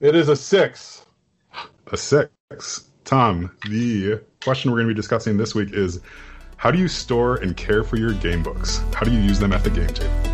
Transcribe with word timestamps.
It 0.00 0.14
is 0.14 0.28
a 0.28 0.36
six. 0.36 1.04
A 1.88 1.96
six. 1.96 2.88
Tom, 3.04 3.50
the 3.68 4.20
question 4.44 4.70
we're 4.70 4.76
going 4.76 4.86
to 4.86 4.94
be 4.94 4.96
discussing 4.96 5.36
this 5.36 5.56
week 5.56 5.72
is 5.72 6.00
how 6.56 6.70
do 6.70 6.78
you 6.78 6.86
store 6.86 7.36
and 7.38 7.56
care 7.56 7.82
for 7.82 7.96
your 7.96 8.12
game 8.12 8.44
books? 8.44 8.80
How 8.94 9.04
do 9.04 9.10
you 9.10 9.18
use 9.18 9.40
them 9.40 9.52
at 9.52 9.64
the 9.64 9.70
game 9.70 9.88
table? 9.88 10.27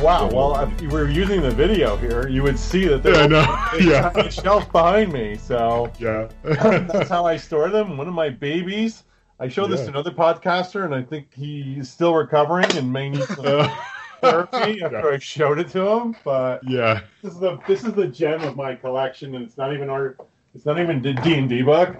Oh 0.00 0.04
wow! 0.04 0.30
Well, 0.30 0.60
if 0.62 0.80
you 0.80 0.88
were 0.88 1.08
using 1.10 1.42
the 1.42 1.50
video 1.50 1.94
here, 1.98 2.26
you 2.26 2.42
would 2.42 2.58
see 2.58 2.86
that 2.86 3.02
there's 3.02 3.18
Yeah, 3.18 3.26
know. 3.26 3.60
a 3.74 3.82
Yeah. 3.82 4.28
shelf 4.30 4.72
behind 4.72 5.12
me. 5.12 5.36
So 5.36 5.92
Yeah. 5.98 6.28
that's 6.42 7.10
how 7.10 7.26
I 7.26 7.36
store 7.36 7.68
them. 7.68 7.98
One 7.98 8.08
of 8.08 8.14
my 8.14 8.30
babies. 8.30 9.04
I 9.38 9.48
showed 9.48 9.70
this 9.70 9.82
to 9.82 9.88
another 9.88 10.10
podcaster, 10.10 10.86
and 10.86 10.94
I 10.94 11.02
think 11.02 11.28
he's 11.34 11.90
still 11.90 12.14
recovering 12.14 12.70
and 12.76 12.90
may 12.90 13.10
need 13.10 13.24
some 13.24 13.44
Uh, 13.44 13.74
therapy 14.22 14.82
after 14.82 15.12
I 15.12 15.18
showed 15.18 15.58
it 15.58 15.68
to 15.70 15.86
him. 15.86 16.16
But 16.24 16.66
yeah. 16.66 17.00
this 17.22 17.34
is 17.34 17.38
the 17.38 17.58
this 17.68 17.84
is 17.84 17.92
the 17.92 18.06
gem 18.06 18.42
of 18.42 18.56
my 18.56 18.74
collection, 18.74 19.34
and 19.34 19.44
it's 19.44 19.58
not 19.58 19.74
even 19.74 19.90
our 19.90 20.16
it's 20.54 20.64
not 20.64 20.80
even 20.80 21.02
D 21.02 21.10
and 21.34 21.46
D 21.48 21.60
book. 21.60 21.94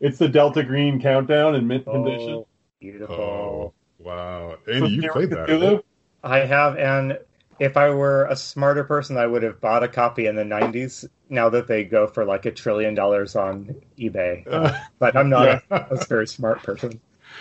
It's 0.00 0.16
the 0.16 0.28
Delta 0.28 0.62
Green 0.62 0.98
Countdown 1.00 1.54
in 1.54 1.66
mint 1.66 1.84
condition. 1.84 2.30
Oh, 2.30 2.46
beautiful. 2.80 3.14
Oh, 3.14 3.72
wow. 3.98 4.56
So 4.66 4.86
you 4.86 5.10
played 5.10 5.28
that. 5.30 5.48
Cthulhu? 5.48 5.82
I 6.24 6.40
have, 6.46 6.76
and 6.78 7.18
if 7.60 7.76
I 7.76 7.90
were 7.90 8.24
a 8.26 8.34
smarter 8.36 8.82
person, 8.84 9.16
I 9.16 9.26
would 9.26 9.42
have 9.42 9.60
bought 9.60 9.82
a 9.82 9.88
copy 9.88 10.26
in 10.26 10.34
the 10.36 10.42
'90s. 10.42 11.06
Now 11.28 11.48
that 11.50 11.66
they 11.68 11.84
go 11.84 12.06
for 12.06 12.24
like 12.24 12.46
a 12.46 12.50
trillion 12.50 12.94
dollars 12.94 13.36
on 13.36 13.74
eBay, 13.98 14.46
Uh, 14.50 14.76
but 14.98 15.16
I'm 15.16 15.28
not 15.28 15.62
yeah. 15.70 15.86
a, 15.90 15.94
a 15.94 16.04
very 16.06 16.26
smart 16.26 16.62
person. 16.62 17.00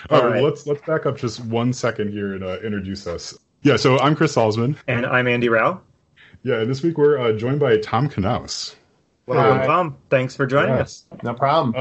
All 0.09 0.19
All 0.21 0.27
right, 0.27 0.33
right. 0.35 0.43
let's 0.43 0.65
let's 0.67 0.81
back 0.85 1.05
up 1.05 1.17
just 1.17 1.39
one 1.45 1.71
second 1.73 2.11
here 2.11 2.33
and 2.33 2.43
uh, 2.43 2.59
introduce 2.63 3.07
us. 3.07 3.37
Yeah, 3.63 3.77
so 3.77 3.97
I'm 3.99 4.15
Chris 4.15 4.35
Salzman. 4.35 4.75
And 4.87 5.05
I'm 5.05 5.27
Andy 5.27 5.49
Rao. 5.49 5.79
Yeah, 6.43 6.59
and 6.61 6.69
this 6.69 6.83
week 6.83 6.97
we're 6.97 7.17
uh, 7.17 7.31
joined 7.33 7.59
by 7.61 7.77
Tom 7.77 8.09
Knaus. 8.09 8.75
Welcome, 9.25 9.59
Hi. 9.59 9.65
Tom. 9.65 9.97
Thanks 10.09 10.35
for 10.35 10.45
joining 10.45 10.75
Yeah. 10.75 10.81
us. 10.81 11.05
No 11.23 11.33
problem. 11.33 11.73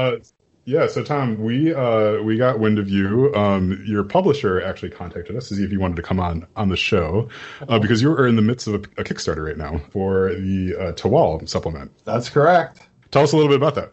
Yeah, 0.65 0.87
so 0.87 1.03
Tom, 1.03 1.43
we 1.43 1.73
uh, 1.73 2.21
we 2.21 2.37
got 2.37 2.59
wind 2.59 2.79
of 2.79 2.87
you. 2.87 3.33
Um, 3.35 3.83
your 3.85 4.03
publisher 4.03 4.61
actually 4.61 4.91
contacted 4.91 5.35
us 5.35 5.49
to 5.49 5.55
see 5.55 5.63
if 5.63 5.73
you 5.73 5.79
wanted 5.79 5.97
to 5.97 6.01
come 6.03 6.21
on 6.21 6.47
on 6.55 6.69
the 6.69 6.77
show 6.77 7.27
uh, 7.67 7.79
because 7.79 8.01
you 8.01 8.11
are 8.11 8.25
in 8.25 8.37
the 8.37 8.41
midst 8.41 8.67
of 8.67 8.75
a, 8.75 8.77
a 9.01 9.03
Kickstarter 9.03 9.45
right 9.45 9.57
now 9.57 9.79
for 9.91 10.33
the 10.33 10.73
uh, 10.79 10.91
Tawal 10.93 11.47
supplement. 11.49 11.91
That's 12.05 12.29
correct. 12.29 12.87
Tell 13.11 13.23
us 13.23 13.33
a 13.33 13.35
little 13.35 13.49
bit 13.49 13.57
about 13.57 13.75
that. 13.75 13.91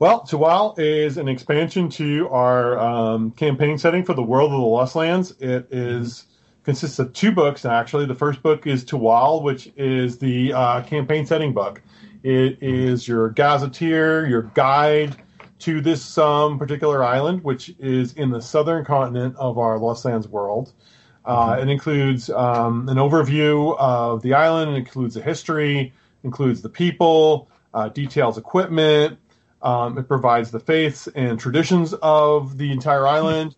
Well, 0.00 0.22
Tawal 0.22 0.76
is 0.76 1.18
an 1.18 1.28
expansion 1.28 1.88
to 1.90 2.28
our 2.30 2.78
um, 2.78 3.30
campaign 3.30 3.78
setting 3.78 4.04
for 4.04 4.12
the 4.12 4.24
World 4.24 4.52
of 4.52 4.58
the 4.58 4.66
Lost 4.66 4.96
Lands. 4.96 5.34
It 5.38 5.68
is 5.70 6.26
consists 6.64 6.98
of 6.98 7.12
two 7.12 7.30
books 7.30 7.64
actually. 7.64 8.06
The 8.06 8.14
first 8.16 8.42
book 8.42 8.66
is 8.66 8.84
Tawal, 8.84 9.40
which 9.44 9.72
is 9.76 10.18
the 10.18 10.52
uh, 10.52 10.82
campaign 10.82 11.24
setting 11.26 11.52
book. 11.52 11.80
It 12.24 12.60
is 12.60 13.06
your 13.06 13.30
gazetteer, 13.30 14.26
your 14.26 14.42
guide 14.42 15.16
to 15.60 15.80
this 15.80 16.18
um, 16.18 16.58
particular 16.58 17.02
island, 17.02 17.42
which 17.44 17.74
is 17.78 18.12
in 18.14 18.30
the 18.30 18.40
southern 18.40 18.84
continent 18.84 19.36
of 19.36 19.58
our 19.58 19.78
Lost 19.78 20.04
Lands 20.04 20.28
world. 20.28 20.72
Uh, 21.24 21.58
It 21.60 21.68
includes 21.68 22.30
um, 22.30 22.88
an 22.88 22.98
overview 22.98 23.76
of 23.78 24.22
the 24.22 24.34
island. 24.34 24.72
It 24.72 24.76
includes 24.76 25.14
the 25.14 25.22
history, 25.22 25.92
includes 26.22 26.62
the 26.62 26.68
people, 26.68 27.48
uh, 27.74 27.88
details 27.88 28.38
equipment. 28.38 29.18
Um, 29.62 29.98
it 29.98 30.06
provides 30.06 30.50
the 30.50 30.60
faiths 30.60 31.08
and 31.08 31.40
traditions 31.40 31.94
of 31.94 32.58
the 32.58 32.70
entire 32.70 33.06
island, 33.06 33.56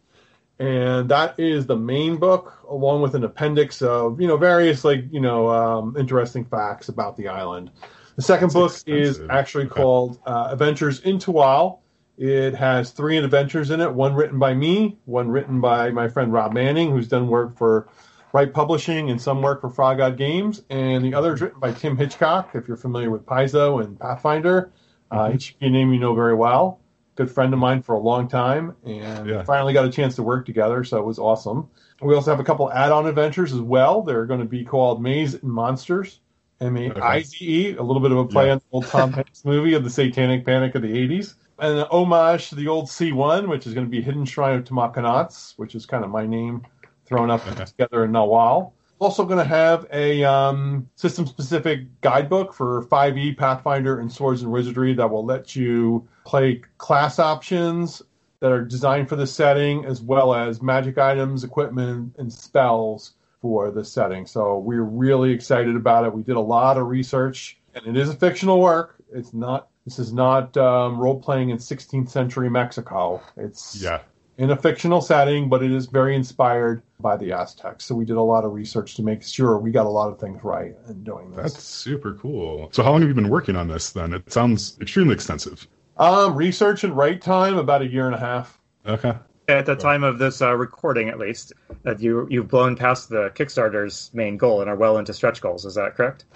and 0.58 1.08
that 1.10 1.38
is 1.38 1.66
the 1.66 1.76
main 1.76 2.16
book, 2.16 2.64
along 2.68 3.02
with 3.02 3.14
an 3.14 3.24
appendix 3.24 3.82
of 3.82 4.20
you 4.20 4.28
know 4.28 4.36
various 4.36 4.84
like 4.84 5.04
you 5.10 5.20
know 5.20 5.50
um, 5.50 5.96
interesting 5.98 6.44
facts 6.44 6.88
about 6.88 7.16
the 7.16 7.28
island. 7.28 7.70
The 8.16 8.22
second 8.22 8.52
That's 8.52 8.82
book 8.84 8.88
is 8.88 9.20
actually 9.28 9.66
Okay. 9.66 9.74
called 9.74 10.20
uh, 10.24 10.48
Adventures 10.52 11.00
in 11.00 11.18
Tawal. 11.18 11.80
It 12.18 12.54
has 12.56 12.90
three 12.90 13.16
adventures 13.16 13.70
in 13.70 13.80
it. 13.80 13.92
One 13.94 14.12
written 14.14 14.40
by 14.40 14.52
me, 14.52 14.98
one 15.04 15.28
written 15.30 15.60
by 15.60 15.90
my 15.90 16.08
friend 16.08 16.32
Rob 16.32 16.52
Manning, 16.52 16.90
who's 16.90 17.06
done 17.06 17.28
work 17.28 17.56
for 17.56 17.88
Wright 18.32 18.52
Publishing 18.52 19.08
and 19.08 19.20
some 19.20 19.40
work 19.40 19.60
for 19.60 19.70
Frog 19.70 19.98
God 19.98 20.16
Games, 20.16 20.62
and 20.68 21.04
the 21.04 21.14
other 21.14 21.34
is 21.34 21.40
written 21.40 21.60
by 21.60 21.72
Tim 21.72 21.96
Hitchcock. 21.96 22.50
If 22.54 22.66
you're 22.66 22.76
familiar 22.76 23.10
with 23.10 23.24
Paizo 23.24 23.82
and 23.82 23.98
Pathfinder, 23.98 24.72
uh, 25.12 25.30
it 25.32 25.42
should 25.42 25.58
be 25.60 25.66
a 25.66 25.70
name 25.70 25.92
you 25.92 26.00
know 26.00 26.12
very 26.14 26.34
well. 26.34 26.80
Good 27.14 27.30
friend 27.30 27.52
of 27.54 27.60
mine 27.60 27.82
for 27.82 27.94
a 27.94 27.98
long 28.00 28.26
time, 28.28 28.74
and 28.84 29.28
Yeah. 29.28 29.44
finally 29.44 29.72
got 29.72 29.84
a 29.84 29.90
chance 29.90 30.16
to 30.16 30.22
work 30.24 30.44
together, 30.44 30.82
so 30.82 30.98
it 30.98 31.04
was 31.04 31.18
awesome. 31.20 31.68
We 32.02 32.14
also 32.16 32.30
have 32.32 32.40
a 32.40 32.44
couple 32.44 32.70
add-on 32.72 33.06
adventures 33.06 33.52
as 33.52 33.60
well. 33.60 34.02
They're 34.02 34.26
going 34.26 34.40
to 34.40 34.46
be 34.46 34.64
called 34.64 35.00
Maize 35.00 35.34
and 35.34 35.44
Monsters, 35.52 36.20
M 36.60 36.76
A 36.76 36.90
I 37.00 37.22
Z 37.22 37.36
E, 37.40 37.76
a 37.76 37.82
little 37.82 38.02
bit 38.02 38.10
of 38.10 38.18
a 38.18 38.24
play 38.26 38.46
Yeah. 38.46 38.52
on 38.54 38.58
the 38.58 38.64
old 38.72 38.86
Tom 38.88 39.12
Hanks 39.12 39.44
movie 39.44 39.74
of 39.74 39.84
the 39.84 39.90
Satanic 39.90 40.44
Panic 40.44 40.74
of 40.74 40.82
the 40.82 40.92
'80s, 40.92 41.28
and 41.30 41.47
an 41.58 41.86
homage 41.90 42.48
to 42.50 42.54
the 42.54 42.68
old 42.68 42.86
C1, 42.86 43.48
which 43.48 43.66
is 43.66 43.74
going 43.74 43.86
to 43.86 43.90
be 43.90 44.00
Hidden 44.00 44.24
Shrine 44.24 44.56
of 44.58 44.64
Tamakanats, 44.64 45.54
which 45.56 45.74
is 45.74 45.86
kind 45.86 46.04
of 46.04 46.10
my 46.10 46.26
name 46.26 46.64
thrown 47.06 47.30
up 47.30 47.42
together 47.44 48.04
in 48.04 48.12
Nahuatl. 48.12 48.72
Also 49.00 49.24
going 49.24 49.38
to 49.38 49.44
have 49.44 49.86
a 49.92 50.24
um, 50.24 50.88
system-specific 50.96 52.00
guidebook 52.00 52.52
for 52.52 52.84
5e 52.86 53.36
Pathfinder 53.36 54.00
and 54.00 54.10
Swords 54.10 54.42
and 54.42 54.50
Wizardry 54.50 54.92
that 54.94 55.08
will 55.08 55.24
let 55.24 55.54
you 55.54 56.06
play 56.24 56.62
class 56.78 57.18
options 57.18 58.02
that 58.40 58.52
are 58.52 58.64
designed 58.64 59.08
for 59.08 59.16
the 59.16 59.26
setting, 59.26 59.84
as 59.84 60.00
well 60.00 60.34
as 60.34 60.62
magic 60.62 60.98
items, 60.98 61.44
equipment, 61.44 62.14
and 62.18 62.32
spells 62.32 63.14
for 63.40 63.70
the 63.70 63.84
setting. 63.84 64.26
So 64.26 64.58
we're 64.58 64.82
really 64.82 65.30
excited 65.32 65.76
about 65.76 66.04
it. 66.04 66.12
We 66.12 66.22
did 66.22 66.36
a 66.36 66.40
lot 66.40 66.76
of 66.76 66.86
research, 66.86 67.58
and 67.74 67.86
it 67.86 67.96
is 68.00 68.08
a 68.08 68.14
fictional 68.14 68.60
work. 68.60 68.96
It's 69.12 69.32
not. 69.32 69.68
This 69.88 69.98
is 69.98 70.12
not 70.12 70.54
um, 70.58 70.98
role 71.00 71.18
playing 71.18 71.48
in 71.48 71.56
16th 71.56 72.10
century 72.10 72.50
Mexico. 72.50 73.22
It's 73.38 73.80
Yeah. 73.82 74.00
in 74.36 74.50
a 74.50 74.56
fictional 74.56 75.00
setting, 75.00 75.48
but 75.48 75.62
it 75.62 75.70
is 75.70 75.86
very 75.86 76.14
inspired 76.14 76.82
by 77.00 77.16
the 77.16 77.32
Aztecs. 77.32 77.86
So 77.86 77.94
we 77.94 78.04
did 78.04 78.18
a 78.18 78.22
lot 78.22 78.44
of 78.44 78.52
research 78.52 78.96
to 78.96 79.02
make 79.02 79.22
sure 79.22 79.56
we 79.56 79.70
got 79.70 79.86
a 79.86 79.88
lot 79.88 80.10
of 80.10 80.18
things 80.20 80.44
right 80.44 80.76
in 80.90 81.04
doing 81.04 81.30
this. 81.30 81.54
That's 81.54 81.64
super 81.64 82.12
cool. 82.20 82.68
So, 82.70 82.82
how 82.82 82.92
long 82.92 83.00
have 83.00 83.08
you 83.08 83.14
been 83.14 83.30
working 83.30 83.56
on 83.56 83.66
this 83.66 83.90
then? 83.92 84.12
It 84.12 84.30
sounds 84.30 84.76
extremely 84.78 85.14
extensive. 85.14 85.66
Um, 85.96 86.34
research 86.36 86.84
and 86.84 86.94
write 86.94 87.22
time 87.22 87.56
about 87.56 87.80
a 87.80 87.86
year 87.88 88.04
and 88.04 88.14
a 88.14 88.18
half. 88.18 88.60
Okay. 88.86 89.14
At 89.48 89.64
the 89.64 89.74
time 89.74 90.04
of 90.04 90.18
this 90.18 90.42
uh, 90.42 90.54
recording, 90.54 91.08
at 91.08 91.18
least, 91.18 91.54
that 91.84 91.98
you 92.02 92.26
you've 92.30 92.48
blown 92.48 92.76
past 92.76 93.08
the 93.08 93.30
Kickstarter's 93.34 94.10
main 94.12 94.36
goal 94.36 94.60
and 94.60 94.68
are 94.68 94.76
well 94.76 94.98
into 94.98 95.14
stretch 95.14 95.40
goals. 95.40 95.64
Is 95.64 95.76
that 95.76 95.94
correct? 95.96 96.26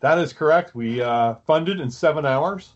That 0.00 0.16
is 0.16 0.32
correct. 0.32 0.74
We 0.74 1.02
uh, 1.02 1.34
funded 1.46 1.78
in 1.78 1.90
seven 1.90 2.24
hours. 2.24 2.72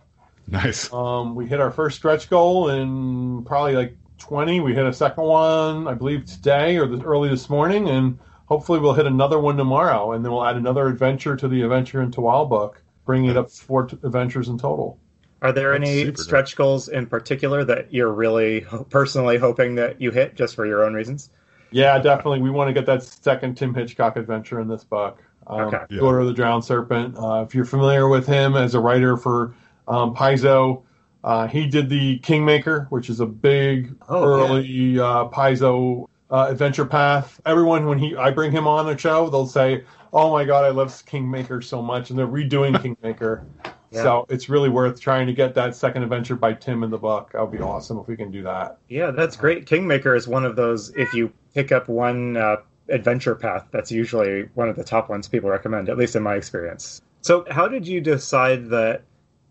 Nice. 0.49 0.93
Um, 0.93 1.35
we 1.35 1.47
hit 1.47 1.61
our 1.61 1.71
first 1.71 1.97
stretch 1.97 2.31
goal 2.31 2.69
in 2.71 3.45
probably 3.45 3.75
like 3.75 3.97
20. 4.19 4.61
We 4.61 4.75
hit 4.75 4.87
a 4.87 4.93
second 4.93 5.25
one, 5.25 5.89
I 5.89 5.95
believe, 5.95 6.25
today 6.25 6.77
or 6.79 6.87
this, 6.87 7.03
early 7.03 7.29
this 7.29 7.51
morning, 7.51 7.89
and 7.89 8.19
hopefully 8.47 8.79
we'll 8.79 8.95
hit 8.95 9.07
another 9.07 9.39
one 9.39 9.57
tomorrow, 9.57 10.13
and 10.13 10.25
then 10.25 10.33
we'll 10.33 10.45
add 10.45 10.57
another 10.57 10.87
adventure 10.87 11.37
to 11.37 11.49
the 11.49 11.63
Adventure 11.63 12.01
in 12.03 12.11
Tawal 12.11 12.49
book, 12.49 12.83
bringing 13.05 13.31
it 13.31 13.37
up 13.37 13.49
to 13.49 13.55
four 13.55 13.87
t- 13.87 13.99
adventures 14.05 14.49
in 14.49 14.59
total. 14.59 14.99
Are 15.43 15.53
there 15.53 15.79
That's 15.79 15.91
any 15.91 16.05
super 16.05 16.23
stretch 16.23 16.57
goals 16.57 16.89
in 16.89 17.07
particular 17.07 17.65
that 17.65 17.93
you're 17.93 18.13
really 18.13 18.67
personally 18.91 19.39
hoping 19.39 19.75
that 19.75 20.01
you 20.01 20.11
hit 20.11 20.35
just 20.35 20.55
for 20.55 20.65
your 20.65 20.85
own 20.85 20.95
reasons? 20.95 21.31
Yeah, 21.73 21.99
definitely. 21.99 22.41
We 22.41 22.51
want 22.51 22.69
to 22.69 22.73
get 22.73 22.87
that 22.87 23.03
second 23.03 23.57
Tim 23.57 23.75
Hitchcock 23.75 24.17
adventure 24.17 24.61
in 24.61 24.69
this 24.69 24.85
book. 24.85 25.23
Um, 25.47 25.61
Okay. 25.63 25.79
Yeah. 25.91 25.99
Daughter 26.01 26.21
of 26.21 26.27
the 26.27 26.33
Drowned 26.33 26.65
Serpent. 26.65 27.17
Uh, 27.19 27.45
if 27.47 27.55
you're 27.55 27.65
familiar 27.65 28.09
with 28.09 28.27
him 28.27 28.57
as 28.57 28.75
a 28.75 28.81
writer 28.81 29.17
for 29.17 29.55
um, 29.89 30.15
Paizo, 30.15 30.83
uh, 31.25 31.49
he 31.49 31.67
did 31.67 31.89
the 31.89 32.19
Kingmaker, 32.19 32.87
which 32.91 33.11
is 33.11 33.21
a 33.21 33.27
big 33.27 33.95
Oh, 34.09 34.25
early 34.25 34.99
uh, 34.99 35.27
Paizo 35.29 36.07
uh, 36.31 36.47
adventure 36.49 36.85
path. 36.87 37.41
Everyone, 37.47 37.87
when 37.87 37.99
he 37.99 38.17
I 38.17 38.31
bring 38.31 38.53
him 38.53 38.67
on 38.67 38.89
a 38.89 38.97
show, 38.97 39.29
they'll 39.29 39.47
say, 39.47 39.85
"Oh 40.13 40.33
my 40.33 40.45
God, 40.45 40.65
I 40.65 40.71
love 40.71 41.05
Kingmaker 41.07 41.63
so 41.63 41.83
much," 41.83 42.11
and 42.11 42.19
they're 42.19 42.27
redoing 42.27 42.81
Kingmaker. 42.83 43.45
Yeah. 43.91 44.03
So 44.03 44.27
it's 44.29 44.49
really 44.49 44.69
worth 44.69 45.01
trying 45.01 45.27
to 45.29 45.33
get 45.33 45.55
that 45.55 45.75
second 45.75 46.03
adventure 46.03 46.37
by 46.37 46.55
Tim 46.55 46.83
in 46.83 46.91
the 46.91 46.99
book. 46.99 47.33
That 47.33 47.41
would 47.41 47.57
be 47.57 47.63
awesome 47.63 47.99
if 47.99 48.09
we 48.09 48.17
can 48.17 48.31
do 48.31 48.43
that. 48.43 48.79
Yeah, 48.89 49.11
that's 49.13 49.37
great. 49.37 49.67
Kingmaker 49.67 50.15
is 50.15 50.27
one 50.27 50.45
of 50.45 50.57
those. 50.57 50.91
If 50.97 51.15
you 51.15 51.33
pick 51.55 51.71
up 51.71 51.89
one 51.89 52.37
uh, 52.37 52.57
adventure 52.89 53.35
path, 53.35 53.67
that's 53.71 53.91
usually 53.93 54.49
one 54.55 54.69
of 54.69 54.77
the 54.77 54.85
top 54.85 55.09
ones 55.09 55.29
people 55.29 55.51
recommend, 55.51 55.89
at 55.89 55.97
least 55.97 56.17
in 56.17 56.23
my 56.23 56.35
experience. 56.35 57.01
So, 57.23 57.45
how 57.51 57.69
did 57.69 57.87
you 57.87 58.01
decide 58.01 58.69
that 58.71 59.03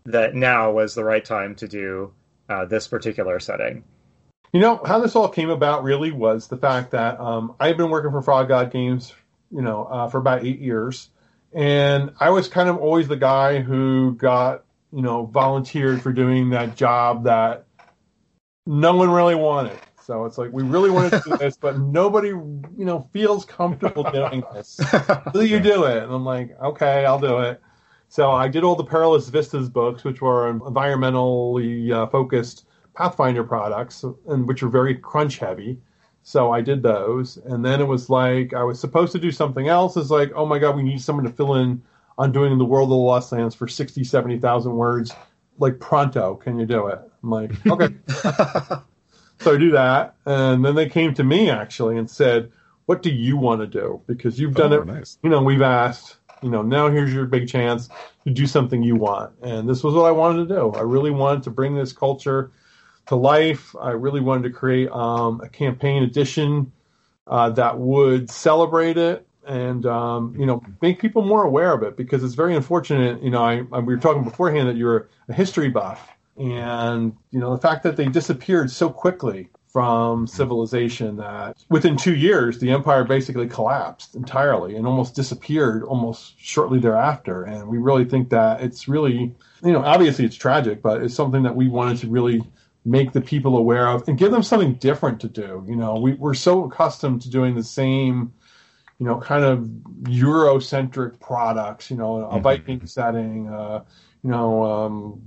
that 0.06 0.34
now 0.34 0.72
was 0.72 0.94
the 0.94 1.04
right 1.04 1.24
time 1.24 1.54
to 1.56 1.68
do 1.68 2.12
uh, 2.48 2.64
this 2.64 2.88
particular 2.88 3.40
setting? 3.40 3.84
You 4.52 4.60
know 4.60 4.80
how 4.84 5.00
this 5.00 5.16
all 5.16 5.28
came 5.28 5.50
about 5.50 5.82
really 5.82 6.12
was 6.12 6.48
the 6.48 6.56
fact 6.56 6.92
that 6.92 7.20
um, 7.20 7.54
I've 7.60 7.76
been 7.76 7.90
working 7.90 8.10
for 8.10 8.22
Frog 8.22 8.48
God 8.48 8.70
Games, 8.70 9.12
you 9.50 9.60
know, 9.60 9.84
uh, 9.84 10.08
for 10.08 10.18
about 10.18 10.44
eight 10.44 10.60
years, 10.60 11.10
and 11.52 12.12
I 12.20 12.30
was 12.30 12.48
kind 12.48 12.68
of 12.68 12.78
always 12.78 13.08
the 13.08 13.16
guy 13.16 13.60
who 13.60 14.14
got 14.14 14.64
you 14.92 15.02
know 15.02 15.26
volunteered 15.26 16.00
for 16.00 16.12
doing 16.12 16.50
that 16.50 16.76
job 16.76 17.24
that 17.24 17.66
no 18.66 18.96
one 18.96 19.10
really 19.10 19.34
wanted. 19.34 19.78
So 20.06 20.24
it's 20.24 20.38
like 20.38 20.52
we 20.52 20.62
really 20.62 20.90
want 20.90 21.12
to 21.12 21.22
do 21.24 21.36
this, 21.38 21.56
but 21.56 21.78
nobody, 21.78 22.28
you 22.28 22.64
know, 22.76 23.08
feels 23.12 23.44
comfortable 23.44 24.04
doing 24.10 24.44
this. 24.54 24.80
So 25.32 25.40
you 25.40 25.60
do 25.60 25.84
it, 25.84 26.02
and 26.04 26.12
I'm 26.12 26.24
like, 26.24 26.56
okay, 26.62 27.04
I'll 27.04 27.18
do 27.18 27.40
it. 27.40 27.60
So 28.08 28.30
I 28.30 28.48
did 28.48 28.64
all 28.64 28.76
the 28.76 28.84
Perilous 28.84 29.28
Vistas 29.28 29.68
books, 29.68 30.04
which 30.04 30.20
were 30.22 30.52
environmentally 30.52 31.90
uh, 31.92 32.06
focused 32.06 32.66
Pathfinder 32.94 33.44
products, 33.44 34.04
and 34.28 34.46
which 34.48 34.62
are 34.62 34.68
very 34.68 34.94
crunch 34.94 35.38
heavy. 35.38 35.78
So 36.22 36.50
I 36.52 36.60
did 36.60 36.82
those, 36.82 37.36
and 37.36 37.64
then 37.64 37.80
it 37.80 37.84
was 37.86 38.08
like 38.10 38.52
I 38.54 38.62
was 38.64 38.80
supposed 38.80 39.12
to 39.12 39.18
do 39.18 39.30
something 39.30 39.68
else. 39.68 39.96
It's 39.96 40.10
like, 40.10 40.32
oh 40.34 40.46
my 40.46 40.58
god, 40.58 40.76
we 40.76 40.82
need 40.82 41.00
someone 41.00 41.24
to 41.24 41.30
fill 41.30 41.54
in 41.56 41.82
on 42.18 42.32
doing 42.32 42.56
the 42.58 42.64
World 42.64 42.86
of 42.86 42.90
the 42.90 42.96
Lost 42.96 43.30
Lands 43.32 43.54
for 43.54 43.68
60, 43.68 44.02
70,000 44.02 44.72
words, 44.72 45.12
like 45.58 45.78
pronto. 45.78 46.34
Can 46.36 46.58
you 46.58 46.66
do 46.66 46.86
it? 46.88 46.98
I'm 47.22 47.30
like, 47.30 47.66
okay. 47.66 47.94
so 49.40 49.54
I 49.54 49.56
do 49.58 49.70
that, 49.72 50.14
and 50.24 50.64
then 50.64 50.74
they 50.74 50.88
came 50.88 51.14
to 51.14 51.22
me 51.24 51.50
actually 51.50 51.98
and 51.98 52.10
said, 52.10 52.50
"What 52.86 53.02
do 53.02 53.10
you 53.10 53.36
want 53.36 53.60
to 53.60 53.66
do? 53.66 54.00
Because 54.06 54.40
you've 54.40 54.54
done 54.54 54.72
Oh, 54.72 54.80
it. 54.80 54.86
nice. 54.86 55.18
You 55.22 55.30
know, 55.30 55.42
we've 55.42 55.62
asked. 55.62 56.16
You 56.42 56.50
know, 56.50 56.62
now 56.62 56.88
here's 56.90 57.12
your 57.12 57.26
big 57.26 57.48
chance 57.48 57.88
to 58.24 58.30
do 58.30 58.46
something 58.46 58.82
you 58.82 58.96
want." 58.96 59.32
And 59.42 59.68
this 59.68 59.82
was 59.82 59.94
what 59.94 60.06
I 60.06 60.10
wanted 60.10 60.48
to 60.48 60.54
do. 60.54 60.70
I 60.72 60.82
really 60.82 61.10
wanted 61.10 61.42
to 61.44 61.50
bring 61.50 61.74
this 61.74 61.92
culture 61.92 62.50
to 63.06 63.16
life. 63.16 63.74
I 63.80 63.90
really 63.90 64.20
wanted 64.20 64.42
to 64.44 64.50
create 64.50 64.90
um, 64.90 65.40
a 65.40 65.48
campaign 65.48 66.02
edition 66.02 66.72
uh, 67.26 67.50
that 67.50 67.78
would 67.78 68.30
celebrate 68.30 68.96
it 68.96 69.26
and 69.46 69.86
um, 69.86 70.34
you 70.38 70.44
know 70.44 70.62
make 70.82 71.00
people 71.00 71.22
more 71.22 71.44
aware 71.44 71.72
of 71.72 71.82
it 71.82 71.96
because 71.96 72.22
it's 72.24 72.34
very 72.34 72.54
unfortunate. 72.54 73.22
You 73.22 73.30
know, 73.30 73.42
I, 73.42 73.64
I 73.72 73.78
we 73.78 73.94
were 73.94 74.00
talking 74.00 74.24
beforehand 74.24 74.68
that 74.68 74.76
you're 74.76 75.08
a 75.28 75.32
history 75.32 75.68
buff, 75.68 76.10
and 76.36 77.16
you 77.30 77.40
know 77.40 77.54
the 77.54 77.60
fact 77.60 77.82
that 77.84 77.96
they 77.96 78.06
disappeared 78.06 78.70
so 78.70 78.90
quickly 78.90 79.48
from 79.76 80.26
civilization 80.26 81.16
that 81.18 81.54
within 81.68 81.98
two 81.98 82.14
years 82.14 82.58
the 82.60 82.70
empire 82.70 83.04
basically 83.04 83.46
collapsed 83.46 84.14
entirely 84.14 84.74
and 84.74 84.86
almost 84.86 85.14
disappeared 85.14 85.82
almost 85.82 86.32
shortly 86.38 86.78
thereafter 86.78 87.42
and 87.42 87.68
we 87.68 87.76
really 87.76 88.06
think 88.06 88.30
that 88.30 88.62
it's 88.62 88.88
really 88.88 89.34
you 89.62 89.72
know 89.72 89.82
obviously 89.82 90.24
it's 90.24 90.34
tragic 90.34 90.80
but 90.80 91.02
it's 91.02 91.12
something 91.14 91.42
that 91.42 91.54
we 91.54 91.68
wanted 91.68 91.98
to 91.98 92.08
really 92.08 92.40
make 92.86 93.12
the 93.12 93.20
people 93.20 93.58
aware 93.58 93.86
of 93.88 94.02
and 94.08 94.16
give 94.16 94.32
them 94.32 94.42
something 94.42 94.72
different 94.76 95.20
to 95.20 95.28
do 95.28 95.62
you 95.68 95.76
know 95.76 96.00
we, 96.00 96.14
we're 96.14 96.32
so 96.32 96.64
accustomed 96.64 97.20
to 97.20 97.28
doing 97.28 97.54
the 97.54 97.62
same 97.62 98.32
you 98.98 99.04
know 99.04 99.20
kind 99.20 99.44
of 99.44 99.58
eurocentric 100.04 101.20
products 101.20 101.90
you 101.90 101.98
know 101.98 102.24
a 102.30 102.38
Mhm. 102.38 102.42
viking 102.42 102.86
setting 102.86 103.46
uh, 103.50 103.84
you 104.22 104.30
know 104.30 104.64
um, 104.64 105.20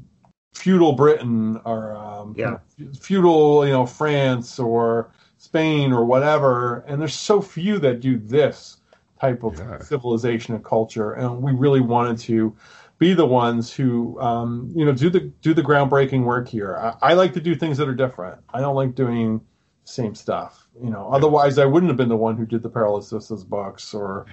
feudal 0.54 0.94
Britain 0.94 1.60
or 1.66 1.96
um, 1.96 2.34
Yeah. 2.38 2.58
feudal, 3.00 3.66
you 3.66 3.72
know, 3.74 3.86
France 3.86 4.60
or 4.60 5.12
Spain 5.38 5.94
or 5.94 6.06
whatever. 6.06 6.84
And 6.88 7.00
there's 7.00 7.16
so 7.16 7.42
few 7.42 7.80
that 7.80 8.00
do 8.02 8.18
this 8.18 8.78
type 9.20 9.44
of 9.44 9.58
Yeah. 9.58 9.80
civilization 9.80 10.56
and 10.56 10.64
culture. 10.64 11.14
And 11.14 11.42
we 11.42 11.54
really 11.54 11.82
wanted 11.82 12.18
to 12.20 12.56
be 12.98 13.14
the 13.14 13.26
ones 13.26 13.72
who, 13.74 14.20
um, 14.20 14.72
you 14.76 14.84
know, 14.86 14.92
do 14.92 15.10
the 15.10 15.22
do 15.42 15.54
the 15.54 15.62
groundbreaking 15.62 16.24
work 16.24 16.50
here. 16.50 16.76
I, 16.78 17.12
I 17.12 17.14
like 17.14 17.34
to 17.34 17.40
do 17.40 17.56
things 17.56 17.78
that 17.78 17.88
are 17.88 17.96
different. 17.96 18.40
I 18.54 18.60
don't 18.60 18.76
like 18.76 18.96
doing 18.96 19.40
the 19.40 19.92
same 19.92 20.16
stuff. 20.16 20.68
You 20.82 20.90
know, 20.90 21.10
otherwise 21.12 21.58
I 21.58 21.66
wouldn't 21.66 21.90
have 21.90 21.98
been 21.98 22.10
the 22.10 22.18
one 22.18 22.36
who 22.36 22.46
did 22.46 22.64
the 22.64 22.70
Vistas 22.70 23.44
books 23.44 23.94
or 23.94 24.26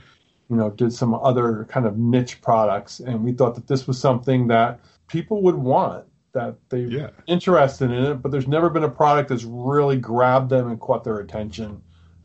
you 0.49 0.57
know, 0.57 0.71
did 0.71 0.93
some 0.93 1.15
other 1.15 1.67
kind 1.69 1.87
of 1.87 1.99
niche 1.99 2.41
products. 2.41 3.01
And 3.01 3.25
we 3.25 3.33
thought 3.33 3.55
that 3.57 3.67
this 3.67 3.87
was 3.87 4.01
something 4.01 4.47
that 4.49 4.81
people 5.09 5.43
would 5.43 5.57
want, 5.57 6.05
that 6.33 6.57
they 6.69 6.81
Yeah. 6.81 7.11
interested 7.27 7.91
in 7.91 8.05
it, 8.05 8.15
but 8.23 8.31
there's 8.31 8.47
never 8.49 8.69
been 8.69 8.85
a 8.85 8.91
product 8.91 9.31
that's 9.31 9.45
really 9.45 9.97
grabbed 9.97 10.51
them 10.51 10.69
and 10.69 10.79
caught 10.79 11.03
their 11.05 11.19
attention. 11.19 11.81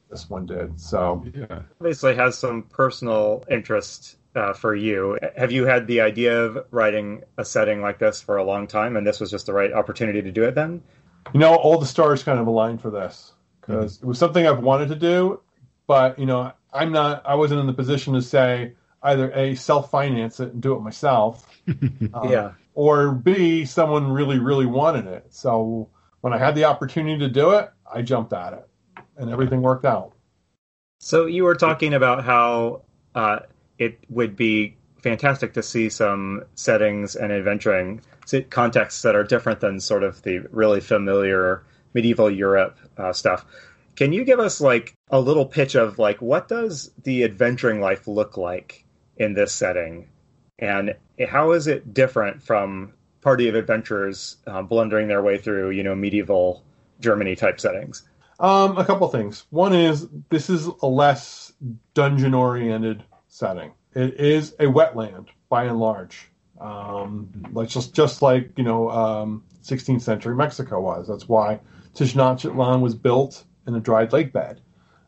This 0.09 0.29
one 0.29 0.45
did. 0.45 0.79
So 0.79 1.23
Yeah. 1.33 1.61
obviously 1.79 2.15
has 2.15 2.37
some 2.37 2.63
personal 2.63 3.43
interest 3.49 4.17
uh, 4.35 4.53
for 4.53 4.75
you. 4.75 5.17
Have 5.37 5.51
you 5.51 5.65
had 5.65 5.87
the 5.87 6.01
idea 6.01 6.43
of 6.43 6.65
writing 6.71 7.23
a 7.37 7.45
setting 7.45 7.81
like 7.81 7.99
this 7.99 8.21
for 8.21 8.37
a 8.37 8.43
long 8.43 8.67
time, 8.67 8.95
and 8.97 9.05
this 9.07 9.19
was 9.19 9.31
just 9.31 9.45
the 9.45 9.53
right 9.53 9.71
opportunity 9.73 10.21
to 10.21 10.31
do 10.31 10.43
it 10.43 10.55
then? 10.55 10.81
you 11.33 11.39
know, 11.39 11.55
all 11.55 11.77
the 11.77 11.85
stars 11.85 12.23
kind 12.23 12.39
of 12.39 12.47
aligned 12.47 12.81
for 12.81 12.89
this 12.89 13.33
because 13.61 13.97
it 14.01 14.05
was 14.05 14.17
something 14.17 14.45
I've 14.45 14.59
wanted 14.63 14.89
to 14.89 14.95
do, 14.95 15.39
but 15.87 16.17
you 16.19 16.25
know, 16.25 16.51
I'm 16.73 16.91
not. 16.91 17.21
I 17.25 17.35
wasn't 17.35 17.59
in 17.61 17.67
the 17.67 17.73
position 17.73 18.13
to 18.15 18.21
say 18.21 18.73
either 19.03 19.31
a 19.31 19.55
self 19.55 19.91
finance 19.91 20.39
it 20.39 20.53
and 20.53 20.61
do 20.61 20.75
it 20.75 20.79
myself, 20.81 21.47
uh, 21.67 21.73
yeah. 22.29 22.51
Or 22.81 23.11
b 23.11 23.63
someone 23.63 24.11
really 24.11 24.39
really 24.39 24.65
wanted 24.65 25.05
it. 25.05 25.23
So 25.29 25.87
when 26.21 26.33
I 26.33 26.39
had 26.39 26.55
the 26.55 26.65
opportunity 26.65 27.19
to 27.19 27.29
do 27.29 27.51
it, 27.51 27.69
I 27.85 28.01
jumped 28.01 28.33
at 28.33 28.53
it, 28.53 28.67
and 29.17 29.29
everything 29.29 29.61
worked 29.61 29.85
out. 29.85 30.13
So 30.99 31.27
you 31.27 31.43
were 31.43 31.53
talking 31.53 31.93
about 31.93 32.23
how 32.23 32.81
uh, 33.13 33.41
it 33.77 33.99
would 34.09 34.35
be 34.35 34.77
fantastic 35.03 35.53
to 35.53 35.61
see 35.61 35.89
some 35.89 36.43
settings 36.55 37.15
and 37.15 37.31
adventuring 37.31 38.01
contexts 38.49 39.03
that 39.03 39.15
are 39.15 39.23
different 39.23 39.59
than 39.59 39.79
sort 39.79 40.01
of 40.01 40.23
the 40.23 40.39
really 40.49 40.79
familiar 40.79 41.63
medieval 41.93 42.31
Europe 42.31 42.79
uh, 42.97 43.13
stuff. 43.13 43.45
Can 43.95 44.11
you 44.11 44.23
give 44.23 44.39
us 44.39 44.59
like 44.59 44.95
a 45.11 45.19
little 45.19 45.45
pitch 45.45 45.75
of 45.75 45.99
like 45.99 46.19
what 46.19 46.47
does 46.47 46.89
the 47.03 47.25
adventuring 47.25 47.79
life 47.79 48.07
look 48.07 48.37
like 48.37 48.85
in 49.17 49.35
this 49.35 49.53
setting, 49.53 50.07
and 50.61 50.95
how 51.27 51.51
is 51.51 51.67
it 51.67 51.93
different 51.93 52.41
from 52.41 52.93
party 53.21 53.47
of 53.47 53.55
adventurers 53.55 54.37
um, 54.47 54.67
blundering 54.67 55.07
their 55.07 55.21
way 55.21 55.37
through 55.37 55.71
you 55.71 55.83
know 55.83 55.95
medieval 55.95 56.63
Germany 56.99 57.35
type 57.35 57.59
settings? 57.59 58.03
Um, 58.39 58.77
a 58.77 58.85
couple 58.85 59.07
things. 59.09 59.45
One 59.49 59.73
is 59.73 60.07
this 60.29 60.49
is 60.49 60.65
a 60.65 60.87
less 60.87 61.53
dungeon 61.93 62.33
oriented 62.33 63.03
setting. 63.27 63.71
It 63.93 64.19
is 64.19 64.53
a 64.53 64.65
wetland 64.65 65.27
by 65.49 65.65
and 65.65 65.79
large. 65.79 66.29
Um, 66.59 67.29
like 67.53 67.69
just 67.69 67.93
just 67.93 68.21
like 68.21 68.51
you 68.57 68.63
know, 68.63 68.89
um, 68.89 69.43
16th 69.63 70.01
century 70.01 70.35
Mexico 70.35 70.79
was. 70.79 71.07
That's 71.07 71.27
why 71.27 71.59
Tenochtitlan 71.95 72.81
was 72.81 72.95
built 72.95 73.43
in 73.67 73.75
a 73.75 73.79
dried 73.79 74.13
lake 74.13 74.31
bed. 74.33 74.61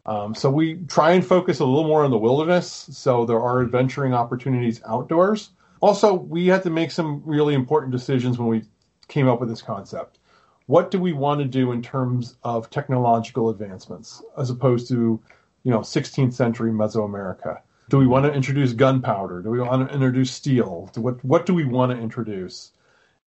Um, 0.06 0.36
so 0.36 0.50
we 0.50 0.76
try 0.88 1.12
and 1.12 1.26
focus 1.26 1.60
a 1.60 1.66
little 1.66 1.88
more 1.88 2.04
on 2.04 2.12
the 2.12 2.18
wilderness. 2.18 2.90
So 2.92 3.26
there 3.26 3.42
are 3.42 3.62
adventuring 3.62 4.14
opportunities 4.14 4.82
outdoors. 4.86 5.52
Also, 5.82 6.14
we 6.14 6.48
had 6.48 6.64
to 6.64 6.70
make 6.70 6.92
some 6.92 7.22
really 7.26 7.54
important 7.54 7.92
decisions 7.92 8.38
when 8.38 8.48
we 8.48 8.64
came 9.08 9.28
up 9.28 9.40
with 9.40 9.50
this 9.50 9.62
concept. 9.62 10.20
What 10.66 10.92
do 10.92 11.00
we 11.00 11.14
want 11.14 11.42
to 11.42 11.46
do 11.46 11.72
in 11.72 11.82
terms 11.82 12.36
of 12.44 12.70
technological 12.70 13.50
advancements 13.50 14.22
as 14.38 14.50
opposed 14.50 14.88
to 14.90 15.20
you 15.64 15.72
know 15.72 15.80
16th 15.80 16.34
century 16.34 16.72
mesoamerica? 16.72 17.60
Do 17.90 17.98
we 17.98 18.08
want 18.08 18.26
to 18.26 18.34
introduce 18.34 18.72
gunpowder? 18.72 19.42
Do 19.42 19.50
we 19.50 19.60
want 19.60 19.88
to 19.88 19.94
introduce 19.94 20.32
steel? 20.32 20.90
What 20.96 21.24
what 21.24 21.46
do 21.46 21.54
we 21.54 21.66
want 21.66 21.92
to 21.92 21.98
introduce? 21.98 22.72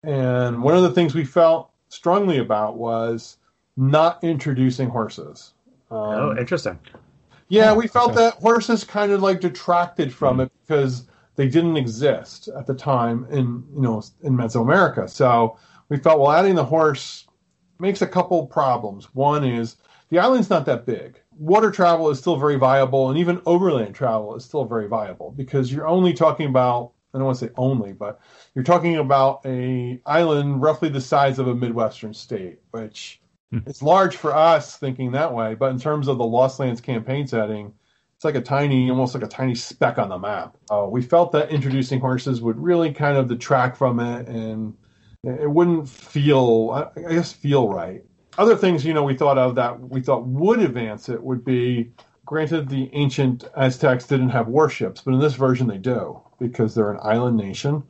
And 0.03 0.62
one 0.62 0.77
of 0.77 0.83
the 0.83 0.93
things 0.93 1.15
we 1.15 1.25
felt 1.25 1.71
strongly 1.89 2.39
about 2.39 2.77
was 2.77 3.37
not 3.77 4.25
introducing 4.25 4.89
horses 4.89 5.53
um, 5.90 5.99
oh, 5.99 6.37
interesting. 6.38 6.78
yeah, 7.49 7.73
we 7.75 7.87
felt 7.87 8.12
Okay. 8.12 8.25
that 8.25 8.35
horses 8.35 8.85
kind 8.85 9.12
of 9.12 9.23
like 9.23 9.40
detracted 9.40 10.12
from 10.12 10.40
it 10.40 10.50
because 10.66 11.07
they 11.37 11.49
didn't 11.49 11.76
exist 11.76 12.49
at 12.49 12.66
the 12.66 12.75
time 12.75 13.26
in 13.31 13.64
you 13.75 13.83
know 13.83 14.02
in 14.23 14.37
Mesoamerica. 14.37 15.09
So 15.09 15.59
we 15.88 15.97
felt 15.99 16.21
well, 16.21 16.33
adding 16.33 16.55
the 16.55 16.64
horse 16.64 17.26
makes 17.78 18.02
a 18.02 18.07
couple 18.07 18.47
problems. 18.47 19.14
One 19.14 19.45
is 19.45 19.76
the 20.09 20.19
island's 20.19 20.50
not 20.50 20.66
that 20.66 20.87
big. 20.87 21.21
Water 21.38 21.71
travel 21.71 22.09
is 22.11 22.19
still 22.19 22.37
very 22.37 22.57
viable, 22.57 23.11
and 23.11 23.19
even 23.19 23.40
overland 23.47 23.95
travel 23.95 24.35
is 24.37 24.45
still 24.45 24.64
very 24.64 24.88
viable 24.88 25.33
because 25.33 25.73
you're 25.73 25.87
only 25.88 26.12
talking 26.14 26.47
about 26.49 26.93
I 27.14 27.19
don't 27.19 27.26
want 27.26 27.38
to 27.38 27.47
say 27.47 27.52
only, 27.57 27.93
but 27.93 28.21
you're 28.55 28.64
talking 28.64 28.97
about 28.97 29.40
a 29.47 30.00
island 30.07 30.61
roughly 30.61 30.88
the 30.90 31.00
size 31.00 31.38
of 31.38 31.49
a 31.49 31.55
midwestern 31.55 32.12
state, 32.12 32.59
which 32.73 33.21
it's 33.53 33.83
large 33.83 34.17
for 34.17 34.35
us 34.35 34.76
thinking 34.76 35.12
that 35.12 35.33
way, 35.33 35.55
but 35.55 35.71
in 35.71 35.79
terms 35.79 36.09
of 36.09 36.19
the 36.19 36.25
Lost 36.25 36.59
Lands 36.59 36.81
campaign 36.81 37.26
setting, 37.26 37.73
it's 38.17 38.25
like 38.25 38.35
a 38.35 38.41
tiny, 38.41 38.91
almost 38.91 39.15
like 39.15 39.23
a 39.23 39.29
tiny 39.29 39.55
speck 39.55 39.99
on 39.99 40.09
the 40.09 40.19
map. 40.19 40.57
Uh, 40.71 40.87
we 40.88 41.03
felt 41.03 41.33
that 41.33 41.50
introducing 41.50 42.00
horses 42.00 42.41
would 42.41 42.59
really 42.59 42.93
kind 42.93 43.17
of 43.17 43.29
detract 43.29 43.76
from 43.76 44.00
it, 44.00 44.26
and 44.26 44.75
it 45.23 45.50
wouldn't 45.50 45.88
feel, 45.88 46.71
I 46.97 47.00
I 47.09 47.15
guess, 47.15 47.33
feel 47.33 47.69
right. 47.69 48.03
Other 48.38 48.57
things, 48.57 48.85
you 48.85 48.95
know, 48.95 49.05
we 49.05 49.17
thought 49.17 49.38
of 49.38 49.55
that 49.55 49.81
we 49.81 50.00
thought 50.00 50.26
would 50.26 50.61
advance 50.61 51.09
it 51.09 51.23
would 51.23 51.45
be, 51.45 51.93
granted, 52.25 52.69
the 52.69 52.91
ancient 52.93 53.45
Aztecs 53.57 54.07
didn't 54.07 54.31
have 54.31 54.49
warships, 54.49 55.00
but 55.03 55.15
in 55.15 55.21
this 55.21 55.35
version 55.35 55.67
they 55.67 55.79
do 55.79 56.21
because 56.38 56.75
they're 56.75 56.91
an 56.91 57.00
island 57.03 57.37
nation. 57.37 57.83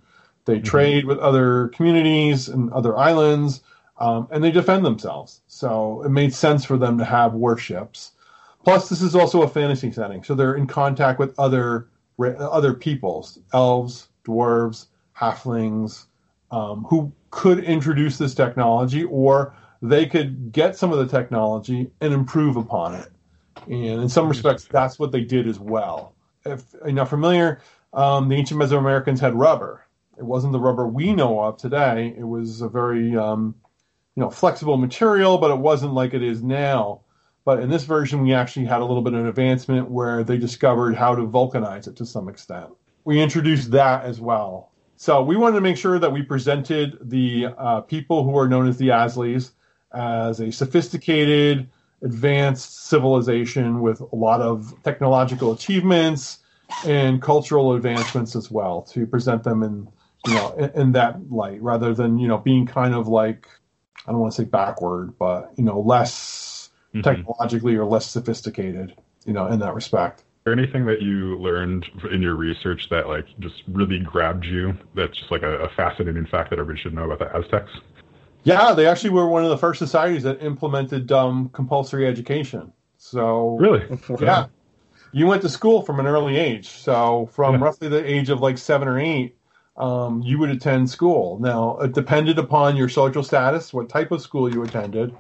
They 0.45 0.61
trade 0.61 1.07
with 1.07 1.19
other 1.19 1.69
communities 1.69 2.49
and 2.49 2.73
other 2.73 2.97
islands 2.97 3.63
um, 3.99 4.29
and 4.31 4.43
they 4.43 4.51
defend 4.51 4.85
themselves. 4.85 5.41
So 5.47 6.03
it 6.03 6.11
made 6.11 6.35
sense 6.35 6.65
for 6.65 6.77
them 6.77 6.99
to 6.99 7.05
have 7.05 7.35
warships. 7.35 8.13
Plus, 8.65 8.89
this 8.89 9.01
is 9.01 9.15
also 9.15 9.43
a 9.43 9.49
fantasy 9.49 9.93
setting, 9.93 10.25
so 10.25 10.35
they're 10.35 10.57
in 10.57 10.67
contact 10.67 11.19
with 11.19 11.39
other 11.39 11.89
other 12.19 12.73
peoples, 12.73 13.39
elves, 13.53 14.09
dwarves, 14.25 14.87
halflings, 15.17 16.07
um, 16.51 16.85
who 16.89 17.13
could 17.31 17.63
introduce 17.63 18.17
this 18.17 18.35
technology 18.35 19.05
or 19.05 19.55
they 19.83 20.07
could 20.07 20.53
get 20.53 20.77
some 20.77 20.93
of 20.93 20.99
the 20.99 21.07
technology 21.07 21.91
and 22.01 22.15
improve 22.15 22.57
upon 22.57 22.95
it. 22.95 23.09
And 23.67 24.03
in 24.03 24.09
some 24.09 24.29
respects, 24.29 24.65
that's 24.65 24.99
what 24.99 25.13
they 25.13 25.21
did 25.21 25.47
as 25.47 25.59
well. 25.59 26.15
If 26.45 26.63
you're 26.85 26.93
not 26.93 27.11
familiar, 27.11 27.61
um, 27.93 28.29
the 28.29 28.37
ancient 28.37 28.61
Mesoamericans 28.61 29.19
had 29.19 29.35
rubber. 29.35 29.85
It 30.19 30.25
wasn't 30.25 30.53
the 30.53 30.61
rubber 30.61 30.87
we 30.87 31.13
know 31.13 31.41
of 31.41 31.59
today. 31.59 32.15
It 32.17 32.25
was 32.25 32.63
a 32.63 32.69
very 32.69 33.17
um, 33.17 33.55
you 34.17 34.23
know 34.23 34.31
flexible 34.31 34.77
material, 34.77 35.39
but 35.39 35.51
it 35.51 35.59
wasn't 35.59 35.95
like 35.95 36.15
it 36.15 36.23
is 36.23 36.43
now. 36.43 37.03
But 37.45 37.61
in 37.61 37.71
this 37.71 37.85
version, 37.85 38.23
we 38.23 38.35
actually 38.35 38.67
had 38.67 38.81
a 38.81 38.85
little 38.85 39.03
bit 39.03 39.15
of 39.15 39.21
an 39.21 39.27
advancement 39.27 39.89
where 39.89 40.25
they 40.25 40.37
discovered 40.37 40.97
how 40.97 41.15
to 41.15 41.23
vulcanize 41.23 41.87
it 41.87 41.95
to 41.97 42.07
some 42.07 42.29
extent. 42.29 42.71
We 43.05 43.23
introduced 43.23 43.71
that 43.71 44.05
as 44.05 44.21
well. 44.21 44.73
So 44.97 45.23
we 45.23 45.37
wanted 45.37 45.57
to 45.57 45.61
make 45.61 45.77
sure 45.77 45.99
that 45.99 46.11
we 46.11 46.23
presented 46.23 46.99
the 47.03 47.49
uh, 47.57 47.83
people 47.83 48.25
who 48.25 48.37
are 48.37 48.49
known 48.49 48.67
as 48.67 48.79
the 48.79 48.91
Asleys 48.91 49.53
as 49.93 50.41
a 50.41 50.51
sophisticated, 50.51 51.69
advanced 52.03 52.87
civilization 52.87 53.81
with 53.81 54.01
a 54.01 54.17
lot 54.17 54.41
of 54.41 54.75
technological 54.83 55.53
achievements 55.53 56.41
and 56.87 57.23
cultural 57.23 57.75
advancements 57.75 58.35
as 58.35 58.51
well 58.51 58.83
to 58.83 59.07
present 59.07 59.43
them 59.45 59.63
in 59.63 59.89
you 60.27 60.35
know 60.35 60.53
in, 60.59 60.71
in 60.81 60.93
that 60.93 61.31
light 61.31 61.63
rather 61.63 61.95
than 61.95 62.19
you 62.19 62.29
know 62.29 62.39
being 62.39 62.67
kind 62.67 62.95
of 62.95 63.09
like 63.09 63.49
I 64.07 64.13
don't 64.13 64.21
want 64.21 64.33
to 64.35 64.43
say 64.43 64.45
backward, 64.45 65.19
but 65.19 65.53
you 65.57 65.65
know 65.65 65.81
less 65.81 66.71
mm-hmm. 66.95 67.03
technologically 67.03 67.77
or 67.77 67.85
less 67.85 68.09
sophisticated, 68.09 68.95
you 69.25 69.33
know, 69.33 69.47
in 69.47 69.61
that 69.61 69.75
respect. 69.75 70.21
Is 70.21 70.25
there 70.45 70.53
anything 70.53 70.87
that 70.87 71.03
you 71.03 71.37
learned 71.39 71.87
in 72.13 72.23
your 72.23 72.37
research 72.37 72.89
that 72.91 73.09
like 73.09 73.27
just 73.41 73.63
really 73.67 73.99
grabbed 73.99 74.45
you 74.45 74.75
that's 74.95 75.19
just 75.19 75.31
like 75.31 75.43
a, 75.43 75.59
a, 75.59 75.69
fascinating 75.71 76.25
fact 76.27 76.51
that 76.51 76.61
everybody 76.61 76.81
should 76.81 76.95
know 76.95 77.11
about 77.11 77.19
the 77.19 77.37
aztecs? 77.37 77.73
Yeah 78.45 78.73
they 78.75 78.87
actually 78.87 79.11
were 79.11 79.29
one 79.29 79.43
of 79.43 79.51
the 79.51 79.59
first 79.59 79.81
societies 79.81 80.23
that 80.23 80.41
implemented 80.41 81.11
um, 81.11 81.49
compulsory 81.49 82.07
education. 82.07 82.73
So 82.97 83.57
really? 83.57 83.85
Yeah. 84.21 84.47
You 85.13 85.27
went 85.27 85.43
to 85.43 85.49
school 85.49 85.83
from 85.83 85.99
an 85.99 86.07
early 86.07 86.37
age 86.37 86.69
so 86.69 87.29
from 87.33 87.55
yeah. 87.55 87.61
roughly 87.61 87.89
the 87.89 88.05
age 88.09 88.31
of 88.31 88.41
like 88.41 88.57
seven 88.57 88.87
or 88.87 89.01
eight 89.01 89.37
um, 89.79 90.23
you 90.23 90.39
would 90.39 90.51
attend 90.51 90.89
school 90.89 91.39
now 91.41 91.77
it 91.79 91.93
depended 91.93 92.39
upon 92.39 92.77
your 92.77 92.89
social 92.89 93.23
status 93.23 93.73
what 93.73 93.89
type 93.89 94.11
of 94.11 94.23
school 94.23 94.53
you 94.53 94.63
attended 94.63 95.15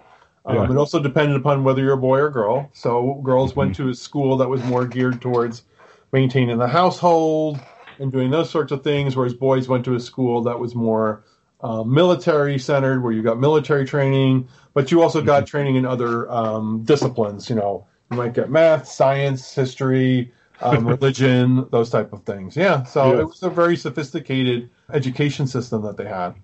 um, 0.47 0.57
yeah. 0.57 0.71
It 0.71 0.77
also 0.77 1.03
depended 1.03 1.37
upon 1.37 1.65
whether 1.65 1.83
you're 1.83 1.95
a 1.95 1.99
boy 1.99 2.21
or 2.21 2.31
girl. 2.31 2.71
So 2.73 3.21
girls 3.25 3.51
mm-hmm. 3.51 3.61
went 3.61 3.77
to 3.77 3.89
a 3.89 3.95
school 3.95 4.37
that 4.37 4.49
was 4.49 4.63
more 4.65 4.87
geared 4.87 5.21
towards 5.21 5.65
maintaining 6.13 6.59
the 6.59 6.69
household 6.69 7.59
and 7.99 8.13
doing 8.13 8.31
those 8.31 8.49
sorts 8.49 8.71
of 8.73 8.85
things, 8.85 9.17
whereas 9.17 9.35
boys 9.35 9.69
went 9.69 9.85
to 9.87 9.95
a 9.95 10.01
school 10.01 10.43
that 10.45 10.59
was 10.59 10.75
more 10.75 11.25
uh, 11.63 11.83
military 11.83 12.59
centered, 12.59 13.03
where 13.03 13.13
you 13.13 13.23
got 13.23 13.41
military 13.41 13.85
training, 13.85 14.47
but 14.73 14.93
you 14.93 15.03
also 15.03 15.21
got 15.21 15.43
mm-hmm. 15.43 15.51
training 15.51 15.77
in 15.77 15.85
other 15.85 16.31
um, 16.31 16.85
disciplines. 16.85 17.51
You 17.51 17.57
know, 17.57 17.87
you 18.11 18.17
might 18.17 18.35
get 18.35 18.49
math, 18.49 18.87
science, 18.87 19.53
history, 19.53 20.33
um, 20.61 20.87
religion, 20.89 21.67
those 21.71 21.91
type 21.91 22.13
of 22.13 22.23
things. 22.25 22.57
Yeah, 22.57 22.85
so 22.85 23.13
yeah. 23.13 23.21
it 23.21 23.25
was 23.27 23.43
a 23.43 23.51
very 23.51 23.77
sophisticated 23.77 24.71
education 24.93 25.47
system 25.47 25.83
that 25.83 25.97
they 25.97 26.07
had. 26.07 26.35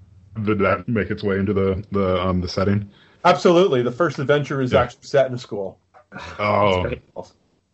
Did 0.45 0.59
that 0.61 0.89
make 0.89 1.11
its 1.11 1.23
way 1.23 1.39
into 1.39 1.53
the 1.53 1.85
the 1.91 2.21
um, 2.21 2.41
the 2.41 2.49
setting? 2.49 2.91
Absolutely. 3.25 3.83
The 3.83 3.93
first 3.93 4.19
adventure 4.19 4.61
is 4.61 4.73
yeah. 4.73 4.83
actually 4.83 5.05
set 5.05 5.27
in 5.27 5.35
a 5.35 5.39
school. 5.39 5.79
Oh. 6.39 6.87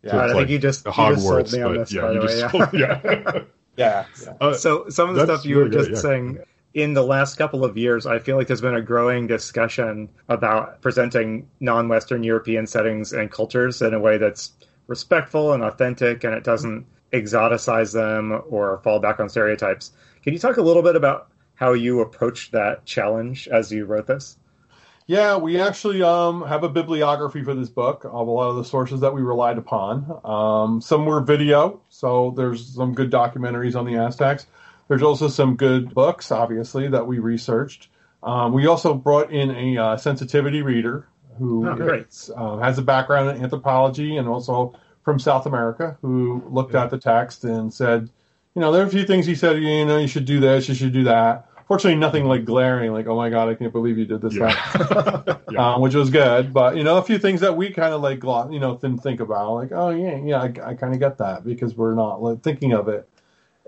Yeah, 0.01 0.11
so 0.11 0.17
I 0.17 0.25
like 0.27 0.35
think 0.35 0.49
you 0.49 0.59
just, 0.59 0.85
you 0.85 0.93
just 0.93 1.21
sold 1.25 1.51
me 1.51 1.61
on 1.61 1.77
this, 1.77 1.91
yeah, 1.91 2.01
by 2.01 2.13
the 2.13 2.19
way. 2.21 2.39
Yeah. 2.39 2.51
Sold, 2.51 2.69
yeah. 2.73 3.01
yeah. 3.03 4.05
yeah. 4.23 4.33
Uh, 4.39 4.53
so 4.53 4.87
some 4.89 5.09
of 5.09 5.15
the 5.15 5.25
stuff 5.25 5.45
you 5.45 5.57
were 5.57 5.67
just 5.67 5.89
yeah. 5.89 5.97
saying 5.97 6.39
in 6.73 6.93
the 6.93 7.03
last 7.03 7.35
couple 7.35 7.65
of 7.65 7.77
years, 7.77 8.05
I 8.05 8.19
feel 8.19 8.37
like 8.37 8.47
there's 8.47 8.61
been 8.61 8.75
a 8.75 8.81
growing 8.81 9.27
discussion 9.27 10.07
about 10.29 10.81
presenting 10.81 11.49
non-Western 11.59 12.23
European 12.23 12.67
settings 12.67 13.11
and 13.11 13.29
cultures 13.31 13.81
in 13.81 13.93
a 13.93 13.99
way 13.99 14.17
that's 14.17 14.51
respectful 14.89 15.53
and 15.53 15.63
authentic, 15.63 16.23
and 16.25 16.33
it 16.33 16.43
doesn't 16.43 16.85
exoticize 17.13 17.93
them 17.93 18.41
or 18.49 18.81
fall 18.83 18.99
back 18.99 19.19
on 19.19 19.29
stereotypes. 19.29 19.91
Can 20.23 20.33
you 20.33 20.39
talk 20.39 20.57
a 20.57 20.61
little 20.61 20.83
bit 20.83 20.95
about 20.95 21.29
how 21.55 21.73
you 21.73 22.01
approached 22.01 22.51
that 22.51 22.85
challenge 22.85 23.47
as 23.47 23.71
you 23.71 23.85
wrote 23.85 24.07
this? 24.07 24.37
Yeah, 25.05 25.37
we 25.37 25.59
actually 25.59 26.03
um, 26.03 26.45
have 26.45 26.63
a 26.63 26.69
bibliography 26.69 27.43
for 27.43 27.55
this 27.55 27.69
book 27.69 28.03
of 28.03 28.27
a 28.27 28.31
lot 28.31 28.49
of 28.49 28.57
the 28.57 28.65
sources 28.65 29.01
that 29.01 29.13
we 29.13 29.21
relied 29.21 29.57
upon. 29.57 30.19
Um, 30.23 30.81
some 30.81 31.05
were 31.05 31.21
video, 31.21 31.81
so 31.89 32.33
there's 32.35 32.75
some 32.75 32.93
good 32.93 33.11
documentaries 33.11 33.75
on 33.75 33.85
the 33.85 33.95
Aztecs. 33.95 34.45
There's 34.87 35.01
also 35.01 35.27
some 35.27 35.55
good 35.55 35.93
books, 35.93 36.31
obviously, 36.31 36.89
that 36.89 37.07
we 37.07 37.19
researched. 37.19 37.89
Um, 38.21 38.53
we 38.53 38.67
also 38.67 38.93
brought 38.93 39.31
in 39.31 39.51
a 39.51 39.77
uh, 39.77 39.97
sensitivity 39.97 40.61
reader 40.61 41.07
who 41.39 41.67
oh, 41.67 42.35
uh, 42.35 42.57
has 42.57 42.77
a 42.77 42.81
background 42.81 43.29
in 43.29 43.43
anthropology 43.43 44.17
and 44.17 44.27
also 44.27 44.77
from 45.03 45.19
South 45.19 45.45
America, 45.45 45.97
who 46.01 46.43
looked 46.49 46.73
yeah. 46.73 46.83
at 46.83 46.91
the 46.91 46.97
text 46.97 47.43
and 47.43 47.73
said, 47.73 48.09
you 48.55 48.61
know, 48.61 48.71
there 48.71 48.83
are 48.83 48.87
a 48.87 48.89
few 48.89 49.05
things 49.05 49.25
he 49.25 49.35
said, 49.35 49.57
you 49.61 49.85
know, 49.85 49.97
you 49.97 50.07
should 50.07 50.25
do 50.25 50.39
this, 50.39 50.67
you 50.69 50.75
should 50.75 50.93
do 50.93 51.05
that. 51.05 51.49
Fortunately, 51.69 51.99
nothing 51.99 52.25
like 52.25 52.45
glaring, 52.45 52.91
like 52.93 53.05
"Oh 53.05 53.15
my 53.15 53.29
god, 53.29 53.47
I 53.47 53.53
can't 53.53 53.71
believe 53.71 53.95
you 53.99 54.05
did 54.05 54.21
this," 54.21 54.33
yeah. 54.33 54.55
yeah. 55.51 55.73
um, 55.75 55.81
which 55.81 55.93
was 55.93 56.09
good. 56.09 56.51
But 56.51 56.75
you 56.75 56.83
know, 56.83 56.97
a 56.97 57.03
few 57.03 57.19
things 57.19 57.41
that 57.41 57.55
we 57.55 57.69
kind 57.69 57.93
of 57.93 58.01
like, 58.01 58.23
you 58.51 58.59
know, 58.59 58.75
didn't 58.81 59.03
think 59.03 59.19
about, 59.19 59.53
like, 59.53 59.71
"Oh 59.71 59.91
yeah, 59.91 60.17
yeah, 60.17 60.41
I, 60.41 60.45
I 60.45 60.73
kind 60.73 60.95
of 60.95 60.99
get 60.99 61.19
that," 61.19 61.45
because 61.45 61.75
we're 61.75 61.93
not 61.93 62.23
like, 62.23 62.41
thinking 62.41 62.73
of 62.73 62.87
it, 62.87 63.07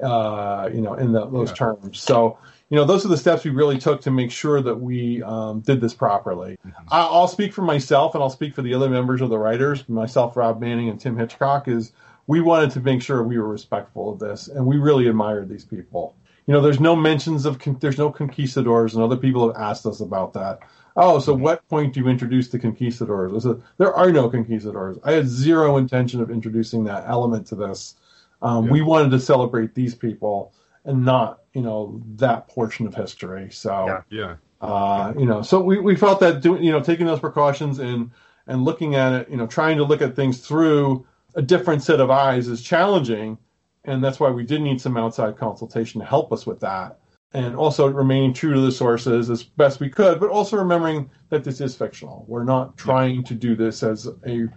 uh, 0.01 0.67
you 0.73 0.81
know, 0.81 0.95
in 0.95 1.11
the, 1.11 1.27
those 1.27 1.53
terms. 1.53 1.99
So, 1.99 2.39
you 2.71 2.77
know, 2.77 2.85
those 2.85 3.05
are 3.05 3.09
the 3.09 3.17
steps 3.17 3.43
we 3.43 3.51
really 3.51 3.77
took 3.77 4.01
to 4.01 4.11
make 4.11 4.31
sure 4.31 4.61
that 4.61 4.75
we 4.75 5.21
um, 5.21 5.59
did 5.59 5.79
this 5.79 5.93
properly. 5.93 6.57
Mm-hmm. 6.65 6.87
I'll 6.89 7.27
speak 7.27 7.53
for 7.53 7.61
myself, 7.61 8.15
and 8.15 8.23
I'll 8.23 8.31
speak 8.31 8.55
for 8.55 8.63
the 8.63 8.73
other 8.73 8.89
members 8.89 9.21
of 9.21 9.29
the 9.29 9.37
writers, 9.37 9.87
myself, 9.87 10.35
Rob 10.35 10.59
Manning, 10.59 10.89
and 10.89 10.99
Tim 10.99 11.15
Hitchcock. 11.15 11.67
Is 11.67 11.91
we 12.25 12.41
wanted 12.41 12.71
to 12.71 12.79
make 12.79 13.03
sure 13.03 13.21
we 13.21 13.37
were 13.37 13.47
respectful 13.47 14.11
of 14.11 14.17
this, 14.17 14.47
and 14.47 14.65
we 14.65 14.77
really 14.77 15.07
admired 15.07 15.49
these 15.49 15.65
people 15.65 16.15
you 16.47 16.53
know, 16.53 16.61
there's 16.61 16.79
no 16.79 16.95
mentions 16.95 17.45
of 17.45 17.59
there's 17.79 17.97
no 17.97 18.11
conquistadors, 18.11 18.93
and 18.93 19.03
other 19.03 19.17
people 19.17 19.47
have 19.47 19.61
asked 19.61 19.85
us 19.85 19.99
about 19.99 20.33
that. 20.33 20.59
Oh, 20.97 21.19
so 21.19 21.33
what 21.33 21.67
point 21.69 21.93
do 21.93 22.01
you 22.01 22.07
introduce 22.07 22.49
the 22.49 22.59
conquistadors? 22.59 23.45
A, 23.45 23.57
there 23.77 23.93
are 23.93 24.11
no 24.11 24.29
conquistadors. 24.29 24.97
I 25.03 25.13
had 25.13 25.27
zero 25.27 25.77
intention 25.77 26.19
of 26.19 26.29
introducing 26.29 26.83
that 26.85 27.05
element 27.07 27.47
to 27.47 27.55
this. 27.55 27.95
Um, 28.41 28.65
yeah. 28.65 28.71
We 28.71 28.81
wanted 28.81 29.11
to 29.11 29.19
celebrate 29.19 29.75
these 29.75 29.95
people 29.95 30.53
and 30.83 31.05
not, 31.05 31.40
you 31.53 31.61
know, 31.61 32.01
that 32.15 32.47
portion 32.47 32.87
of 32.87 32.95
history. 32.95 33.49
So, 33.51 33.85
yeah, 33.87 34.01
yeah. 34.09 34.35
Uh, 34.61 35.13
you 35.17 35.25
know, 35.25 35.41
so 35.41 35.59
we, 35.59 35.79
we 35.79 35.95
felt 35.95 36.19
that 36.19 36.41
doing, 36.41 36.63
you 36.63 36.71
know, 36.71 36.81
taking 36.81 37.05
those 37.05 37.19
precautions 37.19 37.79
and 37.79 38.11
and 38.47 38.63
looking 38.63 38.95
at 38.95 39.13
it, 39.13 39.29
you 39.29 39.37
know, 39.37 39.47
trying 39.47 39.77
to 39.77 39.83
look 39.83 40.01
at 40.01 40.15
things 40.15 40.39
through 40.39 41.05
a 41.35 41.41
different 41.41 41.81
set 41.83 41.99
of 41.99 42.09
eyes 42.09 42.47
is 42.47 42.61
challenging 42.61 43.37
and 43.85 44.03
that's 44.03 44.19
why 44.19 44.29
we 44.29 44.43
did 44.43 44.61
need 44.61 44.79
some 44.79 44.97
outside 44.97 45.37
consultation 45.37 46.01
to 46.01 46.07
help 46.07 46.31
us 46.31 46.45
with 46.45 46.59
that. 46.59 46.99
And 47.33 47.55
also 47.55 47.87
remaining 47.87 48.33
true 48.33 48.53
to 48.53 48.59
the 48.59 48.71
sources 48.71 49.29
as 49.29 49.43
best 49.43 49.79
we 49.79 49.89
could, 49.89 50.19
but 50.19 50.29
also 50.29 50.57
remembering 50.57 51.09
that 51.29 51.43
this 51.43 51.61
is 51.61 51.75
fictional. 51.75 52.25
We're 52.27 52.43
not 52.43 52.77
trying 52.77 53.23
to 53.23 53.33
do 53.33 53.55
this 53.55 53.83
as 53.83 54.07
a 54.27 54.49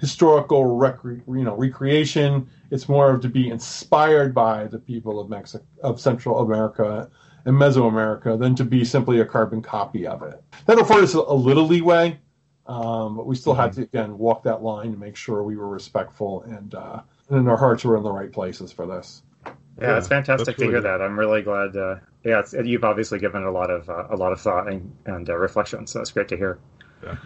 historical 0.00 0.64
recre- 0.64 1.22
you 1.26 1.44
know 1.44 1.54
recreation. 1.54 2.48
It's 2.70 2.88
more 2.88 3.10
of 3.10 3.20
to 3.22 3.28
be 3.28 3.50
inspired 3.50 4.34
by 4.34 4.64
the 4.64 4.78
people 4.78 5.20
of 5.20 5.28
Mexico, 5.28 5.64
of 5.82 6.00
Central 6.00 6.40
America 6.40 7.10
and 7.44 7.56
Mesoamerica, 7.56 8.38
than 8.38 8.54
to 8.56 8.64
be 8.64 8.84
simply 8.84 9.20
a 9.20 9.24
carbon 9.24 9.62
copy 9.62 10.06
of 10.06 10.22
it. 10.22 10.42
That 10.66 10.78
afforded 10.78 11.04
us 11.04 11.14
a 11.14 11.20
little 11.20 11.66
leeway, 11.66 12.18
um, 12.66 13.16
but 13.16 13.26
we 13.26 13.34
still 13.34 13.54
mm-hmm. 13.54 13.62
had 13.62 13.72
to 13.74 13.82
again 13.82 14.18
walk 14.18 14.42
that 14.44 14.62
line 14.62 14.92
to 14.92 14.98
make 14.98 15.16
sure 15.16 15.42
we 15.42 15.56
were 15.56 15.68
respectful 15.68 16.42
and 16.42 16.74
uh, 16.74 17.00
and 17.30 17.48
our 17.48 17.56
hearts 17.56 17.84
were 17.84 17.96
in 17.96 18.02
the 18.02 18.12
right 18.12 18.32
places 18.32 18.72
for 18.72 18.86
this. 18.86 19.22
Yeah, 19.44 19.52
yeah 19.80 19.98
it's 19.98 20.08
fantastic 20.08 20.56
to 20.56 20.64
hear 20.64 20.80
that. 20.80 21.00
I'm 21.00 21.18
really 21.18 21.42
glad. 21.42 21.76
Uh, 21.76 21.96
yeah, 22.24 22.42
you've 22.64 22.84
obviously 22.84 23.18
given 23.18 23.44
a 23.44 23.50
lot 23.50 23.70
of 23.70 23.88
uh, 23.88 24.06
a 24.10 24.16
lot 24.16 24.32
of 24.32 24.40
thought 24.40 24.70
and, 24.70 24.94
and 25.06 25.28
uh, 25.30 25.36
reflection, 25.36 25.86
so 25.86 26.00
it's 26.00 26.10
great 26.10 26.28
to 26.28 26.36
hear. 26.36 26.58
Yeah. 27.02 27.16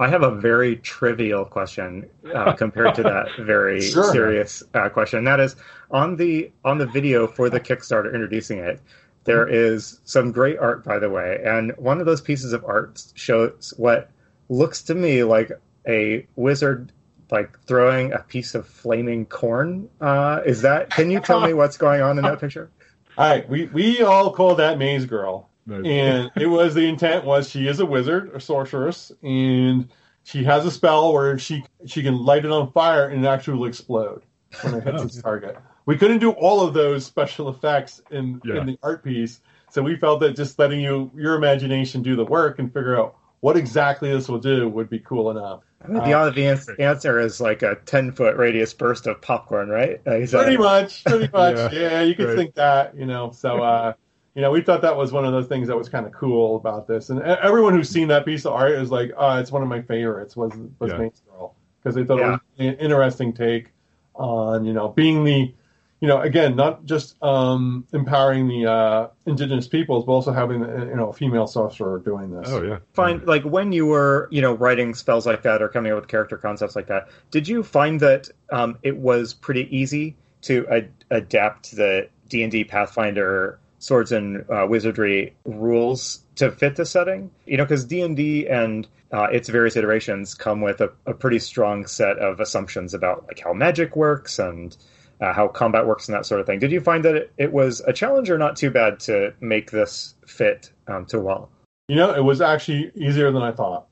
I 0.00 0.08
have 0.08 0.22
a 0.22 0.30
very 0.30 0.76
trivial 0.76 1.44
question 1.44 2.08
uh, 2.34 2.52
compared 2.58 2.94
to 2.94 3.02
that 3.02 3.28
very 3.38 3.82
sure. 3.82 4.10
serious 4.10 4.62
uh, 4.72 4.88
question. 4.88 5.18
And 5.18 5.26
that 5.26 5.40
is 5.40 5.56
on 5.90 6.16
the 6.16 6.50
on 6.64 6.78
the 6.78 6.86
video 6.86 7.26
for 7.26 7.50
the 7.50 7.60
Kickstarter 7.60 8.12
introducing 8.14 8.58
it. 8.58 8.80
There 9.24 9.44
mm-hmm. 9.44 9.54
is 9.54 10.00
some 10.04 10.32
great 10.32 10.58
art, 10.58 10.84
by 10.84 10.98
the 10.98 11.10
way, 11.10 11.42
and 11.44 11.76
one 11.76 12.00
of 12.00 12.06
those 12.06 12.22
pieces 12.22 12.54
of 12.54 12.64
art 12.64 13.02
shows 13.14 13.74
what 13.76 14.10
looks 14.48 14.82
to 14.84 14.94
me 14.94 15.22
like 15.22 15.52
a 15.86 16.26
wizard 16.34 16.92
like 17.30 17.58
throwing 17.66 18.12
a 18.12 18.20
piece 18.20 18.54
of 18.54 18.66
flaming 18.66 19.26
corn. 19.26 19.88
Uh, 20.00 20.40
is 20.46 20.62
that? 20.62 20.90
Can 20.90 21.10
you 21.10 21.20
tell 21.20 21.40
me 21.46 21.52
what's 21.52 21.76
going 21.76 22.00
on 22.00 22.16
in 22.16 22.24
that 22.24 22.40
picture? 22.40 22.70
All 23.18 23.28
right, 23.28 23.46
we 23.48 23.66
we 23.66 24.02
all 24.02 24.32
call 24.32 24.54
that 24.54 24.78
Maize 24.78 25.04
Girl, 25.04 25.49
and 25.72 26.30
it 26.36 26.46
was 26.46 26.74
the 26.74 26.86
intent 26.86 27.24
was 27.24 27.48
she 27.48 27.66
is 27.66 27.80
a 27.80 27.86
wizard, 27.86 28.30
a 28.34 28.40
sorceress, 28.40 29.12
and 29.22 29.88
she 30.24 30.44
has 30.44 30.64
a 30.66 30.70
spell 30.70 31.12
where 31.12 31.38
she 31.38 31.64
she 31.86 32.02
can 32.02 32.16
light 32.24 32.44
it 32.44 32.50
on 32.50 32.70
fire 32.72 33.08
and 33.08 33.24
it 33.24 33.28
actually 33.28 33.58
will 33.58 33.66
explode 33.66 34.22
when 34.62 34.74
it 34.74 34.84
hits 34.84 35.02
its 35.02 35.22
target. 35.22 35.56
We 35.86 35.96
couldn't 35.96 36.18
do 36.18 36.30
all 36.32 36.60
of 36.60 36.74
those 36.74 37.04
special 37.04 37.48
effects 37.48 38.02
in 38.10 38.40
yeah. 38.44 38.60
in 38.60 38.66
the 38.66 38.78
art 38.82 39.02
piece, 39.02 39.40
so 39.70 39.82
we 39.82 39.96
felt 39.96 40.20
that 40.20 40.36
just 40.36 40.58
letting 40.58 40.80
you 40.80 41.10
your 41.14 41.34
imagination 41.34 42.02
do 42.02 42.16
the 42.16 42.24
work 42.24 42.58
and 42.58 42.72
figure 42.72 42.98
out 42.98 43.16
what 43.40 43.56
exactly 43.56 44.12
this 44.12 44.28
will 44.28 44.38
do 44.38 44.68
would 44.68 44.90
be 44.90 44.98
cool 44.98 45.30
enough. 45.30 45.62
I 45.82 45.88
mean, 45.88 46.04
the 46.04 46.12
obvious 46.12 46.68
answer 46.78 47.18
is 47.18 47.40
like 47.40 47.62
a 47.62 47.76
10 47.86 48.12
foot 48.12 48.36
radius 48.36 48.74
burst 48.74 49.06
of 49.06 49.20
popcorn, 49.22 49.70
right? 49.70 50.00
Uh, 50.06 50.16
is 50.16 50.32
that- 50.32 50.42
Pretty 50.42 50.58
much, 50.58 51.04
pretty 51.04 51.28
much. 51.32 51.72
Yeah, 51.72 51.80
yeah, 51.80 52.02
you 52.02 52.14
could 52.14 52.28
right. 52.28 52.36
think 52.36 52.54
that, 52.56 52.94
you 52.96 53.06
know. 53.06 53.30
So, 53.30 53.62
uh, 53.62 53.94
you 54.34 54.42
know, 54.42 54.50
we 54.50 54.60
thought 54.62 54.82
that 54.82 54.96
was 54.96 55.12
one 55.12 55.24
of 55.24 55.32
the 55.32 55.42
things 55.44 55.68
that 55.68 55.76
was 55.76 55.88
kind 55.88 56.06
of 56.06 56.12
cool 56.12 56.56
about 56.56 56.86
this. 56.86 57.10
And 57.10 57.20
e- 57.20 57.22
everyone 57.42 57.74
who's 57.74 57.88
seen 57.88 58.08
that 58.08 58.24
piece 58.24 58.44
of 58.44 58.52
art 58.52 58.72
is 58.72 58.90
like, 58.90 59.12
oh, 59.16 59.38
it's 59.38 59.50
one 59.52 59.62
of 59.62 59.68
my 59.68 59.82
favorites. 59.82 60.36
Was 60.36 60.52
was 60.78 60.90
Yeah. 60.92 60.98
Maize 60.98 61.22
Girl 61.28 61.54
because 61.82 61.94
they 61.94 62.04
thought 62.04 62.18
Yeah. 62.18 62.26
it 62.26 62.30
was 62.32 62.40
an 62.68 62.74
interesting 62.76 63.32
take 63.32 63.72
on, 64.14 64.64
you 64.64 64.72
know, 64.72 64.88
being 64.88 65.24
the, 65.24 65.52
you 66.00 66.08
know, 66.08 66.20
again, 66.20 66.56
not 66.56 66.84
just 66.86 67.22
um, 67.22 67.86
empowering 67.92 68.48
the 68.48 68.66
uh, 68.70 69.08
indigenous 69.26 69.66
peoples, 69.68 70.04
but 70.06 70.12
also 70.12 70.32
having, 70.32 70.60
you 70.60 70.94
know, 70.96 71.10
a 71.10 71.12
female 71.12 71.46
sorcerer 71.46 71.98
doing 71.98 72.30
this. 72.30 72.48
Oh 72.50 72.62
yeah. 72.62 72.78
find 72.94 73.26
like 73.26 73.42
when 73.44 73.72
you 73.72 73.86
were 73.86 74.28
you 74.30 74.40
know 74.42 74.54
writing 74.54 74.94
spells 74.94 75.26
like 75.26 75.42
that 75.42 75.60
or 75.62 75.68
coming 75.68 75.92
up 75.92 75.96
with 76.00 76.08
character 76.08 76.36
concepts 76.38 76.74
like 76.76 76.86
that 76.86 77.08
did 77.30 77.46
you 77.48 77.62
find 77.62 78.00
that 78.00 78.28
um, 78.50 78.78
it 78.82 78.96
was 78.96 79.34
pretty 79.34 79.68
easy 79.76 80.16
to 80.42 80.66
ad- 80.68 80.90
adapt 81.10 81.72
the 81.76 82.08
d&d 82.28 82.64
pathfinder 82.64 83.58
swords 83.80 84.12
and 84.12 84.44
uh, 84.48 84.64
wizardry 84.68 85.34
rules 85.44 86.20
to 86.36 86.52
fit 86.52 86.76
the 86.76 86.86
setting 86.86 87.30
you 87.46 87.56
know 87.56 87.64
because 87.64 87.84
d&d 87.84 88.46
and 88.48 88.86
uh, 89.12 89.24
its 89.32 89.48
various 89.48 89.76
iterations 89.76 90.34
come 90.34 90.60
with 90.60 90.80
a, 90.80 90.92
a 91.06 91.12
pretty 91.12 91.40
strong 91.40 91.84
set 91.86 92.16
of 92.18 92.38
assumptions 92.38 92.94
about 92.94 93.26
like 93.26 93.40
how 93.40 93.52
magic 93.52 93.96
works 93.96 94.38
and 94.38 94.76
uh, 95.20 95.32
how 95.32 95.48
combat 95.48 95.86
works 95.86 96.08
and 96.08 96.14
that 96.14 96.24
sort 96.24 96.40
of 96.40 96.46
thing 96.46 96.60
did 96.60 96.70
you 96.70 96.80
find 96.80 97.04
that 97.04 97.16
it, 97.16 97.32
it 97.36 97.52
was 97.52 97.80
a 97.88 97.92
challenge 97.92 98.30
or 98.30 98.38
not 98.38 98.56
too 98.56 98.70
bad 98.70 99.00
to 99.00 99.34
make 99.40 99.72
this 99.72 100.14
fit 100.26 100.70
um, 100.86 101.04
to 101.04 101.18
well 101.18 101.50
You 101.90 101.96
know, 101.96 102.14
it 102.14 102.22
was 102.22 102.40
actually 102.40 102.92
easier 102.94 103.32
than 103.32 103.42
I 103.42 103.50
thought. 103.50 103.88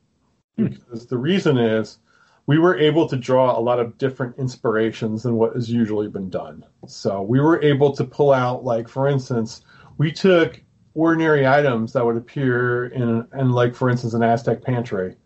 Because 0.56 1.06
the 1.08 1.18
reason 1.18 1.58
is 1.58 1.98
we 2.46 2.56
were 2.56 2.78
able 2.78 3.08
to 3.08 3.16
draw 3.16 3.58
a 3.58 3.60
lot 3.60 3.80
of 3.80 3.98
different 3.98 4.38
inspirations 4.38 5.24
than 5.24 5.34
what 5.34 5.54
has 5.56 5.68
usually 5.68 6.06
been 6.06 6.30
done. 6.30 6.64
So 6.86 7.22
we 7.22 7.40
were 7.40 7.60
able 7.60 7.96
to 7.96 8.04
pull 8.04 8.32
out, 8.32 8.64
like, 8.64 8.88
for 8.88 9.08
instance, 9.08 9.62
we 9.98 10.12
took 10.12 10.60
ordinary 10.94 11.46
items 11.46 11.92
that 11.92 12.04
would 12.04 12.16
appear 12.16 12.86
in, 12.86 13.26
in 13.38 13.50
like, 13.50 13.74
for 13.74 13.90
instance, 13.90 14.14
an 14.14 14.22
Aztec 14.22 14.62
pantry, 14.62 15.16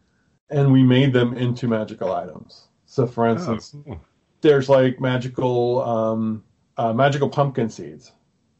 and 0.51 0.73
we 0.73 0.83
made 0.83 1.13
them 1.13 1.35
into 1.35 1.69
magical 1.69 2.13
items. 2.13 2.69
So, 2.87 3.07
for 3.07 3.27
Oh, 3.27 3.33
instance, 3.33 3.75
cool. 3.87 4.01
there's 4.41 4.69
like 4.69 5.01
magical 5.01 5.83
um, 5.83 6.45
uh, 6.77 6.93
magical 6.93 7.29
pumpkin 7.29 7.69
seeds, 7.71 8.13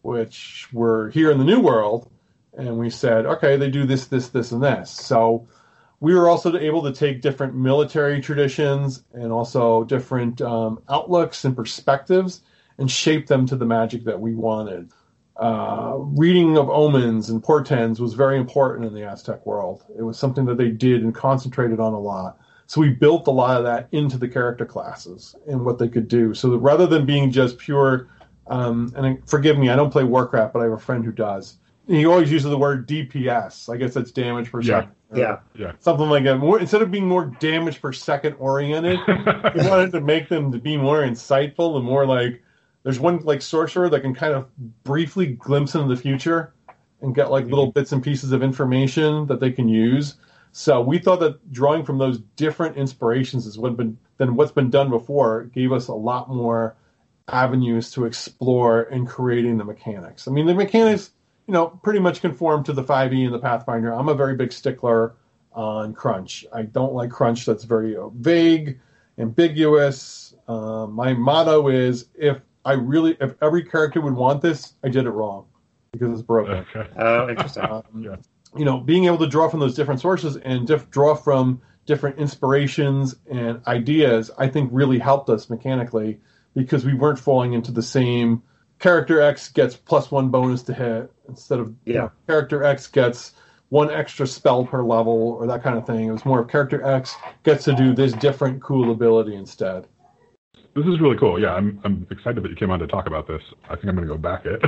which 0.03 0.69
were 0.73 1.11
here 1.11 1.31
in 1.31 1.39
the 1.39 1.45
New 1.45 1.61
World, 1.61 2.11
and 2.57 2.79
we 2.79 2.91
said, 2.91 3.27
okay, 3.27 3.57
they 3.57 3.71
do 3.71 3.85
this, 3.85 4.07
this, 4.07 4.29
this, 4.29 4.53
and 4.53 4.63
this. 4.63 4.91
So 4.91 5.47
we 6.01 6.15
were 6.15 6.29
also 6.29 6.57
able 6.59 6.83
to 6.83 6.93
take 6.93 7.23
different 7.23 7.55
military 7.55 8.21
traditions 8.21 9.05
and 9.13 9.33
also 9.33 9.85
different 9.85 10.41
um, 10.43 10.83
outlooks 10.89 11.45
and 11.45 11.57
perspectives 11.57 12.43
and 12.79 12.91
shape 12.91 13.27
them 13.27 13.47
to 13.47 13.57
the 13.57 13.65
magic 13.65 14.05
that 14.05 14.21
we 14.21 14.35
wanted. 14.35 14.91
Uh, 15.37 15.95
reading 15.99 16.59
of 16.59 16.69
omens 16.69 17.31
and 17.31 17.43
portends 17.43 18.01
was 18.01 18.15
very 18.15 18.37
important 18.39 18.85
in 18.87 18.95
the 18.95 19.03
Aztec 19.03 19.45
world. 19.47 19.83
It 19.99 20.03
was 20.03 20.19
something 20.19 20.45
that 20.45 20.59
they 20.59 20.69
did 20.69 21.03
and 21.03 21.15
concentrated 21.15 21.81
on 21.81 21.95
a 21.95 21.99
lot. 21.99 22.39
So 22.67 22.81
we 22.81 22.91
built 22.91 23.27
a 23.27 23.31
lot 23.31 23.57
of 23.57 23.65
that 23.65 23.89
into 23.93 24.19
the 24.19 24.29
character 24.29 24.65
classes 24.65 25.35
and 25.49 25.65
what 25.65 25.79
they 25.79 25.89
could 25.89 26.09
do. 26.09 26.33
So 26.35 26.51
that 26.51 26.59
rather 26.59 26.87
than 26.87 27.07
being 27.07 27.31
just 27.31 27.59
pure, 27.59 28.09
um, 28.47 28.93
and 28.97 29.27
forgive 29.29 29.59
me, 29.59 29.69
I 29.71 29.77
don't 29.77 29.91
play 29.91 30.05
Warcraft, 30.05 30.53
but 30.53 30.61
I 30.61 30.65
have 30.65 30.73
a 30.73 30.79
friend 30.79 31.05
who 31.05 31.13
does. 31.13 31.57
He 31.87 32.07
always 32.07 32.31
uses 32.31 32.49
the 32.51 32.57
word 32.59 32.87
DPS. 32.87 33.69
I 33.73 33.77
guess 33.77 33.95
that's 33.95 34.11
damage 34.13 34.51
per 34.53 34.61
Yeah. 34.61 34.81
second. 34.83 34.93
yeah 35.15 35.39
Yeah. 35.55 35.73
Something 35.81 36.09
like 36.09 36.25
that. 36.25 36.37
More 36.37 36.61
instead 36.61 36.81
of 36.83 36.91
being 36.91 37.07
more 37.09 37.27
damage 37.41 37.81
per 37.83 37.93
second 37.93 38.37
oriented, 38.39 38.99
we 39.09 39.69
wanted 39.69 39.93
to 39.93 40.01
make 40.01 40.29
them 40.29 40.53
to 40.53 40.59
be 40.59 40.77
more 40.77 41.03
insightful 41.03 41.77
and 41.77 41.85
more 41.85 42.07
like 42.07 42.43
there's 42.83 42.99
one 42.99 43.19
like 43.21 43.43
sorcerer 43.43 43.89
that 43.89 44.01
can 44.01 44.15
kind 44.15 44.35
of 44.35 44.49
briefly 44.85 45.27
glimpse 45.27 45.75
into 45.75 45.95
the 45.95 46.01
future 46.01 46.53
and 47.01 47.15
get 47.15 47.31
like 47.31 47.47
little 47.47 47.71
bits 47.71 47.93
and 47.93 48.03
pieces 48.03 48.33
of 48.33 48.43
information 48.43 49.27
that 49.27 49.41
they 49.41 49.51
can 49.51 49.69
use. 49.69 50.15
So 50.53 50.81
we 50.81 50.99
thought 50.99 51.21
that 51.21 51.53
drawing 51.53 51.85
from 51.85 51.99
those 51.99 52.19
different 52.37 52.77
inspirations 52.77 53.47
is 53.47 53.59
what 53.59 53.77
been 53.77 53.99
than 54.19 54.37
what's 54.37 54.53
been 54.53 54.71
done 54.71 54.91
before 54.91 55.45
gave 55.45 55.73
us 55.73 55.89
a 55.89 55.95
lot 55.95 56.29
more 56.29 56.77
avenues 57.29 57.91
to 57.93 58.05
explore 58.05 58.83
in 58.83 59.07
creating 59.07 59.59
the 59.59 59.65
mechanics. 59.65 60.29
I 60.29 60.33
mean 60.33 60.47
the 60.47 60.55
mechanics, 60.55 61.11
you 61.47 61.55
know, 61.55 61.69
pretty 61.69 62.01
much 62.01 62.21
conform 62.21 62.65
to 62.65 62.73
the 62.73 62.85
5e 62.85 63.25
and 63.25 63.35
the 63.35 63.39
Pathfinder. 63.39 63.93
I'm 63.93 64.09
a 64.09 64.15
very 64.15 64.37
big 64.37 64.53
stickler 64.53 65.15
on 65.53 65.95
crunch. 65.95 66.45
I 66.53 66.63
don't 66.63 66.95
like 66.95 67.11
crunch 67.11 67.47
that's 67.47 67.65
very 67.65 67.97
vague, 68.15 68.81
ambiguous. 69.19 70.35
Uh, 70.47 70.87
my 70.87 71.15
motto 71.15 71.69
is 71.69 72.07
if 72.15 72.39
I 72.65 72.73
really, 72.75 73.17
if 73.21 73.35
every 73.43 73.65
character 73.65 74.01
would 74.01 74.15
want 74.15 74.41
this, 74.43 74.75
I 74.85 74.89
did 74.89 75.07
it 75.07 75.11
wrong 75.11 75.47
because 75.93 76.13
it's 76.13 76.23
broken. 76.23 76.65
Okay. 76.75 76.89
oh 76.99 77.29
interesting 77.29 77.65
Um, 77.65 77.83
Yeah. 77.99 78.17
You 78.57 78.65
know, 78.67 78.79
being 78.81 79.07
able 79.07 79.19
to 79.19 79.27
draw 79.27 79.49
from 79.49 79.61
those 79.61 79.75
different 79.75 80.01
sources 80.01 80.37
and 80.37 80.67
diff- 80.67 80.91
draw 80.91 81.15
from 81.15 81.61
different 81.87 82.19
inspirations 82.19 83.17
and 83.31 83.61
ideas, 83.67 84.31
I 84.39 84.47
think 84.49 84.69
really 84.73 84.99
helped 84.99 85.31
us 85.31 85.49
mechanically 85.49 86.21
because 86.55 86.85
we 86.85 86.93
weren't 86.95 87.19
falling 87.19 87.55
into 87.55 87.73
the 87.73 87.83
same 87.83 88.43
character 88.79 89.21
X 89.23 89.49
gets 89.49 89.75
plus 89.77 90.11
one 90.11 90.29
bonus 90.29 90.63
to 90.65 90.75
hit 90.75 91.11
instead 91.29 91.61
of 91.61 91.69
you 91.87 91.95
Yeah. 91.95 92.01
know, 92.01 92.11
character 92.27 92.63
X 92.63 92.87
gets 92.89 93.33
one 93.71 93.91
extra 93.91 94.27
spell 94.27 94.67
per 94.67 94.83
level 94.83 95.37
or 95.41 95.47
that 95.47 95.63
kind 95.63 95.79
of 95.79 95.87
thing. 95.87 96.09
It 96.09 96.13
was 96.13 96.27
more 96.27 96.41
of 96.41 96.49
character 96.49 96.85
X 96.85 97.17
gets 97.45 97.65
to 97.65 97.75
do 97.75 97.95
this 97.95 98.13
different 98.13 98.63
cool 98.63 98.91
ability 98.93 99.35
instead. 99.35 99.87
This 100.75 100.87
is 100.87 101.01
really 101.01 101.19
cool. 101.19 101.39
Yeah, 101.39 101.53
I'm 101.55 101.79
I'm 101.85 102.07
excited 102.11 102.43
that 102.43 102.49
you 102.49 102.57
came 102.57 102.71
on 102.71 102.79
to 102.79 102.87
talk 102.87 103.07
about 103.07 103.27
this. 103.27 103.43
I 103.65 103.75
think 103.75 103.89
I'm 103.89 103.97
going 103.97 104.09
to 104.09 104.15
go 104.15 104.19
back 104.19 104.47
it. 104.47 104.63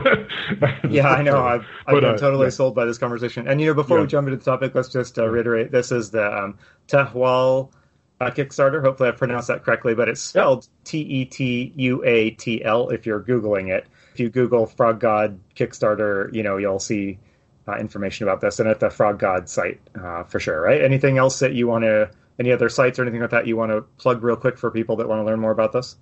Yeah, 0.91 1.09
I 1.09 1.23
know. 1.23 1.43
I've, 1.43 1.63
I've 1.87 1.95
But, 1.95 2.01
been 2.01 2.15
uh, 2.15 2.17
totally 2.19 2.47
yeah. 2.47 2.51
sold 2.51 2.75
by 2.75 2.85
this 2.85 2.99
conversation. 2.99 3.49
And 3.49 3.59
you 3.61 3.69
know, 3.69 3.75
before 3.75 4.01
we 4.01 4.07
jump 4.07 4.29
into 4.29 4.37
the 4.37 4.45
topic, 4.45 4.75
let's 4.75 4.91
just 4.91 5.19
uh, 5.19 5.27
reiterate: 5.27 5.73
this 5.73 5.91
is 5.91 6.11
the 6.11 6.27
um, 6.27 6.59
Tehwal 6.89 7.73
uh, 8.21 8.31
Kickstarter. 8.31 8.83
Hopefully, 8.83 9.09
I 9.09 9.13
pronounced 9.13 9.49
that 9.49 9.65
correctly, 9.65 9.95
but 9.95 10.09
it's 10.11 10.21
spelled 10.21 10.69
T 10.85 11.01
E 11.01 11.25
T 11.25 11.73
U 11.75 12.05
A 12.05 12.31
T 12.31 12.63
L. 12.63 12.91
If 12.91 13.07
you're 13.07 13.21
googling 13.21 13.71
it, 13.71 13.87
if 14.13 14.21
you 14.21 14.29
Google 14.29 14.67
Frog 14.67 15.01
God 15.01 15.41
Kickstarter, 15.57 16.33
you 16.35 16.43
know 16.43 16.59
you'll 16.59 16.81
see 16.81 17.19
uh, 17.67 17.77
information 17.77 18.29
about 18.29 18.43
this, 18.43 18.61
and 18.61 18.69
at 18.69 18.79
the 18.79 18.91
Frog 18.91 19.19
God 19.19 19.49
site 19.49 19.81
uh, 19.99 20.25
for 20.25 20.39
sure. 20.39 20.61
Right? 20.61 20.83
Anything 20.83 21.17
else 21.17 21.39
that 21.39 21.55
you 21.55 21.67
want 21.67 21.85
to? 21.85 22.11
Any 22.39 22.53
other 22.53 22.69
sites 22.69 22.99
or 22.99 23.03
anything 23.03 23.21
like 23.21 23.31
that 23.31 23.47
you 23.47 23.57
want 23.57 23.71
to 23.71 23.83
plug 23.97 24.23
real 24.23 24.37
quick 24.37 24.59
for 24.59 24.71
people 24.71 24.97
that 24.97 25.09
want 25.09 25.21
to 25.21 25.25
learn 25.25 25.39
more 25.39 25.53
about 25.53 25.73
this? 25.73 25.97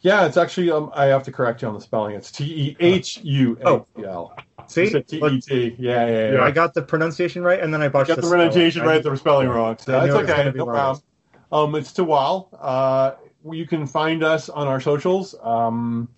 Yeah, 0.00 0.26
it's 0.26 0.36
actually 0.36 0.70
um, 0.70 0.90
I 0.94 1.06
have 1.06 1.22
to 1.24 1.32
correct 1.32 1.62
you 1.62 1.68
on 1.68 1.74
the 1.74 1.80
spelling. 1.80 2.14
It's 2.14 2.30
T 2.30 2.44
E 2.44 2.76
H 2.78 3.18
U 3.22 3.58
L. 3.62 4.36
See, 4.66 4.90
T 5.02 5.16
E 5.16 5.40
T. 5.40 5.76
Yeah, 5.78 6.06
yeah, 6.06 6.32
yeah. 6.32 6.44
I 6.44 6.50
got 6.50 6.74
the 6.74 6.82
pronunciation 6.82 7.42
right, 7.42 7.60
and 7.60 7.72
then 7.72 7.82
I 7.82 7.88
botched 7.88 8.08
got 8.08 8.20
the 8.20 8.28
pronunciation 8.28 8.82
right, 8.82 9.02
the 9.02 9.16
spelling 9.16 9.48
wrong. 9.48 9.78
So 9.78 9.92
that's 9.92 10.06
knew 10.06 10.18
it 10.18 10.22
was 10.22 10.30
okay, 10.30 10.52
no 10.54 10.66
problem. 10.66 11.02
Um, 11.52 11.74
it's 11.74 11.92
Tawal. 11.92 12.48
Uh, 12.60 13.12
you 13.50 13.66
can 13.66 13.86
find 13.86 14.22
us 14.24 14.48
on 14.48 14.66
our 14.66 14.80
socials. 14.80 15.34
Um, 15.42 16.08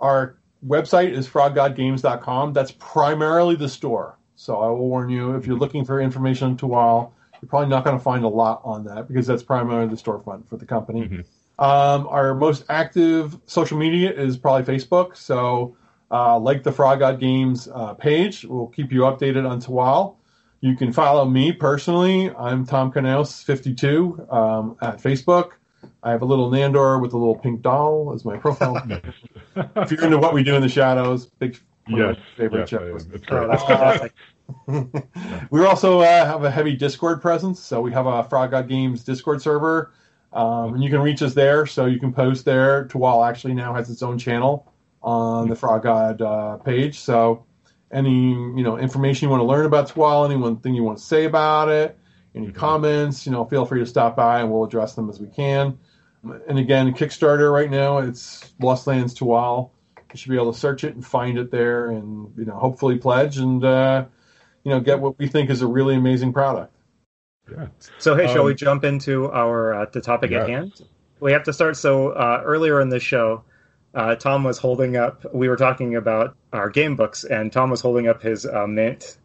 our 0.00 0.36
website 0.66 1.10
is 1.10 1.28
froggodgames.com. 1.28 2.52
That's 2.52 2.72
primarily 2.72 3.56
the 3.56 3.68
store. 3.68 4.18
So 4.36 4.60
I 4.60 4.68
will 4.68 4.88
warn 4.88 5.08
you, 5.08 5.34
if 5.36 5.46
you're 5.46 5.58
looking 5.58 5.84
for 5.84 6.00
information 6.00 6.48
on 6.48 6.56
Tawal, 6.56 7.12
you're 7.44 7.50
probably 7.50 7.68
not 7.68 7.84
going 7.84 7.96
to 7.96 8.02
find 8.02 8.24
a 8.24 8.28
lot 8.28 8.62
on 8.64 8.84
that 8.84 9.06
because 9.06 9.26
that's 9.26 9.42
primarily 9.42 9.86
the 9.86 10.00
storefront 10.00 10.48
for 10.48 10.56
the 10.56 10.64
company. 10.64 11.02
Mhm. 11.02 11.24
Um, 11.58 12.08
our 12.08 12.34
most 12.34 12.64
active 12.70 13.38
social 13.44 13.76
media 13.76 14.10
is 14.10 14.38
probably 14.38 14.74
Facebook. 14.74 15.14
So, 15.14 15.76
uh, 16.10 16.38
like 16.38 16.62
the 16.62 16.72
Frog 16.72 17.00
God 17.00 17.20
Games 17.20 17.68
uh, 17.72 17.92
page, 17.92 18.44
we'll 18.44 18.68
keep 18.68 18.90
you 18.90 19.00
updated 19.00 19.48
on 19.48 19.60
Tawal. 19.60 20.16
You 20.62 20.74
can 20.74 20.90
follow 20.90 21.26
me 21.26 21.52
personally. 21.52 22.30
I'm 22.34 22.64
Tom 22.64 22.90
Knaus, 22.90 23.44
52 23.44 24.26
um, 24.30 24.76
at 24.80 25.02
Facebook. 25.02 25.50
I 26.02 26.10
have 26.10 26.22
a 26.22 26.24
little 26.24 26.50
Nandor 26.50 27.00
with 27.00 27.12
a 27.12 27.18
little 27.18 27.36
pink 27.36 27.60
doll 27.60 28.12
as 28.14 28.24
my 28.24 28.38
profile. 28.38 28.76
if 29.56 29.90
you're 29.90 30.02
into 30.02 30.16
what 30.16 30.32
we 30.32 30.42
do 30.42 30.54
in 30.54 30.62
the 30.62 30.68
shadows, 30.68 31.26
big 31.26 31.60
one 31.88 32.00
of 32.00 32.16
yes, 32.16 32.16
my 32.16 32.42
favorite 32.42 32.60
yes, 32.60 32.68
shows. 32.70 33.04
am. 33.04 33.10
Great. 33.10 33.48
that's 33.48 33.64
fantastic. 33.64 34.12
we 34.66 35.64
also 35.64 36.00
uh, 36.00 36.26
have 36.26 36.44
a 36.44 36.50
heavy 36.50 36.76
Discord 36.76 37.20
presence, 37.22 37.60
so 37.60 37.80
we 37.80 37.92
have 37.92 38.06
a 38.06 38.24
Frog 38.24 38.50
God 38.50 38.68
Games 38.68 39.02
Discord 39.04 39.40
server, 39.40 39.92
um, 40.32 40.74
and 40.74 40.82
you 40.82 40.90
can 40.90 41.00
reach 41.00 41.22
us 41.22 41.34
there. 41.34 41.66
So 41.66 41.86
you 41.86 41.98
can 41.98 42.12
post 42.12 42.44
there. 42.44 42.86
Tawal 42.86 43.26
actually 43.28 43.54
now 43.54 43.74
has 43.74 43.90
its 43.90 44.02
own 44.02 44.18
channel 44.18 44.72
on 45.02 45.48
the 45.48 45.56
Frog 45.56 45.82
God 45.82 46.20
uh, 46.20 46.56
page. 46.58 46.98
So 47.00 47.44
any 47.90 48.30
you 48.30 48.62
know 48.62 48.78
information 48.78 49.26
you 49.26 49.30
want 49.30 49.40
to 49.40 49.46
learn 49.46 49.66
about 49.66 49.88
Tawal, 49.88 50.26
any 50.26 50.36
one 50.36 50.56
thing 50.56 50.74
you 50.74 50.82
want 50.82 50.98
to 50.98 51.04
say 51.04 51.24
about 51.24 51.68
it, 51.68 51.98
any 52.34 52.48
Mhm. 52.48 52.54
comments, 52.54 53.26
you 53.26 53.32
know, 53.32 53.44
feel 53.44 53.64
free 53.64 53.80
to 53.80 53.86
stop 53.86 54.16
by 54.16 54.40
and 54.40 54.50
we'll 54.50 54.64
address 54.64 54.94
them 54.94 55.08
as 55.08 55.20
we 55.20 55.28
can. 55.28 55.78
And 56.48 56.58
again, 56.58 56.92
Kickstarter 56.94 57.52
right 57.52 57.70
now 57.70 57.98
it's 57.98 58.52
Lost 58.60 58.86
Lands 58.86 59.14
Tawal. 59.14 59.70
You 60.12 60.18
should 60.18 60.30
be 60.30 60.36
able 60.36 60.52
to 60.52 60.58
search 60.58 60.84
it 60.84 60.94
and 60.94 61.04
find 61.04 61.38
it 61.38 61.50
there, 61.50 61.90
and 61.90 62.32
you 62.36 62.44
know, 62.44 62.56
hopefully 62.56 62.98
pledge 62.98 63.38
and. 63.38 63.64
Uh, 63.64 64.04
you 64.64 64.70
know, 64.70 64.80
get 64.80 65.00
what 65.00 65.18
we 65.18 65.28
think 65.28 65.50
is 65.50 65.62
a 65.62 65.66
really 65.66 65.94
amazing 65.94 66.32
product. 66.32 66.74
Yeah. 67.50 67.68
So 67.98 68.14
hey, 68.16 68.26
shall 68.26 68.40
Um, 68.40 68.46
we 68.46 68.54
jump 68.54 68.84
into 68.84 69.30
our 69.30 69.74
uh, 69.74 69.86
the 69.92 70.00
topic 70.00 70.32
at 70.32 70.48
hand? 70.48 70.72
We 71.20 71.32
have 71.32 71.44
to 71.44 71.52
start. 71.52 71.76
So 71.76 72.10
uh, 72.10 72.42
earlier 72.44 72.80
in 72.80 72.88
the 72.88 73.00
show, 73.00 73.44
uh, 73.94 74.16
Tom 74.16 74.44
was 74.44 74.58
holding 74.58 74.96
up. 74.96 75.24
We 75.34 75.48
were 75.48 75.56
talking 75.56 75.94
about 75.96 76.36
our 76.52 76.70
game 76.70 76.96
books, 76.96 77.24
and 77.24 77.52
Tom 77.52 77.70
was 77.70 77.80
holding 77.80 78.08
up 78.08 78.22
his 78.22 78.46
uh, 78.46 78.66
mint 78.66 79.18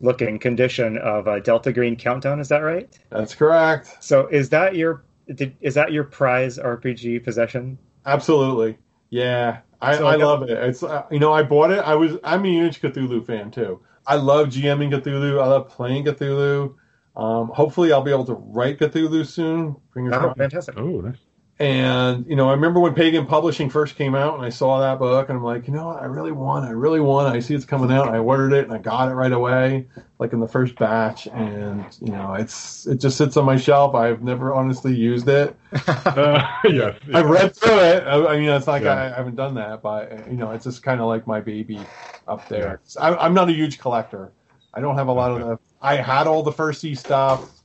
looking 0.00 0.38
condition 0.38 0.98
of 0.98 1.28
uh, 1.28 1.40
Delta 1.40 1.72
Green 1.72 1.96
Countdown. 1.96 2.40
Is 2.40 2.48
that 2.48 2.58
right? 2.60 2.90
That's 3.10 3.34
correct. 3.34 3.96
So 4.00 4.26
is 4.28 4.50
that 4.50 4.74
your 4.76 5.04
did, 5.34 5.56
is 5.60 5.74
that 5.74 5.92
your 5.92 6.04
prize 6.04 6.58
RPG 6.58 7.24
possession? 7.24 7.78
Absolutely. 8.06 8.78
Yeah, 9.10 9.60
I, 9.80 9.96
So 9.96 10.06
I 10.06 10.14
I 10.14 10.16
love 10.16 10.42
it. 10.42 10.50
It's 10.50 10.82
uh, 10.82 11.04
you 11.10 11.18
know 11.18 11.32
I 11.32 11.42
bought 11.42 11.70
it. 11.70 11.78
I 11.80 11.94
was 11.94 12.16
I'm 12.24 12.44
a 12.44 12.48
huge 12.48 12.80
Cthulhu 12.80 13.24
fan 13.24 13.50
too. 13.50 13.80
I 14.06 14.16
love 14.16 14.48
GMing 14.48 14.92
Cthulhu. 14.92 15.40
I 15.42 15.46
love 15.46 15.68
playing 15.68 16.04
Cthulhu. 16.04 16.74
Um, 17.16 17.48
hopefully, 17.48 17.92
I'll 17.92 18.02
be 18.02 18.10
able 18.10 18.24
to 18.26 18.34
write 18.34 18.78
Cthulhu 18.78 19.26
soon. 19.26 19.76
Fingers 19.94 20.16
Oh, 20.16 20.20
crossed. 20.20 20.38
fantastic! 20.38 20.76
Oh, 20.78 21.00
nice. 21.00 21.18
And 21.62 22.26
you 22.26 22.34
know, 22.34 22.48
I 22.48 22.54
remember 22.54 22.80
when 22.80 22.92
Pagan 22.92 23.24
Publishing 23.24 23.70
first 23.70 23.94
came 23.94 24.16
out, 24.16 24.34
and 24.34 24.44
I 24.44 24.48
saw 24.48 24.80
that 24.80 24.98
book, 24.98 25.28
and 25.28 25.38
I'm 25.38 25.44
like, 25.44 25.68
you 25.68 25.72
know, 25.72 25.86
what? 25.86 26.02
I 26.02 26.06
really 26.06 26.32
want. 26.32 26.64
I 26.64 26.70
really 26.70 26.98
want. 26.98 27.32
I 27.32 27.38
see 27.38 27.54
it's 27.54 27.64
coming 27.64 27.92
out. 27.92 28.08
And 28.08 28.16
I 28.16 28.18
ordered 28.18 28.52
it, 28.52 28.64
and 28.64 28.72
I 28.72 28.78
got 28.78 29.08
it 29.08 29.14
right 29.14 29.30
away, 29.30 29.86
like 30.18 30.32
in 30.32 30.40
the 30.40 30.48
first 30.48 30.74
batch. 30.74 31.28
And 31.28 31.84
you 32.00 32.10
know, 32.10 32.34
it's 32.34 32.88
it 32.88 32.96
just 32.96 33.16
sits 33.16 33.36
on 33.36 33.44
my 33.44 33.56
shelf. 33.56 33.94
I've 33.94 34.24
never 34.24 34.52
honestly 34.52 34.92
used 34.92 35.28
it. 35.28 35.56
Uh, 36.04 36.44
yeah. 36.64 36.94
I've 37.14 37.30
read 37.30 37.54
through 37.54 37.78
it. 37.78 38.02
I, 38.02 38.34
I 38.34 38.38
mean, 38.40 38.48
it's 38.48 38.66
not 38.66 38.72
like 38.72 38.82
Yeah. 38.82 38.94
I, 38.94 39.12
I 39.12 39.16
haven't 39.16 39.36
done 39.36 39.54
that, 39.54 39.82
but 39.82 40.28
you 40.28 40.36
know, 40.36 40.50
it's 40.50 40.64
just 40.64 40.82
kind 40.82 41.00
of 41.00 41.06
like 41.06 41.28
my 41.28 41.40
baby 41.40 41.78
up 42.26 42.48
there. 42.48 42.80
I, 43.00 43.14
I'm 43.14 43.34
not 43.34 43.48
a 43.48 43.52
huge 43.52 43.78
collector. 43.78 44.32
I 44.74 44.80
don't 44.80 44.96
have 44.96 45.06
a 45.06 45.12
lot 45.12 45.30
of 45.30 45.38
the. 45.46 45.58
I 45.80 45.94
had 45.96 46.26
all 46.26 46.42
the 46.42 46.52
first 46.52 46.84
E 46.84 46.96
stuff. 46.96 47.61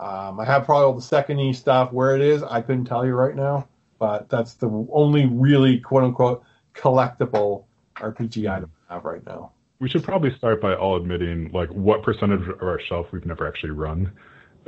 Um, 0.00 0.40
I 0.40 0.46
have 0.46 0.64
probably 0.64 0.86
all 0.86 0.94
the 0.94 1.02
second 1.02 1.38
E 1.40 1.52
stuff. 1.52 1.92
Where 1.92 2.16
it 2.16 2.22
is, 2.22 2.42
I 2.42 2.62
couldn't 2.62 2.86
tell 2.86 3.04
you 3.06 3.12
right 3.12 3.36
now. 3.36 3.68
But 3.98 4.30
that's 4.30 4.54
the 4.54 4.86
only 4.90 5.26
really 5.26 5.78
quote 5.78 6.04
unquote 6.04 6.42
collectible 6.74 7.64
RPG 7.96 8.50
item 8.50 8.72
I 8.88 8.94
have 8.94 9.04
right 9.04 9.24
now. 9.26 9.52
We 9.78 9.88
should 9.88 10.02
probably 10.02 10.34
start 10.36 10.60
by 10.60 10.74
all 10.74 10.96
admitting 10.96 11.50
like 11.52 11.68
what 11.70 12.02
percentage 12.02 12.48
of 12.48 12.62
our 12.62 12.80
shelf 12.88 13.06
we've 13.12 13.26
never 13.26 13.46
actually 13.46 13.70
run. 13.70 14.10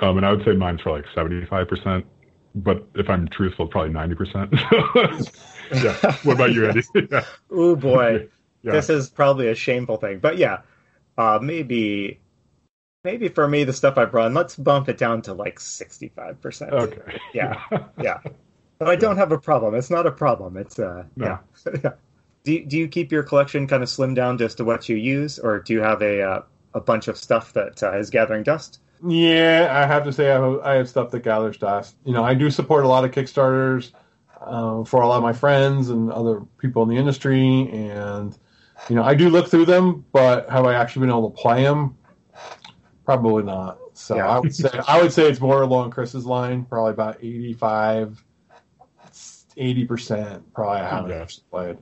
Um, 0.00 0.18
and 0.18 0.26
I 0.26 0.32
would 0.32 0.44
say 0.44 0.52
mine's 0.52 0.80
for 0.82 0.90
like 0.92 1.04
75%, 1.16 2.04
but 2.54 2.86
if 2.94 3.08
I'm 3.08 3.28
truthful, 3.28 3.66
probably 3.66 3.92
90%. 3.92 5.32
yeah. 5.82 6.16
What 6.24 6.34
about 6.34 6.52
you, 6.52 6.66
Andy? 6.66 6.82
yeah. 7.10 7.24
Oh 7.50 7.76
boy, 7.76 8.28
Yeah. 8.62 8.72
this 8.72 8.88
is 8.88 9.10
probably 9.10 9.48
a 9.48 9.54
shameful 9.54 9.96
thing, 9.96 10.18
but 10.20 10.38
yeah, 10.38 10.58
uh, 11.18 11.38
maybe 11.42 12.20
maybe 13.04 13.28
for 13.28 13.48
me 13.48 13.64
the 13.64 13.72
stuff 13.72 13.98
I've 13.98 14.14
run, 14.14 14.34
let's 14.34 14.56
bump 14.56 14.88
it 14.88 14.98
down 14.98 15.22
to 15.22 15.32
like 15.34 15.60
sixty 15.60 16.08
five 16.08 16.40
percent. 16.40 16.72
Okay. 16.72 17.18
Yeah. 17.34 17.60
Yeah, 18.00 18.18
but 18.78 18.88
I 18.88 18.96
don't 18.96 19.16
have 19.16 19.32
a 19.32 19.38
problem. 19.38 19.74
It's 19.74 19.90
not 19.90 20.06
a 20.06 20.10
problem. 20.10 20.56
It's 20.56 20.78
uh, 20.78 21.04
No. 21.16 21.26
yeah. 21.26 21.72
yeah. 21.84 21.92
Do 22.44 22.52
you, 22.52 22.64
do 22.66 22.76
you 22.78 22.88
keep 22.88 23.12
your 23.12 23.22
collection 23.22 23.68
kind 23.68 23.82
of 23.82 23.88
slim 23.88 24.14
down 24.14 24.36
just 24.38 24.56
to 24.56 24.64
what 24.64 24.88
you 24.88 24.96
use, 24.96 25.38
or 25.38 25.60
do 25.60 25.72
you 25.72 25.80
have 25.80 26.02
a 26.02 26.22
uh, 26.22 26.42
a 26.74 26.80
bunch 26.80 27.06
of 27.08 27.16
stuff 27.16 27.52
that 27.52 27.82
uh, 27.82 27.96
is 27.96 28.10
gathering 28.10 28.42
dust? 28.42 28.80
Yeah, 29.06 29.68
I 29.70 29.86
have 29.86 30.04
to 30.04 30.12
say 30.12 30.30
I 30.32 30.40
have, 30.40 30.60
I 30.60 30.74
have 30.74 30.88
stuff 30.88 31.10
that 31.10 31.20
gathers 31.20 31.58
dust. 31.58 31.96
You 32.04 32.12
know, 32.12 32.24
I 32.24 32.34
do 32.34 32.50
support 32.50 32.84
a 32.84 32.88
lot 32.88 33.04
of 33.04 33.10
Kickstarters 33.12 33.92
uh, 34.40 34.84
for 34.84 35.02
a 35.02 35.06
lot 35.08 35.16
of 35.18 35.22
my 35.22 35.32
friends 35.32 35.90
and 35.90 36.10
other 36.10 36.40
people 36.58 36.82
in 36.82 36.88
the 36.88 36.96
industry, 36.96 37.68
and 37.72 38.36
you 38.88 38.96
know, 38.96 39.04
I 39.04 39.14
do 39.14 39.28
look 39.28 39.48
through 39.48 39.66
them, 39.66 40.04
but 40.12 40.48
have 40.50 40.64
I 40.66 40.74
actually 40.74 41.00
been 41.00 41.10
able 41.10 41.30
to 41.30 41.36
play 41.36 41.62
them? 41.62 41.96
Probably 43.20 43.42
not. 43.42 43.78
So 43.94 44.16
Yeah. 44.16 44.28
I 44.28 44.38
would 44.38 44.54
say 44.54 44.70
I 44.88 45.02
would 45.02 45.12
say 45.12 45.28
it's 45.28 45.40
more 45.40 45.62
along 45.62 45.90
Chris's 45.90 46.24
line, 46.24 46.64
probably 46.64 46.92
about 46.92 47.18
85, 47.22 48.24
80 49.56 49.84
percent. 49.86 50.54
Probably 50.54 50.80
I 50.80 50.88
haven't 50.88 51.10
Yeah. 51.10 51.26
played. 51.50 51.78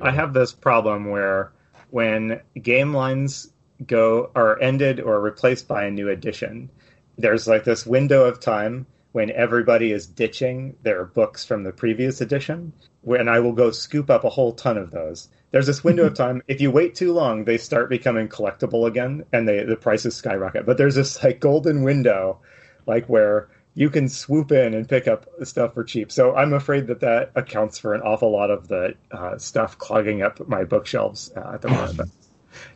I 0.00 0.10
have 0.10 0.32
this 0.32 0.52
problem 0.52 1.10
where 1.10 1.52
when 1.90 2.40
game 2.60 2.92
lines 2.92 3.52
go 3.86 4.30
are 4.34 4.60
ended 4.60 5.00
or 5.00 5.20
replaced 5.20 5.68
by 5.68 5.84
a 5.84 5.90
new 5.90 6.08
edition, 6.08 6.70
there's 7.16 7.46
like 7.46 7.62
this 7.64 7.86
window 7.86 8.24
of 8.24 8.40
time 8.40 8.86
when 9.12 9.30
everybody 9.30 9.92
is 9.92 10.06
ditching 10.08 10.74
their 10.82 11.04
books 11.04 11.44
from 11.44 11.62
the 11.62 11.72
previous 11.72 12.20
edition, 12.20 12.72
and 13.06 13.30
I 13.30 13.38
will 13.38 13.52
go 13.52 13.70
scoop 13.70 14.10
up 14.10 14.24
a 14.24 14.28
whole 14.30 14.52
ton 14.52 14.76
of 14.76 14.90
those. 14.90 15.28
There's 15.54 15.68
this 15.68 15.84
window 15.84 16.06
of 16.06 16.14
time. 16.16 16.42
If 16.48 16.60
you 16.60 16.72
wait 16.72 16.96
too 16.96 17.12
long, 17.12 17.44
they 17.44 17.58
start 17.58 17.88
becoming 17.88 18.26
collectible 18.26 18.88
again, 18.88 19.24
and 19.32 19.46
they 19.46 19.62
the 19.62 19.76
prices 19.76 20.16
skyrocket. 20.16 20.66
But 20.66 20.78
there's 20.78 20.96
this 20.96 21.22
like 21.22 21.38
golden 21.38 21.84
window, 21.84 22.40
like 22.86 23.06
where 23.06 23.48
you 23.74 23.88
can 23.88 24.08
swoop 24.08 24.50
in 24.50 24.74
and 24.74 24.88
pick 24.88 25.06
up 25.06 25.26
stuff 25.44 25.74
for 25.74 25.84
cheap. 25.84 26.10
So 26.10 26.34
I'm 26.34 26.54
afraid 26.54 26.88
that 26.88 26.98
that 27.00 27.30
accounts 27.36 27.78
for 27.78 27.94
an 27.94 28.00
awful 28.02 28.32
lot 28.32 28.50
of 28.50 28.66
the 28.66 28.96
uh, 29.12 29.38
stuff 29.38 29.78
clogging 29.78 30.22
up 30.22 30.44
my 30.48 30.64
bookshelves 30.64 31.30
uh, 31.36 31.52
at 31.54 31.62
the 31.62 31.68
moment. 31.68 32.10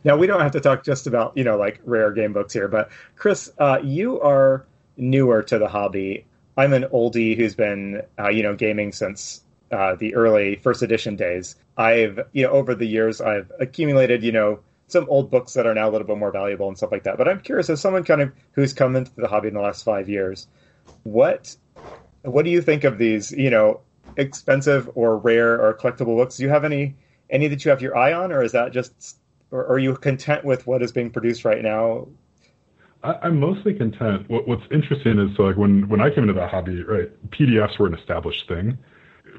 Now 0.03 0.17
we 0.17 0.27
don't 0.27 0.41
have 0.41 0.51
to 0.51 0.59
talk 0.59 0.83
just 0.83 1.07
about 1.07 1.37
you 1.37 1.45
know 1.45 1.57
like 1.57 1.79
rare 1.85 2.11
game 2.11 2.33
books 2.33 2.53
here, 2.53 2.67
but 2.67 2.91
Chris, 3.15 3.49
uh, 3.59 3.79
you 3.81 4.19
are 4.21 4.65
newer 4.97 5.41
to 5.43 5.57
the 5.57 5.69
hobby. 5.69 6.25
I'm 6.57 6.73
an 6.73 6.83
oldie 6.93 7.37
who's 7.37 7.55
been 7.55 8.01
uh, 8.19 8.27
you 8.27 8.43
know 8.43 8.55
gaming 8.55 8.91
since 8.91 9.41
uh, 9.71 9.95
the 9.95 10.15
early 10.15 10.55
first 10.55 10.81
edition 10.81 11.15
days. 11.15 11.55
I've 11.77 12.19
you 12.33 12.43
know 12.43 12.51
over 12.51 12.75
the 12.75 12.85
years 12.85 13.21
I've 13.21 13.51
accumulated 13.59 14.23
you 14.23 14.31
know 14.31 14.59
some 14.87 15.05
old 15.09 15.29
books 15.29 15.53
that 15.53 15.67
are 15.67 15.73
now 15.73 15.87
a 15.87 15.91
little 15.91 16.07
bit 16.07 16.17
more 16.17 16.31
valuable 16.31 16.67
and 16.67 16.77
stuff 16.77 16.91
like 16.91 17.03
that. 17.03 17.17
But 17.17 17.27
I'm 17.27 17.39
curious 17.41 17.69
as 17.69 17.79
someone 17.79 18.03
kind 18.03 18.21
of 18.21 18.31
who's 18.53 18.73
come 18.73 18.95
into 18.95 19.11
the 19.15 19.27
hobby 19.27 19.49
in 19.49 19.53
the 19.53 19.61
last 19.61 19.83
five 19.83 20.09
years, 20.09 20.47
what 21.03 21.55
what 22.23 22.45
do 22.45 22.51
you 22.51 22.61
think 22.61 22.83
of 22.83 22.97
these 22.97 23.31
you 23.31 23.49
know 23.49 23.81
expensive 24.17 24.89
or 24.95 25.17
rare 25.17 25.61
or 25.61 25.73
collectible 25.73 26.17
books? 26.17 26.37
Do 26.37 26.43
you 26.43 26.49
have 26.49 26.65
any 26.65 26.95
any 27.29 27.47
that 27.47 27.63
you 27.63 27.69
have 27.69 27.81
your 27.81 27.95
eye 27.95 28.13
on, 28.13 28.31
or 28.31 28.43
is 28.43 28.51
that 28.53 28.71
just 28.71 29.17
or 29.51 29.65
are 29.67 29.79
you 29.79 29.95
content 29.95 30.43
with 30.43 30.67
what 30.67 30.81
is 30.81 30.91
being 30.91 31.09
produced 31.09 31.45
right 31.45 31.61
now? 31.61 32.07
I, 33.03 33.13
I'm 33.23 33.39
mostly 33.39 33.73
content. 33.73 34.29
What, 34.29 34.47
what's 34.47 34.63
interesting 34.71 35.19
is 35.19 35.35
so 35.37 35.43
like 35.43 35.57
when 35.57 35.87
when 35.87 36.01
I 36.01 36.09
came 36.09 36.23
into 36.23 36.33
the 36.33 36.47
hobby, 36.47 36.83
right? 36.83 37.09
PDFs 37.31 37.79
were 37.79 37.87
an 37.87 37.93
established 37.93 38.47
thing. 38.47 38.77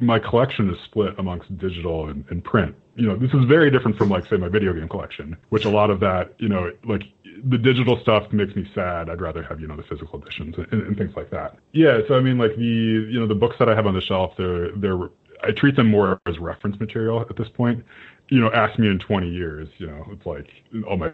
My 0.01 0.19
collection 0.19 0.71
is 0.71 0.77
split 0.85 1.19
amongst 1.19 1.57
digital 1.59 2.09
and, 2.09 2.25
and 2.31 2.43
print. 2.43 2.75
You 2.97 3.07
know, 3.07 3.17
this 3.17 3.33
is 3.33 3.45
very 3.47 3.71
different 3.71 3.97
from 3.97 4.09
like 4.09 4.27
say 4.27 4.37
my 4.37 4.49
video 4.49 4.73
game 4.73 4.89
collection, 4.89 5.37
which 5.51 5.65
a 5.65 5.71
lot 5.71 5.91
of 5.91 6.01
that, 6.01 6.35
you 6.39 6.49
know, 6.49 6.71
like 6.85 7.03
the 7.45 7.59
digital 7.59 7.99
stuff 8.01 8.31
makes 8.33 8.55
me 8.55 8.69
sad. 8.75 9.09
I'd 9.09 9.21
rather 9.21 9.43
have 9.43 9.61
you 9.61 9.67
know 9.67 9.77
the 9.77 9.83
physical 9.85 10.21
editions 10.21 10.57
and, 10.57 10.83
and 10.83 10.97
things 10.97 11.15
like 11.17 11.31
that. 11.31 11.57
Yeah, 11.73 12.01
so 12.09 12.15
I 12.15 12.21
mean, 12.21 12.39
like 12.39 12.57
the 12.57 12.63
you 12.63 13.21
know 13.21 13.27
the 13.27 13.35
books 13.35 13.57
that 13.59 13.69
I 13.69 13.75
have 13.75 13.87
on 13.87 13.95
the 13.95 14.01
shelf, 14.01 14.33
they're 14.37 14.73
they're 14.77 14.99
I 15.43 15.53
treat 15.53 15.77
them 15.77 15.91
more 15.91 16.21
as 16.27 16.39
reference 16.39 16.79
material 16.81 17.21
at 17.21 17.37
this 17.37 17.49
point. 17.49 17.85
You 18.29 18.41
know, 18.41 18.51
ask 18.53 18.79
me 18.79 18.89
in 18.89 18.99
20 18.99 19.29
years, 19.29 19.69
you 19.79 19.87
know, 19.87 20.07
it's 20.13 20.27
like 20.27 20.49
all 20.87 20.97
my 20.97 21.13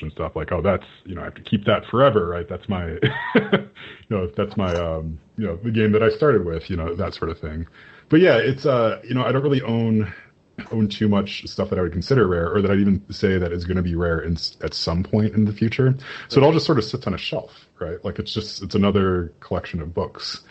and 0.00 0.10
stuff 0.12 0.32
like 0.34 0.50
oh 0.52 0.62
that's 0.62 0.86
you 1.04 1.14
know 1.14 1.20
i 1.20 1.24
have 1.24 1.34
to 1.34 1.42
keep 1.42 1.66
that 1.66 1.84
forever 1.90 2.26
right 2.26 2.48
that's 2.48 2.66
my 2.66 2.86
you 3.34 3.68
know 4.08 4.26
that's 4.38 4.56
my 4.56 4.74
um 4.74 5.18
you 5.36 5.46
know 5.46 5.56
the 5.64 5.70
game 5.70 5.92
that 5.92 6.02
i 6.02 6.08
started 6.08 6.46
with 6.46 6.70
you 6.70 6.76
know 6.76 6.94
that 6.94 7.12
sort 7.14 7.30
of 7.30 7.38
thing 7.40 7.66
but 8.12 8.20
yeah 8.20 8.36
it's 8.36 8.66
uh 8.66 9.00
you 9.02 9.14
know 9.14 9.24
i 9.24 9.32
don't 9.32 9.42
really 9.42 9.62
own 9.62 10.12
own 10.70 10.86
too 10.86 11.08
much 11.08 11.44
stuff 11.48 11.70
that 11.70 11.78
i 11.78 11.82
would 11.82 11.92
consider 11.92 12.28
rare 12.28 12.54
or 12.54 12.60
that 12.60 12.70
i'd 12.70 12.78
even 12.78 13.02
say 13.10 13.38
that 13.38 13.52
is 13.52 13.64
going 13.64 13.78
to 13.78 13.82
be 13.82 13.94
rare 13.96 14.20
in, 14.20 14.36
at 14.60 14.74
some 14.74 15.02
point 15.02 15.34
in 15.34 15.46
the 15.46 15.52
future 15.52 15.94
so 16.28 16.40
it 16.40 16.44
all 16.44 16.52
just 16.52 16.66
sort 16.66 16.78
of 16.78 16.84
sits 16.84 17.06
on 17.06 17.14
a 17.14 17.18
shelf 17.18 17.66
right 17.80 18.04
like 18.04 18.18
it's 18.18 18.32
just 18.32 18.62
it's 18.62 18.74
another 18.74 19.32
collection 19.40 19.80
of 19.80 19.92
books 19.92 20.42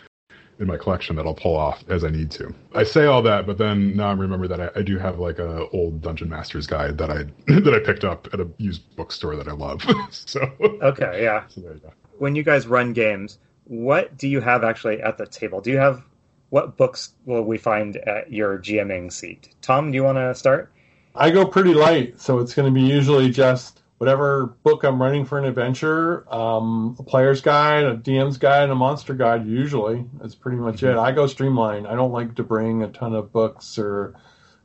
in 0.58 0.66
my 0.66 0.76
collection 0.76 1.16
that 1.16 1.26
I'll 1.26 1.34
pull 1.34 1.56
off 1.56 1.82
as 1.88 2.04
I 2.04 2.10
need 2.10 2.30
to. 2.32 2.54
I 2.74 2.84
say 2.84 3.06
all 3.06 3.22
that, 3.22 3.46
but 3.46 3.58
then 3.58 3.96
now 3.96 4.10
I 4.10 4.12
remember 4.12 4.46
that 4.46 4.60
I, 4.60 4.68
I 4.78 4.82
do 4.82 4.96
have 4.98 5.18
like 5.18 5.40
a 5.40 5.66
old 5.70 6.02
Dungeon 6.02 6.28
Master's 6.28 6.68
guide 6.68 6.98
that 6.98 7.10
I 7.10 7.24
that 7.46 7.74
I 7.74 7.84
picked 7.84 8.04
up 8.04 8.28
at 8.32 8.38
a 8.38 8.48
used 8.58 8.94
bookstore 8.94 9.34
that 9.34 9.48
I 9.48 9.52
love. 9.52 9.82
so 10.10 10.40
Okay, 10.60 11.24
yeah. 11.24 11.46
so 11.48 11.62
there 11.62 11.72
you 11.72 11.80
go. 11.80 11.92
When 12.18 12.36
you 12.36 12.44
guys 12.44 12.68
run 12.68 12.92
games, 12.92 13.38
what 13.64 14.16
do 14.16 14.28
you 14.28 14.40
have 14.40 14.62
actually 14.62 15.00
at 15.02 15.18
the 15.18 15.26
table? 15.26 15.60
Do 15.60 15.70
you 15.70 15.78
have 15.78 16.04
what 16.52 16.76
books 16.76 17.14
will 17.24 17.40
we 17.42 17.56
find 17.56 17.96
at 17.96 18.30
your 18.30 18.58
GMing 18.58 19.10
seat? 19.10 19.48
Tom, 19.62 19.90
do 19.90 19.96
you 19.96 20.04
want 20.04 20.18
to 20.18 20.34
start? 20.34 20.70
I 21.16 21.30
go 21.30 21.46
pretty 21.46 21.72
light, 21.72 22.20
so 22.20 22.40
it's 22.40 22.52
going 22.52 22.66
to 22.66 22.78
be 22.78 22.86
usually 22.86 23.30
just 23.30 23.80
whatever 23.96 24.54
book 24.62 24.84
I'm 24.84 25.00
running 25.00 25.24
for 25.24 25.38
an 25.38 25.46
adventure, 25.46 26.30
um, 26.30 26.94
a 26.98 27.04
player's 27.04 27.40
guide, 27.40 27.84
a 27.84 27.96
DM's 27.96 28.36
guide, 28.36 28.64
and 28.64 28.72
a 28.72 28.74
monster 28.74 29.14
guide. 29.14 29.46
Usually, 29.46 30.04
that's 30.20 30.34
pretty 30.34 30.58
much 30.58 30.82
it. 30.82 30.94
I 30.94 31.10
go 31.12 31.26
streamline. 31.26 31.86
I 31.86 31.94
don't 31.94 32.12
like 32.12 32.34
to 32.34 32.42
bring 32.42 32.82
a 32.82 32.88
ton 32.88 33.14
of 33.14 33.32
books 33.32 33.78
or 33.78 34.14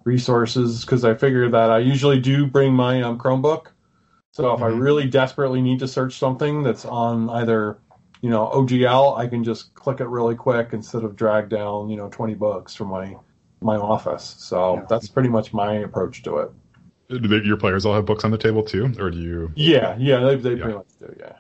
resources 0.03 0.81
because 0.83 1.05
I 1.05 1.13
figure 1.13 1.49
that 1.51 1.71
I 1.71 1.79
usually 1.79 2.19
do 2.19 2.47
bring 2.47 2.73
my 2.73 3.01
um, 3.01 3.17
Chromebook. 3.17 3.67
So 4.31 4.53
if 4.53 4.61
I 4.61 4.71
Mhm. 4.71 4.81
really 4.81 5.07
desperately 5.07 5.61
need 5.61 5.79
to 5.79 5.87
search 5.87 6.19
something 6.19 6.63
that's 6.63 6.83
on 6.83 7.29
either 7.29 7.77
you 8.21 8.29
know 8.29 8.49
OGL, 8.53 9.15
I 9.17 9.27
can 9.27 9.43
just 9.43 9.73
click 9.75 9.99
it 10.01 10.07
really 10.07 10.35
quick 10.35 10.69
instead 10.73 11.03
of 11.03 11.15
drag 11.15 11.49
down 11.49 11.89
you 11.89 11.97
know 11.97 12.09
20 12.09 12.35
books 12.35 12.75
from 12.75 12.89
my 12.89 13.15
my 13.61 13.75
office. 13.77 14.35
So 14.39 14.75
Yeah. 14.75 14.85
that's 14.89 15.09
pretty 15.09 15.29
much 15.29 15.53
my 15.53 15.75
approach 15.75 16.23
to 16.23 16.37
it. 16.37 16.51
Do 17.09 17.19
they, 17.19 17.37
your 17.47 17.57
players 17.57 17.85
all 17.85 17.93
have 17.93 18.05
books 18.05 18.25
on 18.25 18.31
the 18.31 18.37
table 18.37 18.63
too, 18.63 18.93
or 18.99 19.09
do 19.09 19.17
you? 19.19 19.51
Yeah, 19.55 19.95
yeah, 19.97 20.19
they, 20.19 20.35
they 20.35 20.55
Yeah. 20.55 20.63
pretty 20.63 20.77
much 20.77 20.87
do. 20.99 21.15
Yeah, 21.19 21.33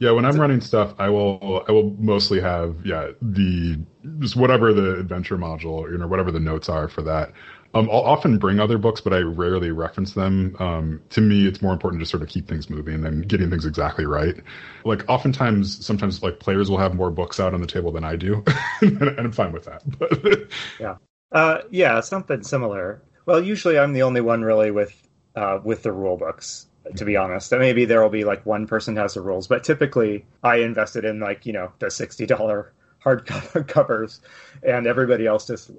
Yeah, 0.00 0.10
when 0.10 0.24
I'm 0.24 0.40
running 0.40 0.60
stuff, 0.60 0.94
I 0.98 1.08
will 1.08 1.64
I 1.68 1.72
will 1.72 1.90
mostly 1.98 2.40
have 2.40 2.84
yeah 2.84 3.10
the 3.22 3.78
just 4.18 4.36
whatever 4.36 4.72
the 4.72 4.98
adventure 4.98 5.38
module 5.38 5.90
you 5.90 5.96
know 5.98 6.08
whatever 6.08 6.32
the 6.32 6.40
notes 6.40 6.68
are 6.68 6.88
for 6.88 7.02
that. 7.02 7.32
Um, 7.74 7.90
I'll 7.90 8.02
often 8.02 8.38
bring 8.38 8.60
other 8.60 8.78
books, 8.78 9.00
but 9.00 9.12
I 9.12 9.18
rarely 9.18 9.72
reference 9.72 10.12
them. 10.12 10.54
Um, 10.60 11.02
to 11.10 11.20
me, 11.20 11.46
it's 11.48 11.60
more 11.60 11.72
important 11.72 12.00
to 12.00 12.06
sort 12.06 12.22
of 12.22 12.28
keep 12.28 12.48
things 12.48 12.70
moving 12.70 13.04
and 13.04 13.26
getting 13.28 13.50
things 13.50 13.66
exactly 13.66 14.06
right. 14.06 14.36
Like 14.84 15.04
oftentimes, 15.08 15.84
sometimes 15.84 16.22
like 16.22 16.38
players 16.38 16.70
will 16.70 16.78
have 16.78 16.94
more 16.94 17.10
books 17.10 17.40
out 17.40 17.52
on 17.52 17.60
the 17.60 17.66
table 17.66 17.90
than 17.90 18.04
I 18.04 18.14
do, 18.16 18.44
and 18.80 19.02
I'm 19.18 19.32
fine 19.32 19.52
with 19.52 19.64
that. 19.64 19.82
But 19.98 20.48
yeah, 20.80 20.96
uh, 21.32 21.62
yeah, 21.70 22.00
something 22.00 22.42
similar. 22.44 23.02
Well, 23.26 23.42
usually 23.42 23.78
I'm 23.78 23.92
the 23.92 24.02
only 24.02 24.20
one 24.20 24.42
really 24.42 24.70
with 24.70 24.94
uh, 25.34 25.58
with 25.64 25.82
the 25.82 25.92
rule 25.92 26.16
books. 26.16 26.66
To 26.96 27.04
be 27.06 27.16
honest, 27.16 27.50
maybe 27.50 27.86
there 27.86 28.02
will 28.02 28.10
be 28.10 28.24
like 28.24 28.44
one 28.44 28.66
person 28.66 28.94
has 28.96 29.14
the 29.14 29.22
rules, 29.22 29.46
but 29.46 29.64
typically 29.64 30.26
I 30.42 30.56
invested 30.56 31.06
in 31.06 31.18
like 31.18 31.46
you 31.46 31.54
know 31.54 31.72
the 31.78 31.90
sixty 31.90 32.26
dollar 32.26 32.72
hard 33.00 33.26
covers, 33.68 34.20
and 34.64 34.86
everybody 34.86 35.26
else 35.26 35.46
just 35.46 35.70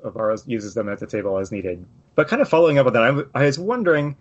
uses 0.45 0.73
them 0.73 0.89
at 0.89 0.99
the 0.99 1.07
table 1.07 1.37
as 1.37 1.51
needed. 1.51 1.85
But 2.15 2.27
kind 2.27 2.41
of 2.41 2.49
following 2.49 2.77
up 2.77 2.87
on 2.87 2.93
that, 2.93 3.29
I, 3.33 3.41
I 3.41 3.45
was 3.45 3.59
wondering, 3.59 4.15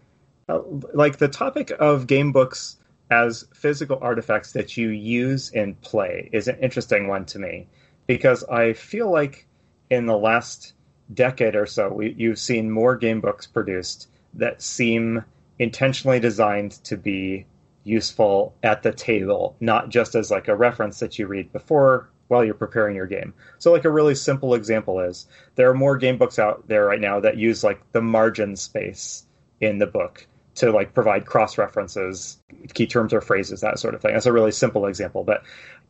uh, 0.49 0.61
like 0.93 1.19
the 1.19 1.29
topic 1.29 1.73
of 1.79 2.07
game 2.07 2.33
books 2.33 2.77
as 3.11 3.47
physical 3.55 3.99
artifacts 4.01 4.53
that 4.53 4.77
you 4.77 4.89
use 4.89 5.51
in 5.51 5.75
play 5.77 6.31
is 6.33 6.49
an 6.49 6.59
interesting 6.61 7.07
one 7.07 7.27
to 7.27 7.39
me 7.39 7.69
because 8.07 8.45
I 8.45 8.73
feel 8.73 9.11
like 9.11 9.47
in 9.91 10.07
the 10.07 10.17
last 10.17 10.73
decade 11.13 11.55
or 11.55 11.67
so, 11.67 11.91
we, 11.91 12.15
you've 12.17 12.39
seen 12.39 12.71
more 12.71 12.97
game 12.97 13.21
books 13.21 13.47
produced 13.47 14.09
that 14.35 14.63
seem 14.63 15.25
intentionally 15.59 16.19
designed 16.19 16.73
to 16.85 16.97
be 16.97 17.47
useful 17.85 18.55
at 18.63 18.83
the 18.83 18.93
table, 18.93 19.57
not 19.61 19.91
just 19.91 20.15
as 20.15 20.31
like 20.31 20.49
a 20.49 20.57
reference 20.57 21.01
that 21.01 21.19
you 21.19 21.27
read 21.27 21.53
before 21.53 22.09
while 22.35 22.45
you're 22.45 22.55
preparing 22.55 22.97
your 22.97 23.07
game. 23.07 23.33
So 23.59 23.73
like 23.73 23.85
a 23.85 23.91
really 23.91 24.15
simple 24.15 24.55
example 24.55 25.01
is 25.01 25.27
there 25.55 25.71
are 25.71 25.75
more 25.75 25.97
game 25.97 26.19
books 26.19 26.39
out 26.39 26.67
there 26.69 26.85
right 26.85 27.01
now 27.01 27.21
that 27.21 27.37
use 27.37 27.63
like 27.63 27.81
the 27.93 28.03
margin 28.03 28.57
space 28.57 29.25
in 29.61 29.79
the 29.79 29.87
book 29.87 30.27
to 30.57 30.71
like 30.71 30.95
provide 30.95 31.27
cross 31.27 31.59
references, 31.59 32.39
key 32.75 32.87
terms 32.87 33.13
or 33.13 33.21
phrases, 33.21 33.61
that 33.61 33.79
sort 33.79 33.95
of 33.95 34.03
thing. 34.03 34.13
That's 34.13 34.27
a 34.27 34.33
really 34.33 34.53
simple 34.53 34.87
example. 34.87 35.25
But 35.25 35.43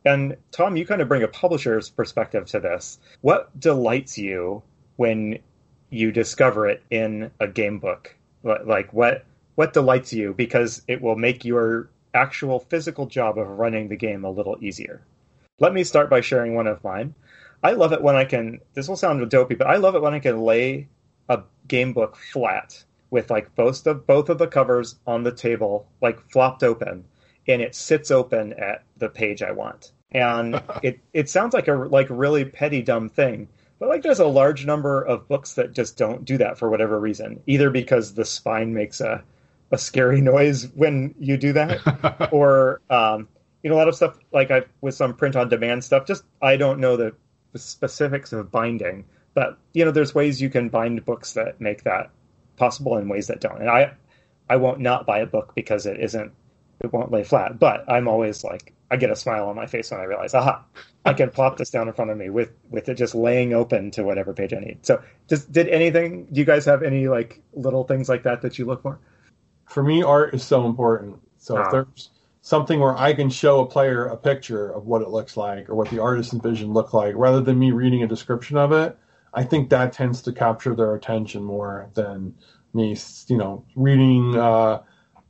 and 0.05 0.37
Tom, 0.51 0.77
you 0.77 0.85
kind 0.85 1.01
of 1.01 1.07
bring 1.07 1.23
a 1.23 1.27
publisher's 1.27 1.89
perspective 1.89 2.45
to 2.47 2.59
this. 2.59 2.99
What 3.21 3.59
delights 3.59 4.17
you 4.17 4.61
when 4.97 5.39
you 5.89 6.11
discover 6.11 6.67
it 6.67 6.83
in 6.89 7.31
a 7.39 7.47
game 7.47 7.79
book? 7.79 8.15
Like 8.43 8.93
what 8.93 9.25
what 9.55 9.73
delights 9.73 10.13
you 10.13 10.33
because 10.33 10.83
it 10.87 11.01
will 11.01 11.15
make 11.15 11.45
your 11.45 11.89
actual 12.13 12.59
physical 12.59 13.07
job 13.07 13.37
of 13.37 13.47
running 13.47 13.89
the 13.89 13.95
game 13.95 14.23
a 14.23 14.29
little 14.29 14.57
easier. 14.61 15.01
Let 15.59 15.73
me 15.73 15.83
start 15.83 16.09
by 16.09 16.21
sharing 16.21 16.53
one 16.53 16.67
of 16.67 16.83
mine. 16.83 17.15
I 17.63 17.71
love 17.71 17.93
it 17.93 18.01
when 18.01 18.15
I 18.15 18.25
can. 18.25 18.59
This 18.73 18.89
will 18.89 18.97
sound 18.97 19.27
dopey, 19.29 19.55
but 19.55 19.67
I 19.67 19.77
love 19.77 19.95
it 19.95 20.01
when 20.01 20.13
I 20.13 20.19
can 20.19 20.41
lay 20.41 20.87
a 21.29 21.41
game 21.67 21.93
book 21.93 22.17
flat 22.17 22.83
with 23.09 23.31
like 23.31 23.55
both 23.55 23.87
of 23.87 24.05
both 24.05 24.29
of 24.29 24.37
the 24.37 24.47
covers 24.47 24.95
on 25.07 25.23
the 25.23 25.31
table, 25.31 25.87
like 26.01 26.19
flopped 26.29 26.61
open, 26.63 27.05
and 27.47 27.61
it 27.61 27.73
sits 27.73 28.11
open 28.11 28.53
at 28.53 28.83
the 28.97 29.07
page 29.07 29.41
I 29.41 29.51
want. 29.51 29.91
And 30.11 30.61
it 30.83 30.99
it 31.13 31.29
sounds 31.29 31.53
like 31.53 31.69
a 31.69 31.73
like 31.73 32.07
really 32.09 32.43
petty 32.43 32.81
dumb 32.81 33.07
thing, 33.07 33.47
but 33.79 33.87
like 33.87 34.01
there's 34.01 34.19
a 34.19 34.27
large 34.27 34.65
number 34.65 35.01
of 35.01 35.27
books 35.29 35.53
that 35.53 35.73
just 35.73 35.97
don't 35.97 36.25
do 36.25 36.37
that 36.37 36.57
for 36.57 36.69
whatever 36.69 36.99
reason, 36.99 37.41
either 37.47 37.69
because 37.69 38.13
the 38.13 38.25
spine 38.25 38.73
makes 38.73 38.99
a 38.99 39.23
a 39.71 39.77
scary 39.77 40.19
noise 40.33 40.67
when 40.75 41.15
you 41.17 41.37
do 41.37 41.53
that, 41.53 42.29
or 42.33 42.81
um, 42.89 43.29
you 43.65 43.69
know 43.69 43.77
a 43.77 43.79
lot 43.79 43.87
of 43.87 43.95
stuff 43.95 44.19
like 44.31 44.51
I 44.51 44.61
with 44.81 44.93
some 44.93 45.15
print 45.15 45.35
on 45.35 45.49
demand 45.49 45.83
stuff. 45.83 46.05
Just 46.05 46.23
I 46.39 46.55
don't 46.55 46.79
know 46.79 46.95
the, 46.95 47.15
the 47.51 47.57
specifics 47.57 48.31
of 48.31 48.51
binding, 48.51 49.05
but 49.33 49.57
you 49.73 49.83
know 49.83 49.89
there's 49.89 50.13
ways 50.13 50.39
you 50.39 50.51
can 50.51 50.69
bind 50.69 51.03
books 51.03 51.33
that 51.33 51.59
make 51.59 51.83
that 51.83 52.11
possible 52.57 52.95
and 52.95 53.09
ways 53.09 53.25
that 53.25 53.41
don't. 53.41 53.59
And 53.59 53.67
I 53.67 53.91
I 54.47 54.57
won't 54.57 54.81
not 54.81 55.07
buy 55.07 55.17
a 55.17 55.25
book 55.25 55.53
because 55.55 55.87
it 55.87 55.99
isn't 55.99 56.31
it 56.81 56.93
won't 56.93 57.11
lay 57.11 57.23
flat. 57.23 57.57
But 57.57 57.89
I'm 57.89 58.07
always 58.07 58.43
like 58.43 58.71
I 58.91 58.97
get 58.97 59.09
a 59.09 59.15
smile 59.15 59.49
on 59.49 59.55
my 59.55 59.65
face 59.65 59.89
when 59.89 59.99
I 59.99 60.03
realize, 60.03 60.35
aha, 60.35 60.63
I 61.03 61.13
can 61.13 61.31
plop 61.31 61.57
this 61.57 61.71
down 61.71 61.87
in 61.87 61.95
front 61.95 62.11
of 62.11 62.17
me 62.19 62.29
with 62.29 62.51
with 62.69 62.87
it 62.87 62.93
just 62.99 63.15
laying 63.15 63.55
open 63.55 63.89
to 63.91 64.03
whatever 64.03 64.31
page 64.31 64.53
I 64.53 64.59
need. 64.59 64.85
So, 64.85 65.01
just 65.27 65.51
did 65.51 65.69
anything? 65.69 66.25
Do 66.25 66.39
you 66.39 66.45
guys 66.45 66.65
have 66.65 66.83
any 66.83 67.07
like 67.07 67.41
little 67.53 67.83
things 67.83 68.09
like 68.09 68.21
that 68.23 68.43
that 68.43 68.59
you 68.59 68.65
look 68.65 68.83
for? 68.83 68.99
For 69.65 69.81
me, 69.81 70.03
art 70.03 70.35
is 70.35 70.43
so 70.43 70.67
important. 70.67 71.19
So 71.39 71.57
if 71.57 71.65
ah. 71.65 71.71
there's 71.71 72.11
something 72.45 72.79
where 72.79 72.95
I 72.95 73.15
can 73.15 73.31
show 73.31 73.61
a 73.61 73.65
player 73.65 74.05
a 74.05 74.15
picture 74.15 74.69
of 74.69 74.85
what 74.85 75.01
it 75.01 75.09
looks 75.09 75.35
like 75.35 75.67
or 75.67 75.73
what 75.73 75.89
the 75.89 75.99
artist's 75.99 76.35
vision 76.35 76.73
look 76.73 76.93
like, 76.93 77.15
rather 77.17 77.41
than 77.41 77.57
me 77.57 77.71
reading 77.71 78.03
a 78.03 78.07
description 78.07 78.55
of 78.55 78.71
it, 78.71 78.95
I 79.33 79.43
think 79.43 79.71
that 79.71 79.93
tends 79.93 80.21
to 80.21 80.31
capture 80.31 80.75
their 80.75 80.93
attention 80.93 81.43
more 81.43 81.89
than 81.95 82.35
me, 82.71 82.95
you 83.29 83.37
know, 83.37 83.65
reading 83.75 84.37
uh, 84.37 84.83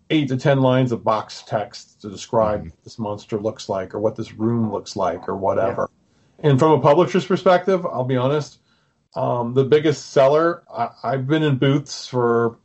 eight 0.10 0.28
to 0.28 0.36
ten 0.36 0.60
lines 0.60 0.92
of 0.92 1.06
box 1.06 1.42
text 1.48 2.02
to 2.02 2.10
describe 2.10 2.66
mm-hmm. 2.66 2.76
this 2.84 3.00
monster 3.00 3.40
looks 3.40 3.70
like 3.70 3.96
or 3.96 4.00
what 4.00 4.18
this 4.18 4.34
room 4.34 4.70
looks 4.70 4.98
like 4.98 5.30
or 5.30 5.38
whatever. 5.38 5.90
Yeah. 6.44 6.50
And 6.50 6.60
from 6.60 6.74
a 6.74 6.82
publisher's 6.82 7.26
perspective, 7.26 7.86
I'll 7.86 8.04
be 8.04 8.18
honest, 8.18 8.60
um, 9.16 9.54
the 9.54 9.64
biggest 9.64 10.12
seller, 10.12 10.64
I, 10.70 10.90
I've 11.02 11.28
been 11.28 11.44
in 11.44 11.60
booths 11.60 12.10
for 12.10 12.58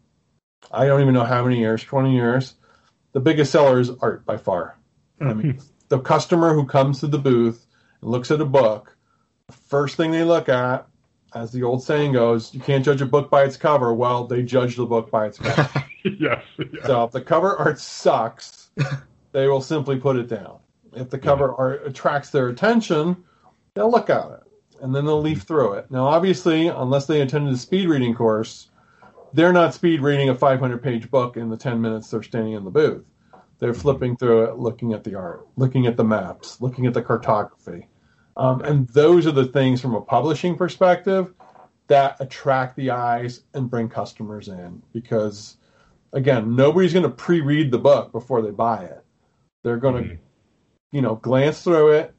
I 0.73 0.87
don't 0.87 1.03
even 1.03 1.15
know 1.15 1.23
how 1.23 1.45
many 1.45 1.61
years, 1.61 1.85
20 1.85 2.13
years 2.13 2.57
the 3.13 3.21
biggest 3.21 3.53
seller 3.53 3.81
is 3.81 3.91
art 4.01 4.25
by 4.25 4.37
far. 4.37 4.77
I 5.21 5.35
mean, 5.35 5.53
hmm. 5.53 5.59
the 5.89 5.99
customer 5.99 6.55
who 6.55 6.65
comes 6.65 7.01
to 7.01 7.07
the 7.07 7.19
booth 7.19 7.67
and 8.01 8.11
looks 8.11 8.31
at 8.31 8.41
a 8.41 8.47
book, 8.47 8.97
the 9.49 9.53
first 9.53 9.97
thing 9.97 10.11
they 10.11 10.25
look 10.25 10.49
at, 10.49 10.87
as 11.35 11.53
the 11.53 11.63
old 11.63 11.83
saying 11.83 12.13
goes, 12.13 12.53
you 12.55 12.61
can't 12.61 12.85
judge 12.85 13.01
a 13.01 13.07
book 13.07 13.31
by 13.31 13.45
its 13.45 13.57
cover. 13.57 13.93
Well, 13.93 14.27
they 14.27 14.43
judge 14.43 14.77
the 14.77 14.87
book 14.87 15.11
by 15.11 15.27
its 15.27 15.39
cover. 15.39 15.85
yes, 16.05 16.43
So 16.87 17.05
if 17.05 17.13
the 17.13 17.21
cover 17.21 17.57
art 17.57 17.79
sucks, 17.79 18.71
they 19.33 19.47
will 19.47 19.61
simply 19.61 19.99
put 19.99 20.17
it 20.17 20.29
down. 20.29 20.59
If 20.93 21.11
the 21.11 21.19
cover 21.19 21.47
yeah. 21.47 21.55
art 21.59 21.87
attracts 21.87 22.31
their 22.31 22.49
attention, 22.49 23.17
they'll 23.75 23.91
look 23.91 24.11
at 24.11 24.31
it 24.31 24.41
and 24.83 24.95
then 24.95 25.05
they'll 25.05 25.21
leaf 25.21 25.39
hmm. 25.39 25.45
through 25.45 25.73
it. 25.75 25.91
Now, 25.91 26.07
obviously, 26.07 26.69
unless 26.69 27.07
they 27.07 27.21
attended 27.21 27.55
a 27.55 27.59
speed 27.59 27.89
reading 27.89 28.15
course, 28.15 28.70
they're 29.33 29.53
not 29.53 29.75
speed 29.75 30.01
reading 30.01 30.29
a 30.29 30.35
500 30.35 30.83
page 30.83 31.11
book 31.11 31.37
in 31.37 31.49
the 31.49 31.57
10 31.57 31.81
minutes 31.81 32.11
they're 32.11 32.23
standing 32.23 32.55
in 32.55 32.65
the 32.65 32.71
booth. 32.71 33.05
They're 33.59 33.75
flipping 33.75 34.17
through 34.17 34.45
it, 34.45 34.59
looking 34.59 34.93
at 34.93 35.05
the 35.05 35.15
art, 35.15 35.47
looking 35.57 35.87
at 35.87 35.97
the 35.97 36.05
maps, 36.05 36.61
looking 36.61 36.87
at 36.87 36.95
the 36.95 37.03
cartography. 37.03 37.89
Um, 38.37 38.63
and 38.63 38.89
those 38.89 39.27
are 39.27 39.33
the 39.33 39.47
things 39.47 39.81
from 39.81 39.95
a 39.95 40.01
publishing 40.01 40.57
perspective 40.57 41.35
that 41.89 42.17
attract 42.21 42.77
the 42.77 42.91
eyes 42.91 43.43
and 43.53 43.69
bring 43.69 43.89
customers 43.89 44.49
in 44.49 44.83
because, 44.93 45.59
again, 46.15 46.57
nobody's 46.57 46.95
going 46.95 47.03
to 47.03 47.11
pre 47.11 47.43
read 47.43 47.71
the 47.71 47.79
book 47.79 48.13
before 48.13 48.41
they 48.41 48.51
buy 48.51 48.85
it. 48.85 49.05
They're 49.63 49.77
going 49.77 50.03
to, 50.03 50.09
mm-hmm. 50.11 50.23
you 50.97 51.03
know, 51.03 51.17
glance 51.17 51.63
through 51.63 51.93
it, 51.93 52.15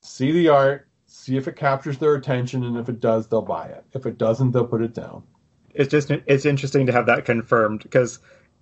see 0.00 0.32
the 0.32 0.48
art, 0.48 0.88
see 1.04 1.36
if 1.36 1.46
it 1.46 1.56
captures 1.56 1.98
their 1.98 2.14
attention, 2.14 2.64
and 2.64 2.78
if 2.78 2.88
it 2.88 3.00
does, 3.00 3.28
they'll 3.28 3.42
buy 3.42 3.66
it. 3.66 3.84
If 3.92 4.06
it 4.06 4.16
doesn't, 4.16 4.52
they'll 4.52 4.66
put 4.66 4.80
it 4.80 4.94
down 4.94 5.24
it's 5.76 5.90
just 5.90 6.10
it's 6.10 6.44
interesting 6.44 6.86
to 6.86 6.92
have 6.92 7.06
that 7.06 7.24
confirmed 7.24 7.82
because 7.82 8.18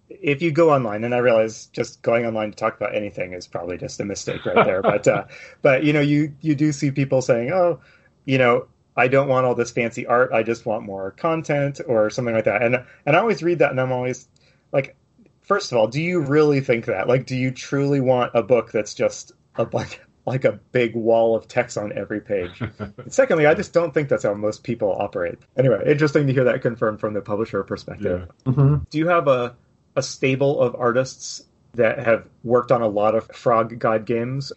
if 0.08 0.42
you 0.42 0.52
go 0.52 0.72
online 0.72 1.04
and 1.04 1.14
i 1.14 1.18
realize 1.18 1.66
just 1.66 2.02
going 2.02 2.26
online 2.26 2.50
to 2.50 2.56
talk 2.56 2.76
about 2.76 2.94
anything 2.94 3.32
is 3.32 3.46
probably 3.46 3.78
just 3.78 4.00
a 4.00 4.04
mistake 4.04 4.44
right 4.44 4.64
there 4.64 4.82
but 4.82 5.06
uh, 5.08 5.24
but 5.62 5.84
you 5.84 5.92
know 5.92 6.00
you 6.00 6.34
you 6.40 6.54
do 6.54 6.72
see 6.72 6.90
people 6.90 7.22
saying 7.22 7.50
oh 7.52 7.80
you 8.24 8.38
know 8.38 8.66
i 8.96 9.08
don't 9.08 9.28
want 9.28 9.46
all 9.46 9.54
this 9.54 9.70
fancy 9.70 10.06
art 10.06 10.32
i 10.32 10.42
just 10.42 10.66
want 10.66 10.84
more 10.84 11.12
content 11.12 11.80
or 11.86 12.10
something 12.10 12.34
like 12.34 12.44
that 12.44 12.62
and 12.62 12.84
and 13.06 13.16
i 13.16 13.18
always 13.18 13.42
read 13.42 13.58
that 13.58 13.70
and 13.70 13.80
i'm 13.80 13.92
always 13.92 14.28
like 14.72 14.96
first 15.44 15.70
of 15.70 15.78
all 15.78 15.86
do 15.86 16.02
you 16.02 16.20
really 16.20 16.60
think 16.60 16.86
that? 16.86 17.06
Like 17.06 17.26
do 17.26 17.36
you 17.36 17.50
truly 17.50 18.00
want 18.00 18.32
a 18.34 18.42
book 18.42 18.72
that's 18.72 18.94
just 18.94 19.32
a 19.56 19.64
bunch 19.64 20.00
like 20.26 20.44
a 20.44 20.52
big 20.72 20.94
wall 20.94 21.36
of 21.36 21.46
text 21.48 21.76
on 21.76 21.92
every 21.92 22.20
page. 22.20 22.62
secondly, 23.08 23.46
I 23.46 23.54
just 23.54 23.72
don't 23.72 23.92
think 23.92 24.08
that's 24.08 24.22
how 24.22 24.34
most 24.34 24.64
people 24.64 24.96
operate. 24.98 25.38
Anyway, 25.56 25.82
interesting 25.86 26.26
to 26.26 26.32
hear 26.32 26.44
that 26.44 26.62
confirmed 26.62 27.00
from 27.00 27.14
the 27.14 27.20
publisher 27.20 27.62
perspective. 27.62 28.28
Yeah. 28.46 28.52
Mm-hmm. 28.52 28.76
Do 28.90 28.98
you 28.98 29.08
have 29.08 29.28
a, 29.28 29.54
a 29.96 30.02
stable 30.02 30.60
of 30.60 30.74
artists 30.76 31.44
that 31.74 31.98
have 31.98 32.26
worked 32.42 32.72
on 32.72 32.80
a 32.80 32.88
lot 32.88 33.14
of 33.14 33.26
Frog 33.28 33.78
God 33.78 34.06
games? 34.06 34.52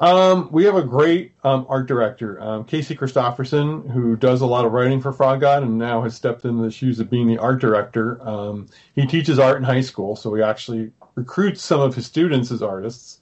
Um, 0.00 0.48
we 0.52 0.64
have 0.64 0.76
a 0.76 0.82
great 0.82 1.32
um, 1.42 1.66
art 1.68 1.86
director, 1.88 2.40
um, 2.40 2.64
Casey 2.64 2.94
Christofferson, 2.94 3.90
who 3.90 4.14
does 4.16 4.40
a 4.42 4.46
lot 4.46 4.64
of 4.64 4.72
writing 4.72 5.00
for 5.00 5.12
Frog 5.12 5.40
God 5.40 5.64
and 5.64 5.76
now 5.76 6.02
has 6.02 6.14
stepped 6.14 6.44
into 6.44 6.62
the 6.62 6.70
shoes 6.70 7.00
of 7.00 7.10
being 7.10 7.26
the 7.26 7.38
art 7.38 7.60
director. 7.60 8.20
Um, 8.26 8.68
he 8.94 9.06
teaches 9.06 9.40
art 9.40 9.56
in 9.56 9.64
high 9.64 9.80
school, 9.80 10.14
so 10.14 10.32
he 10.34 10.42
actually 10.42 10.92
recruits 11.16 11.62
some 11.62 11.80
of 11.80 11.96
his 11.96 12.06
students 12.06 12.52
as 12.52 12.62
artists. 12.62 13.18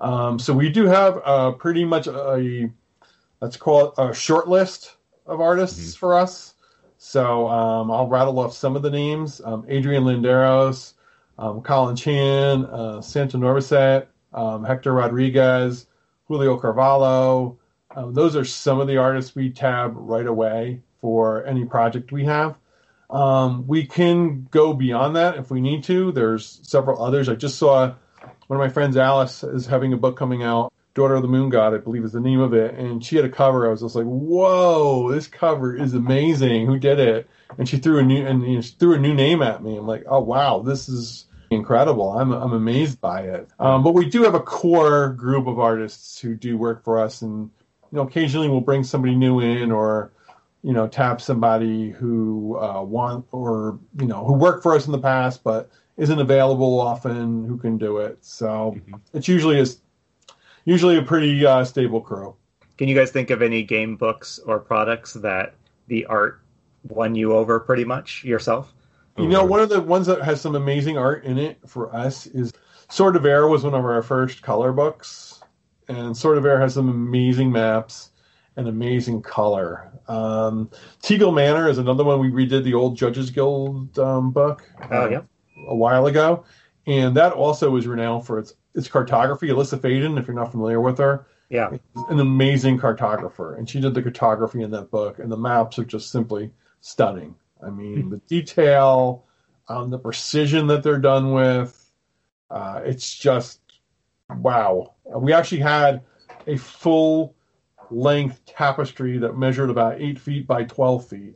Um, 0.00 0.38
so 0.38 0.52
we 0.52 0.68
do 0.68 0.86
have 0.86 1.20
uh, 1.24 1.52
pretty 1.52 1.84
much 1.84 2.06
a 2.06 2.70
let's 3.40 3.56
call 3.56 3.88
it 3.88 3.94
a 3.98 4.14
short 4.14 4.48
list 4.48 4.96
of 5.26 5.40
artists 5.40 5.80
mm-hmm. 5.80 5.98
for 5.98 6.14
us. 6.14 6.54
So 6.98 7.48
um, 7.48 7.90
I'll 7.90 8.08
rattle 8.08 8.38
off 8.38 8.52
some 8.54 8.76
of 8.76 8.82
the 8.82 8.90
names: 8.90 9.40
um, 9.44 9.64
Adrian 9.68 10.04
Linderos, 10.04 10.94
um, 11.38 11.62
Colin 11.62 11.96
Chan, 11.96 12.64
uh, 12.66 13.00
Santa 13.00 14.06
um, 14.32 14.64
Hector 14.64 14.92
Rodriguez, 14.92 15.86
Julio 16.28 16.58
Carvalho. 16.58 17.58
Um, 17.94 18.12
those 18.12 18.36
are 18.36 18.44
some 18.44 18.80
of 18.80 18.88
the 18.88 18.98
artists 18.98 19.34
we 19.34 19.50
tab 19.50 19.94
right 19.96 20.26
away 20.26 20.82
for 21.00 21.44
any 21.46 21.64
project 21.64 22.12
we 22.12 22.24
have. 22.24 22.56
Um, 23.08 23.66
we 23.66 23.86
can 23.86 24.48
go 24.50 24.74
beyond 24.74 25.16
that 25.16 25.36
if 25.36 25.50
we 25.50 25.60
need 25.60 25.84
to. 25.84 26.12
There's 26.12 26.60
several 26.62 27.02
others. 27.02 27.28
I 27.28 27.34
just 27.34 27.58
saw 27.58 27.94
one 28.46 28.60
of 28.60 28.64
my 28.64 28.72
friends, 28.72 28.96
Alice, 28.96 29.42
is 29.42 29.66
having 29.66 29.92
a 29.92 29.96
book 29.96 30.16
coming 30.16 30.42
out. 30.42 30.72
Daughter 30.94 31.14
of 31.14 31.22
the 31.22 31.28
Moon 31.28 31.50
God, 31.50 31.74
I 31.74 31.78
believe 31.78 32.04
is 32.04 32.12
the 32.12 32.20
name 32.20 32.40
of 32.40 32.54
it, 32.54 32.74
and 32.74 33.04
she 33.04 33.16
had 33.16 33.24
a 33.26 33.30
cover. 33.30 33.66
I 33.66 33.70
was 33.70 33.82
just 33.82 33.94
like, 33.94 34.06
"Whoa, 34.06 35.12
this 35.12 35.26
cover 35.26 35.76
is 35.76 35.92
amazing! 35.92 36.66
Who 36.66 36.78
did 36.78 36.98
it?" 36.98 37.28
And 37.58 37.68
she 37.68 37.76
threw 37.76 37.98
a 37.98 38.02
new 38.02 38.24
and 38.26 38.42
you 38.42 38.56
know, 38.56 38.62
threw 38.62 38.94
a 38.94 38.98
new 38.98 39.12
name 39.12 39.42
at 39.42 39.62
me. 39.62 39.76
I'm 39.76 39.86
like, 39.86 40.04
"Oh 40.06 40.20
wow, 40.20 40.60
this 40.60 40.88
is 40.88 41.26
incredible! 41.50 42.18
I'm 42.18 42.32
I'm 42.32 42.54
amazed 42.54 42.98
by 42.98 43.22
it." 43.22 43.46
Um, 43.58 43.82
but 43.82 43.92
we 43.92 44.08
do 44.08 44.22
have 44.22 44.34
a 44.34 44.40
core 44.40 45.10
group 45.10 45.46
of 45.46 45.58
artists 45.58 46.18
who 46.18 46.34
do 46.34 46.56
work 46.56 46.82
for 46.82 46.98
us, 46.98 47.20
and 47.20 47.50
you 47.92 47.96
know, 47.98 48.02
occasionally 48.02 48.48
we'll 48.48 48.62
bring 48.62 48.82
somebody 48.82 49.14
new 49.14 49.40
in 49.40 49.70
or 49.72 50.12
you 50.62 50.72
know 50.72 50.88
tap 50.88 51.20
somebody 51.20 51.90
who 51.90 52.58
uh, 52.58 52.82
want 52.82 53.26
or 53.32 53.78
you 54.00 54.06
know 54.06 54.24
who 54.24 54.32
worked 54.32 54.62
for 54.62 54.74
us 54.74 54.86
in 54.86 54.92
the 54.92 54.98
past 54.98 55.44
but 55.44 55.70
isn't 55.96 56.18
available 56.18 56.80
often 56.80 57.44
who 57.44 57.56
can 57.56 57.78
do 57.78 57.98
it. 57.98 58.18
So 58.20 58.74
mm-hmm. 58.76 58.94
it's 59.14 59.28
usually 59.28 59.60
a 59.60 59.66
usually 60.64 60.96
a 60.96 61.02
pretty 61.02 61.44
uh, 61.44 61.64
stable 61.64 62.00
crew. 62.00 62.34
Can 62.76 62.88
you 62.88 62.94
guys 62.94 63.10
think 63.10 63.30
of 63.30 63.40
any 63.40 63.62
game 63.62 63.96
books 63.96 64.38
or 64.44 64.58
products 64.58 65.14
that 65.14 65.54
the 65.86 66.04
art 66.06 66.42
won 66.84 67.14
you 67.14 67.32
over 67.32 67.58
pretty 67.60 67.84
much 67.84 68.24
yourself? 68.24 68.74
You 69.18 69.28
know, 69.28 69.46
one 69.46 69.60
of 69.60 69.70
the 69.70 69.80
ones 69.80 70.06
that 70.08 70.20
has 70.20 70.42
some 70.42 70.56
amazing 70.56 70.98
art 70.98 71.24
in 71.24 71.38
it 71.38 71.58
for 71.66 71.94
us 71.94 72.26
is 72.26 72.52
Sword 72.90 73.16
of 73.16 73.24
Air 73.24 73.48
was 73.48 73.64
one 73.64 73.72
of 73.72 73.82
our 73.82 74.02
first 74.02 74.42
color 74.42 74.72
books, 74.72 75.40
and 75.88 76.14
Sword 76.14 76.36
of 76.36 76.44
Air 76.44 76.60
has 76.60 76.74
some 76.74 76.90
amazing 76.90 77.50
maps 77.50 78.10
and 78.56 78.68
amazing 78.68 79.22
color. 79.22 79.90
Um, 80.06 80.70
Tegel 81.00 81.32
Manor 81.32 81.68
is 81.70 81.78
another 81.78 82.04
one 82.04 82.20
we 82.20 82.30
redid 82.30 82.62
the 82.64 82.74
old 82.74 82.94
Judges 82.94 83.30
Guild 83.30 83.98
um, 83.98 84.32
book. 84.32 84.70
Oh 84.90 85.08
yeah, 85.08 85.22
a 85.66 85.74
while 85.74 86.06
ago, 86.06 86.44
and 86.86 87.16
that 87.16 87.32
also 87.32 87.76
is 87.76 87.86
renowned 87.86 88.26
for 88.26 88.38
its 88.38 88.54
its 88.74 88.88
cartography. 88.88 89.48
Alyssa 89.48 89.78
Faden, 89.78 90.18
if 90.18 90.26
you're 90.26 90.36
not 90.36 90.50
familiar 90.50 90.80
with 90.80 90.98
her, 90.98 91.26
yeah, 91.48 91.70
an 92.08 92.20
amazing 92.20 92.78
cartographer, 92.78 93.58
and 93.58 93.68
she 93.68 93.80
did 93.80 93.94
the 93.94 94.02
cartography 94.02 94.62
in 94.62 94.70
that 94.70 94.90
book, 94.90 95.18
and 95.18 95.30
the 95.30 95.36
maps 95.36 95.78
are 95.78 95.84
just 95.84 96.10
simply 96.10 96.50
stunning. 96.80 97.34
I 97.64 97.70
mean, 97.70 98.10
the 98.10 98.18
detail, 98.28 99.24
um, 99.68 99.90
the 99.90 99.98
precision 99.98 100.66
that 100.66 100.82
they're 100.82 100.98
done 100.98 101.32
with, 101.32 101.90
uh, 102.50 102.82
it's 102.84 103.14
just 103.14 103.60
wow. 104.30 104.94
We 105.04 105.32
actually 105.32 105.62
had 105.62 106.02
a 106.46 106.56
full 106.56 107.34
length 107.90 108.44
tapestry 108.46 109.18
that 109.18 109.36
measured 109.36 109.70
about 109.70 110.00
eight 110.00 110.18
feet 110.18 110.46
by 110.46 110.64
12 110.64 111.08
feet 111.08 111.34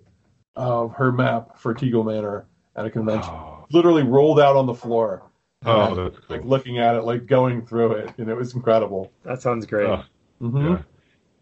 of 0.56 0.92
her 0.94 1.12
map 1.12 1.58
for 1.58 1.74
Tegel 1.74 2.04
Manor 2.04 2.46
at 2.76 2.86
a 2.86 2.90
convention. 2.90 3.32
Oh. 3.32 3.59
Literally 3.72 4.02
rolled 4.02 4.40
out 4.40 4.56
on 4.56 4.66
the 4.66 4.74
floor. 4.74 5.22
Oh, 5.64 5.94
that's 5.94 6.18
cool. 6.26 6.36
Like 6.36 6.44
looking 6.44 6.78
at 6.78 6.94
it, 6.94 7.02
like 7.02 7.26
going 7.26 7.66
through 7.66 7.92
it, 7.92 8.14
and 8.18 8.28
it 8.28 8.34
was 8.34 8.54
incredible. 8.54 9.12
That 9.24 9.42
sounds 9.42 9.66
great. 9.66 9.88
Oh, 9.88 10.04
mm-hmm. 10.40 10.56
yeah. 10.56 10.78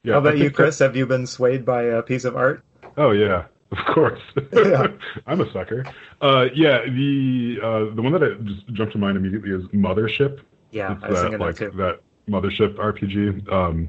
yeah. 0.03 0.13
How 0.15 0.19
about 0.19 0.39
you, 0.39 0.51
Chris? 0.51 0.79
That... 0.79 0.87
Have 0.87 0.97
you 0.97 1.07
been 1.07 1.27
swayed 1.27 1.65
by 1.65 1.85
a 1.85 2.03
piece 2.03 2.25
of 2.25 2.37
art? 2.37 2.65
Oh 2.97 3.13
yeah, 3.13 3.45
of 3.71 3.79
course. 3.95 4.21
Yeah. 4.53 4.89
I'm 5.27 5.41
a 5.41 5.53
sucker. 5.53 5.85
Uh, 6.21 6.47
yeah, 6.53 6.81
the 6.85 7.59
uh, 7.63 7.95
the 7.95 8.03
one 8.03 8.13
that 8.13 8.25
I 8.25 8.43
just 8.43 8.67
jumped 8.73 8.93
to 8.95 8.99
mind 8.99 9.17
immediately 9.17 9.51
is 9.51 9.63
Mothership. 9.69 10.41
Yeah, 10.73 10.95
it's 10.95 11.05
I 11.05 11.11
was 11.11 11.23
that, 11.23 11.41
like 11.41 11.57
that, 11.57 11.77
that 11.77 12.01
Mothership 12.29 12.75
RPG. 12.75 13.51
Um, 13.53 13.89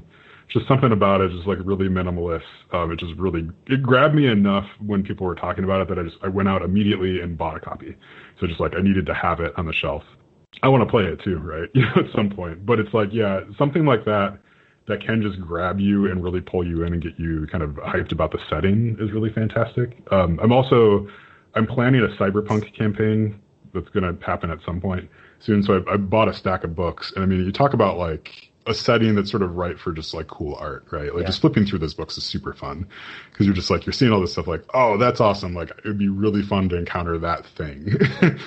just 0.50 0.66
something 0.66 0.92
about 0.92 1.20
it, 1.20 1.30
just 1.30 1.46
like 1.46 1.58
really 1.62 1.88
minimalist. 1.88 2.42
Um, 2.72 2.92
it 2.92 2.98
just 2.98 3.14
really 3.16 3.48
it 3.66 3.82
grabbed 3.82 4.14
me 4.14 4.26
enough 4.26 4.66
when 4.78 5.02
people 5.02 5.26
were 5.26 5.34
talking 5.34 5.64
about 5.64 5.80
it 5.80 5.88
that 5.88 5.98
I 5.98 6.02
just 6.04 6.16
I 6.22 6.28
went 6.28 6.48
out 6.48 6.62
immediately 6.62 7.20
and 7.20 7.38
bought 7.38 7.56
a 7.56 7.60
copy. 7.60 7.96
So 8.40 8.46
just 8.46 8.60
like 8.60 8.74
I 8.74 8.80
needed 8.80 9.06
to 9.06 9.14
have 9.14 9.40
it 9.40 9.52
on 9.56 9.66
the 9.66 9.72
shelf. 9.72 10.02
I 10.62 10.68
want 10.68 10.82
to 10.82 10.90
play 10.90 11.04
it 11.04 11.20
too, 11.22 11.38
right? 11.38 11.68
You 11.74 11.82
know, 11.82 11.92
at 11.96 12.12
some 12.14 12.30
point. 12.30 12.66
But 12.66 12.80
it's 12.80 12.92
like 12.92 13.10
yeah, 13.12 13.42
something 13.58 13.84
like 13.84 14.04
that 14.06 14.38
that 14.88 15.04
can 15.04 15.22
just 15.22 15.40
grab 15.40 15.78
you 15.78 16.10
and 16.10 16.22
really 16.22 16.40
pull 16.40 16.66
you 16.66 16.82
in 16.82 16.92
and 16.94 17.02
get 17.02 17.18
you 17.18 17.46
kind 17.50 17.62
of 17.62 17.70
hyped 17.70 18.12
about 18.12 18.32
the 18.32 18.38
setting 18.48 18.96
is 18.98 19.12
really 19.12 19.32
fantastic. 19.32 19.96
Um, 20.10 20.40
I'm 20.42 20.52
also 20.52 21.08
I'm 21.54 21.66
planning 21.66 22.02
a 22.02 22.08
cyberpunk 22.20 22.74
campaign 22.76 23.40
that's 23.72 23.88
going 23.90 24.02
to 24.02 24.24
happen 24.24 24.50
at 24.50 24.58
some 24.64 24.80
point 24.80 25.08
soon. 25.40 25.62
So 25.62 25.82
I, 25.86 25.94
I 25.94 25.96
bought 25.96 26.28
a 26.28 26.34
stack 26.34 26.64
of 26.64 26.74
books, 26.74 27.12
and 27.14 27.22
I 27.22 27.26
mean, 27.26 27.44
you 27.44 27.52
talk 27.52 27.72
about 27.74 27.98
like 27.98 28.49
a 28.66 28.74
setting 28.74 29.14
that's 29.14 29.30
sort 29.30 29.42
of 29.42 29.56
right 29.56 29.78
for 29.78 29.92
just 29.92 30.12
like 30.12 30.26
cool 30.26 30.54
art, 30.56 30.86
right? 30.90 31.14
Like 31.14 31.22
yeah. 31.22 31.26
just 31.26 31.40
flipping 31.40 31.64
through 31.64 31.78
those 31.78 31.94
books 31.94 32.18
is 32.18 32.24
super 32.24 32.52
fun 32.52 32.86
because 33.30 33.46
you're 33.46 33.54
just 33.54 33.70
like 33.70 33.86
you're 33.86 33.92
seeing 33.92 34.12
all 34.12 34.20
this 34.20 34.32
stuff 34.32 34.46
like, 34.46 34.64
oh, 34.74 34.98
that's 34.98 35.20
awesome. 35.20 35.54
Like 35.54 35.70
it 35.70 35.84
would 35.84 35.98
be 35.98 36.08
really 36.08 36.42
fun 36.42 36.68
to 36.68 36.76
encounter 36.76 37.16
that 37.18 37.46
thing, 37.46 37.96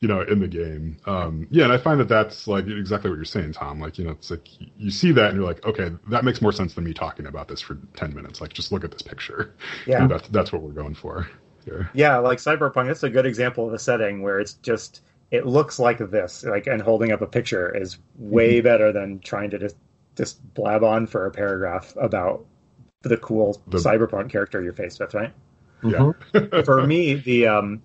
you 0.00 0.08
know, 0.08 0.20
in 0.22 0.40
the 0.40 0.48
game. 0.48 0.98
Um, 1.06 1.46
yeah, 1.50 1.64
and 1.64 1.72
I 1.72 1.78
find 1.78 1.98
that 2.00 2.08
that's 2.08 2.46
like 2.46 2.66
exactly 2.66 3.10
what 3.10 3.16
you're 3.16 3.24
saying, 3.24 3.54
Tom. 3.54 3.80
Like 3.80 3.98
you 3.98 4.04
know, 4.04 4.10
it's 4.10 4.30
like 4.30 4.46
you 4.76 4.90
see 4.90 5.10
that 5.12 5.30
and 5.30 5.36
you're 5.36 5.46
like, 5.46 5.64
okay, 5.64 5.90
that 6.08 6.24
makes 6.24 6.42
more 6.42 6.52
sense 6.52 6.74
than 6.74 6.84
me 6.84 6.92
talking 6.92 7.26
about 7.26 7.48
this 7.48 7.60
for 7.60 7.78
ten 7.96 8.14
minutes. 8.14 8.40
Like 8.40 8.52
just 8.52 8.72
look 8.72 8.84
at 8.84 8.90
this 8.90 9.02
picture. 9.02 9.54
Yeah, 9.86 10.06
that's 10.06 10.28
that's 10.28 10.52
what 10.52 10.62
we're 10.62 10.72
going 10.72 10.94
for. 10.94 11.28
Here. 11.64 11.90
Yeah, 11.94 12.18
like 12.18 12.38
Cyberpunk, 12.38 12.86
that's 12.86 13.02
a 13.02 13.10
good 13.10 13.26
example 13.26 13.66
of 13.66 13.72
a 13.72 13.78
setting 13.78 14.22
where 14.22 14.38
it's 14.38 14.54
just 14.54 15.00
it 15.32 15.46
looks 15.46 15.78
like 15.78 15.98
this 15.98 16.44
like 16.44 16.68
and 16.68 16.80
holding 16.80 17.10
up 17.10 17.22
a 17.22 17.26
picture 17.26 17.74
is 17.74 17.98
way 18.16 18.58
mm-hmm. 18.58 18.64
better 18.64 18.92
than 18.92 19.18
trying 19.18 19.50
to 19.50 19.58
just 19.58 19.76
just 20.14 20.54
blab 20.54 20.84
on 20.84 21.06
for 21.06 21.26
a 21.26 21.30
paragraph 21.30 21.96
about 21.96 22.44
the 23.00 23.16
cool 23.16 23.60
the... 23.66 23.78
cyberpunk 23.78 24.30
character 24.30 24.62
you're 24.62 24.74
faced 24.74 25.00
with 25.00 25.14
right? 25.14 25.32
Yeah. 25.82 26.12
For 26.64 26.86
me 26.86 27.14
the 27.14 27.48
um, 27.48 27.82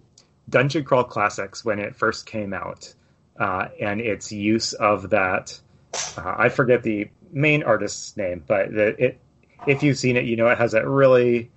dungeon 0.50 0.84
crawl 0.84 1.06
classics 1.06 1.66
when 1.66 1.80
it 1.80 1.96
first 1.96 2.28
came 2.28 2.54
out 2.54 2.94
uh, 3.40 3.70
and 3.82 4.02
its 4.02 4.32
use 4.32 4.74
of 4.74 5.10
that 5.10 5.60
uh, 6.18 6.36
i 6.38 6.50
forget 6.50 6.84
the 6.84 7.10
main 7.32 7.64
artist's 7.64 8.16
name 8.18 8.44
but 8.46 8.72
the, 8.72 9.04
it 9.04 9.20
if 9.66 9.82
you've 9.82 9.98
seen 9.98 10.18
it 10.18 10.26
you 10.26 10.36
know 10.36 10.48
it 10.48 10.58
has 10.58 10.74
that 10.74 10.86
really 10.86 11.50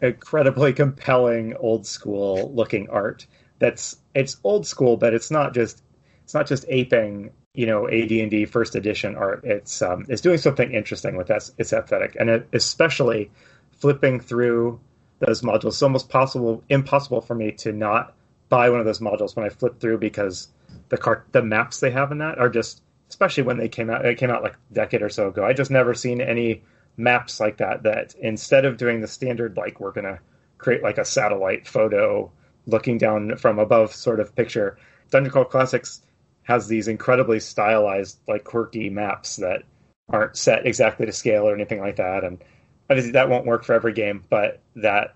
incredibly 0.00 0.72
compelling 0.72 1.54
old 1.56 1.86
school 1.86 2.50
looking 2.54 2.88
art 2.88 3.26
that's 3.58 3.96
it's 4.14 4.36
old 4.44 4.66
school, 4.66 4.96
but 4.96 5.14
it's 5.14 5.30
not 5.30 5.54
just 5.54 5.82
it's 6.24 6.34
not 6.34 6.46
just 6.46 6.64
aping 6.68 7.30
you 7.54 7.66
know 7.66 7.88
AD&D 7.88 8.46
first 8.46 8.74
edition 8.74 9.16
art. 9.16 9.44
It's 9.44 9.80
um, 9.82 10.06
it's 10.08 10.20
doing 10.20 10.38
something 10.38 10.72
interesting 10.72 11.16
with 11.16 11.28
that. 11.28 11.50
Its 11.58 11.72
aesthetic, 11.72 12.16
and 12.18 12.30
it, 12.30 12.48
especially 12.52 13.30
flipping 13.72 14.20
through 14.20 14.80
those 15.20 15.42
modules. 15.42 15.68
It's 15.68 15.82
almost 15.82 16.08
possible 16.08 16.62
impossible 16.68 17.20
for 17.20 17.34
me 17.34 17.52
to 17.52 17.72
not 17.72 18.14
buy 18.48 18.70
one 18.70 18.80
of 18.80 18.86
those 18.86 19.00
modules 19.00 19.36
when 19.36 19.46
I 19.46 19.48
flip 19.48 19.80
through 19.80 19.98
because 19.98 20.48
the 20.88 20.96
cart 20.96 21.26
the 21.32 21.42
maps 21.42 21.80
they 21.80 21.90
have 21.90 22.12
in 22.12 22.18
that 22.18 22.38
are 22.38 22.48
just 22.48 22.82
especially 23.08 23.44
when 23.44 23.58
they 23.58 23.68
came 23.68 23.90
out. 23.90 24.04
it 24.04 24.18
came 24.18 24.30
out 24.30 24.42
like 24.42 24.54
a 24.54 24.74
decade 24.74 25.02
or 25.02 25.08
so 25.08 25.28
ago. 25.28 25.44
I 25.44 25.52
just 25.52 25.70
never 25.70 25.94
seen 25.94 26.20
any 26.20 26.62
maps 26.96 27.40
like 27.40 27.58
that. 27.58 27.84
That 27.84 28.14
instead 28.20 28.64
of 28.64 28.76
doing 28.76 29.00
the 29.00 29.08
standard 29.08 29.56
like 29.56 29.80
we're 29.80 29.92
gonna 29.92 30.20
create 30.58 30.82
like 30.82 30.98
a 30.98 31.04
satellite 31.04 31.66
photo 31.68 32.30
looking 32.66 32.98
down 32.98 33.36
from 33.36 33.58
above 33.58 33.94
sort 33.94 34.20
of 34.20 34.34
picture. 34.34 34.78
Dungeon 35.10 35.30
Crawl 35.30 35.44
Classics 35.44 36.00
has 36.44 36.68
these 36.68 36.88
incredibly 36.88 37.40
stylized, 37.40 38.18
like 38.28 38.44
quirky 38.44 38.90
maps 38.90 39.36
that 39.36 39.62
aren't 40.08 40.36
set 40.36 40.66
exactly 40.66 41.06
to 41.06 41.12
scale 41.12 41.48
or 41.48 41.54
anything 41.54 41.80
like 41.80 41.96
that. 41.96 42.24
And 42.24 42.42
obviously 42.90 43.12
that 43.12 43.28
won't 43.28 43.46
work 43.46 43.64
for 43.64 43.72
every 43.74 43.92
game, 43.92 44.24
but 44.28 44.60
that 44.76 45.14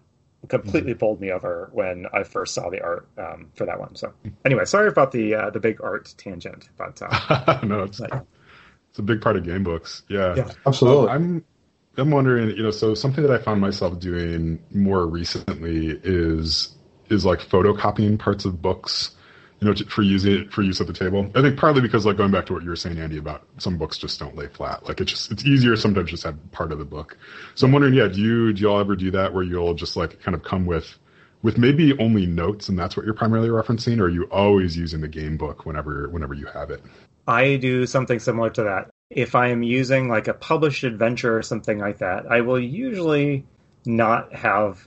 completely 0.48 0.92
mm-hmm. 0.92 0.98
bowled 0.98 1.20
me 1.20 1.32
over 1.32 1.68
when 1.72 2.06
I 2.12 2.22
first 2.22 2.54
saw 2.54 2.70
the 2.70 2.80
art 2.80 3.08
um, 3.18 3.50
for 3.54 3.66
that 3.66 3.78
one. 3.78 3.94
So 3.96 4.12
anyway, 4.44 4.64
sorry 4.64 4.88
about 4.88 5.12
the 5.12 5.34
uh, 5.34 5.50
the 5.50 5.60
big 5.60 5.82
art 5.82 6.14
tangent, 6.16 6.68
but 6.76 7.00
uh, 7.02 7.60
no, 7.64 7.82
it's 7.82 8.00
but, 8.00 8.26
it's 8.90 8.98
a 8.98 9.02
big 9.02 9.20
part 9.20 9.36
of 9.36 9.44
game 9.44 9.64
books. 9.64 10.02
Yeah, 10.08 10.34
yeah 10.36 10.50
absolutely. 10.66 11.08
I'm 11.08 11.44
I'm 11.96 12.10
wondering, 12.10 12.50
you 12.56 12.62
know, 12.62 12.70
so 12.70 12.94
something 12.94 13.24
that 13.24 13.32
I 13.32 13.42
found 13.42 13.60
myself 13.60 13.98
doing 13.98 14.62
more 14.70 15.06
recently 15.06 15.98
is 16.04 16.74
is 17.10 17.24
like 17.24 17.40
photocopying 17.40 18.18
parts 18.18 18.44
of 18.44 18.60
books, 18.60 19.12
you 19.60 19.68
know, 19.68 19.74
for 19.88 20.02
using 20.02 20.42
it 20.42 20.52
for 20.52 20.62
use 20.62 20.80
at 20.80 20.86
the 20.86 20.92
table. 20.92 21.30
I 21.34 21.42
think 21.42 21.58
partly 21.58 21.80
because 21.80 22.06
like 22.06 22.16
going 22.16 22.30
back 22.30 22.46
to 22.46 22.52
what 22.52 22.62
you 22.62 22.70
were 22.70 22.76
saying, 22.76 22.98
Andy, 22.98 23.18
about 23.18 23.46
some 23.58 23.78
books 23.78 23.98
just 23.98 24.18
don't 24.18 24.36
lay 24.36 24.48
flat. 24.48 24.86
Like 24.86 25.00
it's 25.00 25.12
just 25.12 25.32
it's 25.32 25.44
easier 25.44 25.76
sometimes 25.76 26.10
just 26.10 26.24
have 26.24 26.36
part 26.52 26.72
of 26.72 26.78
the 26.78 26.84
book. 26.84 27.16
So 27.54 27.66
I'm 27.66 27.72
wondering, 27.72 27.94
yeah, 27.94 28.08
do 28.08 28.20
you 28.20 28.52
do 28.52 28.62
y'all 28.62 28.80
ever 28.80 28.96
do 28.96 29.10
that 29.12 29.34
where 29.34 29.44
you'll 29.44 29.74
just 29.74 29.96
like 29.96 30.20
kind 30.20 30.34
of 30.34 30.42
come 30.42 30.66
with 30.66 30.98
with 31.42 31.56
maybe 31.56 31.96
only 31.98 32.26
notes 32.26 32.68
and 32.68 32.78
that's 32.78 32.96
what 32.96 33.06
you're 33.06 33.14
primarily 33.14 33.48
referencing, 33.48 34.00
or 34.00 34.04
are 34.04 34.08
you 34.08 34.24
always 34.24 34.76
using 34.76 35.00
the 35.00 35.08
game 35.08 35.36
book 35.36 35.66
whenever 35.66 36.08
whenever 36.08 36.34
you 36.34 36.46
have 36.46 36.70
it? 36.70 36.82
I 37.26 37.56
do 37.56 37.84
something 37.86 38.18
similar 38.18 38.50
to 38.50 38.62
that. 38.64 38.90
If 39.10 39.34
I 39.34 39.48
am 39.48 39.62
using 39.62 40.08
like 40.08 40.28
a 40.28 40.34
published 40.34 40.84
adventure 40.84 41.36
or 41.36 41.42
something 41.42 41.78
like 41.78 41.98
that, 41.98 42.30
I 42.30 42.40
will 42.40 42.58
usually 42.58 43.44
not 43.84 44.34
have 44.34 44.86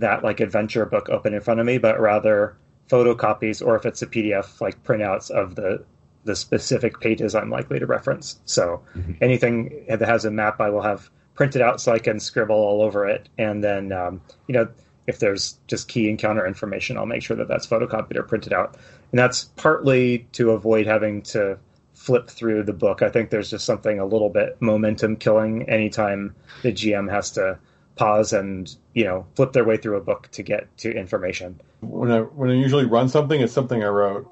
that 0.00 0.24
like 0.24 0.40
adventure 0.40 0.84
book 0.86 1.08
open 1.08 1.34
in 1.34 1.40
front 1.40 1.60
of 1.60 1.66
me, 1.66 1.78
but 1.78 2.00
rather 2.00 2.56
photocopies 2.88 3.64
or 3.64 3.76
if 3.76 3.86
it's 3.86 4.02
a 4.02 4.06
PDF, 4.06 4.60
like 4.60 4.82
printouts 4.82 5.30
of 5.30 5.54
the 5.54 5.84
the 6.24 6.36
specific 6.36 7.00
pages 7.00 7.34
I'm 7.34 7.50
likely 7.50 7.78
to 7.78 7.86
reference. 7.86 8.38
So 8.44 8.82
mm-hmm. 8.94 9.12
anything 9.22 9.86
that 9.88 10.00
has 10.02 10.26
a 10.26 10.30
map, 10.30 10.60
I 10.60 10.68
will 10.68 10.82
have 10.82 11.08
printed 11.34 11.62
out 11.62 11.80
so 11.80 11.92
I 11.92 11.98
can 11.98 12.20
scribble 12.20 12.56
all 12.56 12.82
over 12.82 13.06
it. 13.06 13.28
And 13.38 13.64
then, 13.64 13.92
um, 13.92 14.20
you 14.46 14.52
know, 14.52 14.68
if 15.06 15.18
there's 15.18 15.58
just 15.66 15.88
key 15.88 16.10
encounter 16.10 16.46
information, 16.46 16.98
I'll 16.98 17.06
make 17.06 17.22
sure 17.22 17.36
that 17.38 17.48
that's 17.48 17.66
photocopied 17.66 18.16
or 18.16 18.22
printed 18.22 18.52
out. 18.52 18.76
And 19.12 19.18
that's 19.18 19.44
partly 19.56 20.26
to 20.32 20.50
avoid 20.50 20.86
having 20.86 21.22
to 21.22 21.58
flip 21.94 22.28
through 22.28 22.64
the 22.64 22.72
book. 22.72 23.02
I 23.02 23.08
think 23.08 23.30
there's 23.30 23.50
just 23.50 23.64
something 23.64 23.98
a 23.98 24.04
little 24.04 24.28
bit 24.28 24.60
momentum 24.60 25.16
killing 25.16 25.68
anytime 25.68 26.34
the 26.62 26.72
GM 26.72 27.10
has 27.10 27.30
to 27.32 27.58
pause 28.00 28.32
and 28.32 28.74
you 28.94 29.04
know 29.04 29.26
flip 29.36 29.52
their 29.52 29.64
way 29.64 29.76
through 29.76 29.98
a 29.98 30.00
book 30.00 30.28
to 30.32 30.42
get 30.42 30.74
to 30.78 30.90
information. 30.90 31.60
When 31.80 32.10
I 32.10 32.20
when 32.20 32.50
I 32.50 32.54
usually 32.54 32.86
run 32.86 33.08
something, 33.08 33.40
it's 33.40 33.52
something 33.52 33.84
I 33.84 33.88
wrote. 33.88 34.28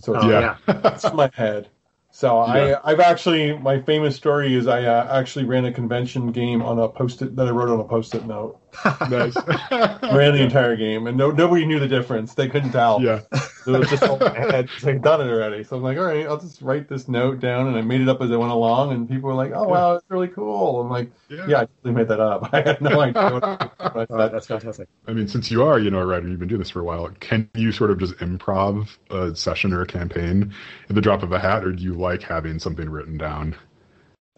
So 0.00 0.16
oh, 0.16 0.30
yeah, 0.30 0.56
it's 0.68 1.04
in 1.04 1.16
my 1.16 1.30
head. 1.34 1.68
So 2.12 2.46
yeah. 2.46 2.80
I 2.84 2.92
I've 2.92 3.00
actually 3.00 3.58
my 3.58 3.82
famous 3.82 4.14
story 4.14 4.54
is 4.54 4.68
I 4.68 4.84
uh, 4.84 5.08
actually 5.10 5.44
ran 5.44 5.64
a 5.64 5.72
convention 5.72 6.30
game 6.30 6.62
on 6.62 6.78
a 6.78 6.88
post-it 6.88 7.34
that 7.36 7.48
I 7.48 7.50
wrote 7.50 7.68
on 7.70 7.80
a 7.80 7.84
post-it 7.84 8.24
note. 8.24 8.60
nice. 9.10 9.36
ran 10.12 10.34
the 10.34 10.42
entire 10.42 10.76
game 10.76 11.06
and 11.06 11.16
no 11.16 11.30
nobody 11.30 11.66
knew 11.66 11.78
the 11.78 11.88
difference. 11.88 12.34
They 12.34 12.48
couldn't 12.48 12.72
tell. 12.72 13.02
Yeah. 13.02 13.20
It 13.66 13.78
was 13.78 13.90
just 13.90 14.02
all 14.02 14.22
I 14.22 14.30
had 14.30 14.70
like, 14.82 15.02
done 15.02 15.20
it 15.20 15.30
already. 15.30 15.62
So 15.64 15.76
I'm 15.76 15.82
like, 15.82 15.98
all 15.98 16.04
right, 16.04 16.26
I'll 16.26 16.40
just 16.40 16.62
write 16.62 16.88
this 16.88 17.08
note 17.08 17.40
down 17.40 17.66
and 17.66 17.76
I 17.76 17.82
made 17.82 18.00
it 18.00 18.08
up 18.08 18.22
as 18.22 18.30
I 18.30 18.36
went 18.36 18.52
along 18.52 18.92
and 18.92 19.08
people 19.08 19.28
were 19.28 19.34
like, 19.34 19.52
Oh 19.54 19.64
wow, 19.64 19.94
it's 19.94 20.06
really 20.08 20.28
cool. 20.28 20.80
I'm 20.80 20.90
like, 20.90 21.10
Yeah, 21.28 21.46
yeah 21.46 21.60
I 21.60 21.66
totally 21.66 21.94
made 21.94 22.08
that 22.08 22.20
up. 22.20 22.50
I 22.52 22.62
had 22.62 22.80
no 22.80 23.00
idea 23.00 23.68
oh, 24.10 24.28
that's 24.28 24.46
fantastic. 24.46 24.88
I 25.06 25.12
mean, 25.12 25.28
since 25.28 25.50
you 25.50 25.64
are, 25.64 25.78
you 25.78 25.90
know, 25.90 26.00
a 26.00 26.06
writer, 26.06 26.28
you've 26.28 26.38
been 26.38 26.48
doing 26.48 26.60
this 26.60 26.70
for 26.70 26.80
a 26.80 26.84
while, 26.84 27.08
can 27.20 27.48
you 27.54 27.72
sort 27.72 27.90
of 27.90 27.98
just 27.98 28.14
improv 28.16 28.88
a 29.10 29.34
session 29.34 29.72
or 29.72 29.82
a 29.82 29.86
campaign 29.86 30.52
at 30.88 30.94
the 30.94 31.00
drop 31.00 31.22
of 31.22 31.32
a 31.32 31.38
hat, 31.38 31.64
or 31.64 31.72
do 31.72 31.82
you 31.82 31.94
like 31.94 32.22
having 32.22 32.58
something 32.58 32.88
written 32.88 33.18
down? 33.18 33.54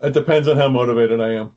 It 0.03 0.15
depends 0.15 0.49
on 0.49 0.57
how 0.57 0.69
motivated 0.69 1.21
I 1.21 1.35
am. 1.35 1.53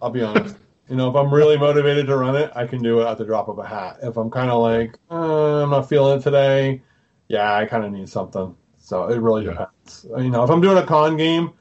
I'll 0.00 0.10
be 0.10 0.22
honest. 0.22 0.56
You 0.88 0.96
know, 0.96 1.10
if 1.10 1.16
I'm 1.16 1.32
really 1.32 1.58
motivated 1.58 2.06
to 2.06 2.16
run 2.16 2.36
it, 2.36 2.50
I 2.54 2.66
can 2.66 2.82
do 2.82 3.00
it 3.00 3.06
at 3.06 3.18
the 3.18 3.24
drop 3.24 3.48
of 3.48 3.58
a 3.58 3.66
hat. 3.66 3.98
If 4.02 4.16
I'm 4.16 4.30
kind 4.30 4.50
of 4.50 4.60
like, 4.60 4.98
uh, 5.10 5.62
I'm 5.62 5.70
not 5.70 5.88
feeling 5.88 6.18
it 6.18 6.22
today, 6.22 6.82
yeah, 7.28 7.54
I 7.54 7.66
kind 7.66 7.84
of 7.84 7.92
need 7.92 8.08
something. 8.08 8.56
So 8.78 9.08
it 9.08 9.18
really 9.18 9.44
yeah. 9.44 9.50
depends. 9.50 10.06
You 10.16 10.30
know, 10.30 10.44
if 10.44 10.50
I'm 10.50 10.60
doing 10.60 10.78
a 10.78 10.86
con 10.86 11.16
game, 11.16 11.52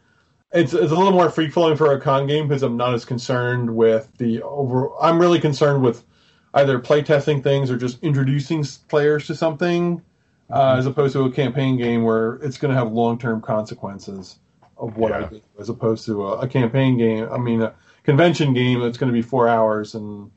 it's 0.53 0.73
it's 0.73 0.91
a 0.91 0.95
little 0.95 1.11
more 1.11 1.29
free 1.29 1.49
flowing 1.49 1.75
for 1.75 1.91
a 1.91 1.99
con 1.99 2.25
game 2.25 2.47
because 2.47 2.63
I'm 2.63 2.77
not 2.77 2.93
as 2.93 3.03
concerned 3.03 3.75
with 3.75 4.09
the 4.17 4.41
over. 4.43 4.89
I'm 5.01 5.19
really 5.19 5.39
concerned 5.39 5.83
with 5.83 6.05
either 6.53 6.79
playtesting 6.79 7.43
things 7.43 7.69
or 7.69 7.77
just 7.77 8.01
introducing 8.01 8.63
players 8.87 9.27
to 9.27 9.35
something, 9.35 10.01
uh, 10.49 10.59
mm-hmm. 10.59 10.79
as 10.79 10.85
opposed 10.85 11.13
to 11.13 11.25
a 11.25 11.31
campaign 11.31 11.77
game 11.77 12.03
where 12.03 12.35
it's 12.35 12.57
going 12.57 12.73
to 12.73 12.79
have 12.79 12.93
long 12.93 13.19
term 13.19 13.41
consequences 13.41 14.39
of 14.77 14.95
what 14.95 15.11
yeah. 15.11 15.25
I 15.25 15.29
do, 15.29 15.41
as 15.59 15.69
opposed 15.69 16.05
to 16.05 16.27
a, 16.27 16.39
a, 16.39 16.47
campaign 16.47 16.97
game. 16.97 17.27
I 17.31 17.37
mean, 17.37 17.61
a 17.61 17.73
convention 18.07 18.53
game 18.53 18.79
that's 18.79 18.97
going 18.97 19.11
to 19.11 19.13
be 19.13 19.21
four 19.21 19.49
hours 19.49 19.93
and 19.93 20.31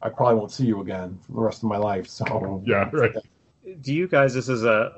I 0.00 0.10
probably 0.10 0.36
won't 0.36 0.52
see 0.52 0.64
you 0.64 0.80
again 0.80 1.18
for 1.26 1.32
the 1.32 1.40
rest 1.40 1.58
of 1.64 1.68
my 1.68 1.76
life. 1.76 2.06
So 2.06 2.62
yeah, 2.64 2.88
right. 2.92 3.12
Do 3.80 3.92
you 3.92 4.06
guys? 4.06 4.32
This 4.32 4.48
is 4.48 4.62
a, 4.62 4.92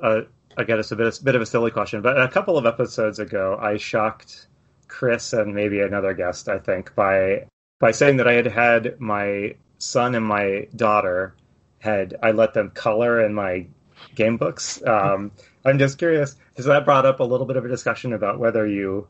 a 0.55 0.61
I 0.61 0.63
guess 0.63 0.91
a 0.91 0.95
bit, 0.95 1.19
a 1.19 1.23
bit 1.23 1.33
of 1.33 1.41
a 1.41 1.45
silly 1.47 1.71
question, 1.71 2.03
but 2.03 2.21
a 2.21 2.27
couple 2.27 2.55
of 2.55 2.67
episodes 2.67 3.17
ago, 3.17 3.57
I 3.59 3.77
shocked 3.77 4.47
Chris 4.87 5.33
and 5.33 5.55
maybe 5.55 5.79
another 5.79 6.13
guest, 6.13 6.47
I 6.47 6.59
think, 6.59 6.93
by 6.93 7.47
by 7.79 7.89
saying 7.91 8.17
that 8.17 8.27
I 8.27 8.33
had 8.33 8.45
had 8.45 8.99
my 8.99 9.55
son 9.79 10.13
and 10.13 10.25
my 10.25 10.67
daughter 10.75 11.33
had 11.79 12.15
I 12.21 12.31
let 12.31 12.53
them 12.53 12.69
color 12.69 13.25
in 13.25 13.33
my 13.33 13.65
game 14.13 14.37
books. 14.37 14.83
Um, 14.85 15.31
I'm 15.65 15.79
just 15.79 15.97
curious, 15.97 16.35
has 16.57 16.65
that 16.65 16.85
brought 16.85 17.07
up 17.07 17.21
a 17.21 17.23
little 17.23 17.47
bit 17.47 17.57
of 17.57 17.65
a 17.65 17.69
discussion 17.69 18.13
about 18.13 18.37
whether 18.37 18.67
you 18.67 19.07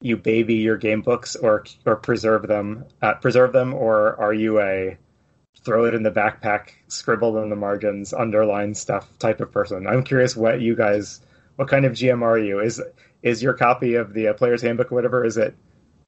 you 0.00 0.16
baby 0.16 0.54
your 0.54 0.76
game 0.76 1.02
books 1.02 1.36
or 1.36 1.64
or 1.84 1.96
preserve 1.96 2.46
them 2.46 2.84
uh, 3.02 3.14
preserve 3.14 3.52
them 3.52 3.74
or 3.74 4.18
are 4.20 4.32
you 4.32 4.60
a 4.60 4.96
throw 5.62 5.84
it 5.84 5.94
in 5.94 6.02
the 6.02 6.10
backpack, 6.10 6.70
scribble 6.88 7.42
in 7.42 7.50
the 7.50 7.56
margins, 7.56 8.14
underline 8.14 8.74
stuff 8.74 9.06
type 9.18 9.40
of 9.40 9.52
person? 9.52 9.86
I'm 9.86 10.04
curious 10.04 10.34
what 10.34 10.60
you 10.60 10.74
guys 10.74 11.20
what 11.56 11.68
kind 11.68 11.84
of 11.84 11.92
GM 11.92 12.22
are 12.22 12.38
you? 12.38 12.60
Is 12.60 12.82
is 13.22 13.42
your 13.42 13.52
copy 13.52 13.94
of 13.94 14.14
the 14.14 14.28
uh, 14.28 14.32
player's 14.32 14.62
handbook 14.62 14.90
or 14.90 14.94
whatever 14.94 15.24
is 15.24 15.36
it 15.36 15.54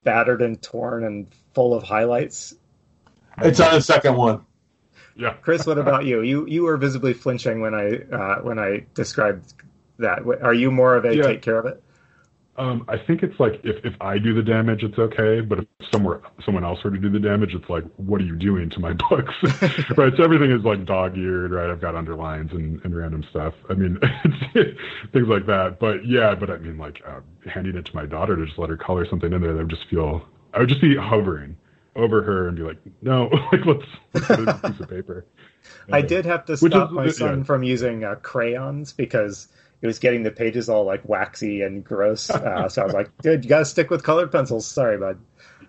battered 0.03 0.41
and 0.41 0.61
torn 0.61 1.05
and 1.05 1.27
full 1.55 1.75
of 1.75 1.83
highlights? 1.83 2.55
It's 3.39 3.61
on 3.61 3.75
the 3.75 3.81
second 3.81 4.17
one. 4.17 4.45
Yeah, 5.15 5.35
Chris, 5.35 5.67
what 5.67 5.79
about 5.79 6.07
you? 6.07 6.23
You 6.23 6.47
you 6.47 6.63
were 6.63 6.79
visibly 6.79 7.13
flinching 7.13 7.61
when 7.61 7.75
I 7.75 7.97
uh, 8.11 8.41
when 8.41 8.59
I 8.59 8.87
described 8.95 9.53
that. 9.99 10.21
Are 10.43 10.55
you 10.55 10.71
more 10.71 10.97
of 10.97 11.05
a 11.05 11.15
yeah. 11.15 11.23
take 11.23 11.43
care 11.43 11.59
of 11.59 11.67
it? 11.67 11.83
Um, 12.57 12.85
I 12.87 12.99
think 12.99 13.23
it's 13.23 13.39
like 13.41 13.61
if, 13.65 13.83
if 13.85 13.95
I 14.01 14.19
do 14.19 14.35
the 14.35 14.43
damage, 14.43 14.83
it's 14.83 14.99
okay. 14.99 15.41
But 15.41 15.61
if 15.61 15.67
somewhere 15.91 16.21
someone 16.45 16.65
else 16.65 16.85
were 16.85 16.91
to 16.91 16.99
do 16.99 17.09
the 17.09 17.19
damage, 17.19 17.55
it's 17.55 17.69
like, 17.71 17.85
what 17.97 18.21
are 18.21 18.25
you 18.25 18.37
doing 18.37 18.69
to 18.71 18.81
my 18.81 18.93
books? 19.11 19.35
right. 19.97 20.13
So 20.17 20.23
everything 20.23 20.51
is 20.51 20.63
like 20.63 20.85
dog 20.85 21.17
eared, 21.17 21.53
right? 21.53 21.71
I've 21.71 21.81
got 21.81 21.95
underlines 21.95 22.53
and, 22.53 22.81
and 22.85 22.95
random 22.95 23.25
stuff. 23.31 23.55
I 23.71 23.75
mean, 23.75 23.99
things 24.53 25.29
like 25.29 25.47
that. 25.47 25.79
But 25.81 26.07
yeah, 26.07 26.35
but 26.35 26.51
I 26.51 26.59
mean, 26.59 26.77
like 26.77 27.01
uh, 27.07 27.21
handing 27.51 27.77
it 27.77 27.87
to 27.87 27.95
my 27.95 28.05
daughter 28.05 28.37
to 28.37 28.45
just 28.45 28.59
let 28.59 28.69
her 28.69 28.77
color 28.77 29.07
something 29.09 29.33
in 29.33 29.41
there, 29.41 29.55
that 29.55 29.59
would 29.59 29.71
just 29.71 29.89
feel, 29.89 30.23
I 30.53 30.59
would 30.59 30.69
just 30.69 30.83
be 30.83 30.95
hovering 30.95 31.57
over 31.97 32.23
her 32.23 32.49
and 32.49 32.57
be 32.57 32.63
like, 32.63 32.79
no, 33.01 33.31
like 33.53 33.65
let's, 33.65 33.85
let's 34.13 34.27
put 34.27 34.49
a 34.49 34.55
piece 34.55 34.81
of 34.81 34.91
paper. 34.91 35.27
I 35.91 36.03
did 36.03 36.25
have 36.27 36.45
to 36.47 36.57
stop 36.57 36.91
is, 36.91 36.95
my 36.95 37.09
son 37.09 37.39
yeah. 37.39 37.45
from 37.45 37.63
using 37.63 38.05
uh, 38.05 38.17
crayons 38.17 38.93
because 38.93 39.49
it 39.83 39.87
was 39.87 39.99
getting 39.99 40.23
the 40.23 40.31
pages 40.31 40.69
all 40.69 40.85
like 40.85 41.07
waxy 41.09 41.63
and 41.63 41.85
gross. 41.85 42.31
Uh, 42.31 42.69
so 42.71 42.83
I 42.83 42.85
was 42.85 42.95
like, 42.95 43.11
dude, 43.19 43.45
you 43.45 43.49
gotta 43.49 43.65
stick 43.65 43.91
with 43.91 44.03
colored 44.03 44.31
pencils. 44.33 44.67
Sorry, 44.67 44.97
bud. 44.97 45.19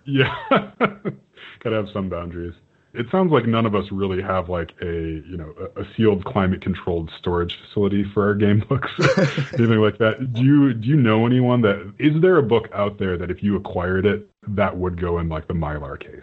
Yeah, 0.06 0.34
gotta 0.50 1.76
have 1.76 1.90
some 1.92 2.10
boundaries. 2.10 2.54
It 2.94 3.08
sounds 3.12 3.32
like 3.32 3.48
none 3.48 3.66
of 3.66 3.74
us 3.74 3.92
really 3.92 4.22
have 4.22 4.50
like 4.50 4.72
a 4.82 4.86
you 4.86 5.36
know 5.36 5.54
a, 5.76 5.84
sealed 5.98 6.24
climate 6.26 6.62
controlled 6.62 7.12
storage 7.18 7.58
facility 7.60 8.04
for 8.14 8.24
our 8.28 8.36
game 8.36 8.64
books, 8.70 8.92
anything 9.58 9.80
like 9.80 9.98
that. 9.98 10.32
Do 10.32 10.44
you 10.44 10.74
do 10.76 10.88
you 10.88 10.96
know 10.96 11.26
anyone 11.26 11.62
that 11.62 11.94
is 11.98 12.22
there 12.22 12.38
a 12.38 12.44
book 12.44 12.70
out 12.72 13.00
there 13.00 13.18
that 13.18 13.32
if 13.32 13.42
you 13.42 13.56
acquired 13.56 14.06
it 14.06 14.30
that 14.48 14.78
would 14.78 15.02
go 15.02 15.18
in 15.18 15.28
like 15.28 15.48
the 15.48 15.56
mylar 15.56 16.00
case? 16.00 16.22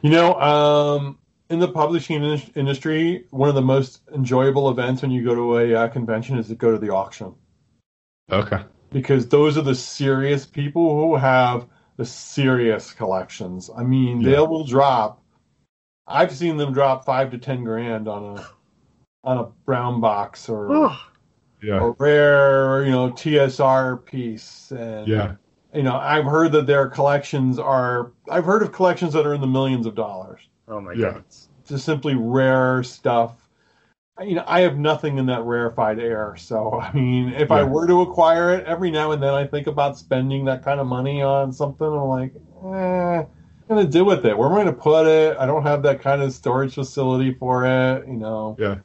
You 0.00 0.08
know, 0.08 0.34
um, 0.40 1.18
in 1.50 1.58
the 1.58 1.68
publishing 1.68 2.22
industry, 2.54 3.26
one 3.30 3.48
of 3.48 3.56
the 3.56 3.60
most 3.60 4.02
enjoyable 4.14 4.70
events 4.70 5.02
when 5.02 5.10
you 5.10 5.24
go 5.24 5.34
to 5.34 5.58
a 5.58 5.74
uh, 5.74 5.88
convention 5.88 6.38
is 6.38 6.46
to 6.46 6.54
go 6.54 6.70
to 6.70 6.78
the 6.78 6.90
auction. 6.90 7.34
Okay. 8.30 8.62
Because 8.90 9.28
those 9.28 9.58
are 9.58 9.62
the 9.62 9.74
serious 9.74 10.46
people 10.46 10.94
who 10.94 11.16
have 11.16 11.66
the 11.96 12.04
serious 12.04 12.92
collections. 12.92 13.68
I 13.76 13.82
mean, 13.82 14.20
yeah. 14.20 14.30
they 14.30 14.38
will 14.38 14.64
drop. 14.64 15.22
I've 16.06 16.34
seen 16.34 16.56
them 16.56 16.72
drop 16.72 17.04
five 17.04 17.32
to 17.32 17.38
ten 17.38 17.64
grand 17.64 18.08
on 18.08 18.38
a 18.38 18.46
on 19.24 19.38
a 19.38 19.44
brown 19.64 20.00
box 20.00 20.48
or 20.48 20.96
yeah. 21.62 21.80
a 21.80 21.90
rare, 21.98 22.84
you 22.84 22.90
know, 22.90 23.10
TSR 23.10 24.04
piece. 24.04 24.70
And 24.70 25.06
yeah. 25.06 25.34
You 25.74 25.84
know, 25.84 25.96
I've 25.96 26.24
heard 26.24 26.52
that 26.52 26.66
their 26.66 26.88
collections 26.88 27.58
are. 27.58 28.12
I've 28.28 28.44
heard 28.44 28.62
of 28.62 28.72
collections 28.72 29.12
that 29.12 29.26
are 29.26 29.34
in 29.34 29.40
the 29.40 29.46
millions 29.46 29.86
of 29.86 29.94
dollars. 29.94 30.40
Oh 30.70 30.80
my 30.80 30.92
yeah. 30.92 31.12
god! 31.12 31.24
Just 31.66 31.84
simply 31.84 32.14
rare 32.14 32.82
stuff. 32.82 33.36
You 34.20 34.36
know, 34.36 34.44
I 34.46 34.60
have 34.60 34.78
nothing 34.78 35.18
in 35.18 35.26
that 35.26 35.42
rarefied 35.42 35.98
air. 35.98 36.36
So, 36.36 36.78
I 36.80 36.92
mean, 36.92 37.32
if 37.32 37.48
yeah. 37.48 37.56
I 37.56 37.62
were 37.64 37.86
to 37.86 38.02
acquire 38.02 38.54
it, 38.54 38.66
every 38.66 38.90
now 38.90 39.12
and 39.12 39.22
then 39.22 39.34
I 39.34 39.46
think 39.46 39.66
about 39.66 39.98
spending 39.98 40.44
that 40.44 40.62
kind 40.62 40.78
of 40.78 40.86
money 40.86 41.22
on 41.22 41.52
something. 41.52 41.86
I'm 41.86 42.08
like, 42.08 42.34
eh, 42.64 43.24
I'm 43.24 43.26
going 43.68 43.84
to 43.84 43.90
do 43.90 44.04
with 44.04 44.26
it? 44.26 44.36
Where 44.36 44.48
am 44.48 44.54
I 44.54 44.62
going 44.62 44.74
to 44.74 44.80
put 44.80 45.06
it? 45.06 45.36
I 45.38 45.46
don't 45.46 45.62
have 45.62 45.82
that 45.84 46.02
kind 46.02 46.22
of 46.22 46.32
storage 46.32 46.74
facility 46.74 47.34
for 47.34 47.64
it. 47.66 48.06
You 48.06 48.14
know. 48.14 48.56
Yeah, 48.58 48.76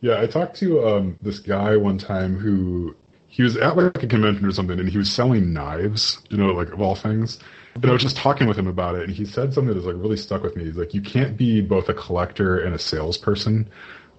yeah. 0.00 0.20
I 0.20 0.26
talked 0.26 0.56
to 0.56 0.86
um, 0.86 1.18
this 1.22 1.38
guy 1.38 1.76
one 1.76 1.96
time 1.96 2.36
who 2.36 2.96
he 3.28 3.42
was 3.42 3.56
at 3.56 3.76
like 3.76 4.02
a 4.02 4.06
convention 4.06 4.44
or 4.44 4.52
something, 4.52 4.78
and 4.78 4.88
he 4.88 4.98
was 4.98 5.10
selling 5.10 5.52
knives. 5.52 6.18
You 6.28 6.36
know, 6.36 6.52
like 6.52 6.72
of 6.72 6.82
all 6.82 6.96
things. 6.96 7.38
And 7.82 7.90
I 7.90 7.92
was 7.92 8.02
just 8.02 8.16
talking 8.16 8.46
with 8.46 8.58
him 8.58 8.66
about 8.66 8.94
it, 8.94 9.04
and 9.04 9.12
he 9.12 9.24
said 9.24 9.54
something 9.54 9.74
that's 9.74 9.86
like 9.86 9.96
really 9.96 10.16
stuck 10.16 10.42
with 10.42 10.56
me. 10.56 10.64
He's 10.64 10.76
like, 10.76 10.94
you 10.94 11.00
can't 11.00 11.36
be 11.36 11.60
both 11.60 11.88
a 11.88 11.94
collector 11.94 12.58
and 12.58 12.74
a 12.74 12.78
salesperson 12.78 13.68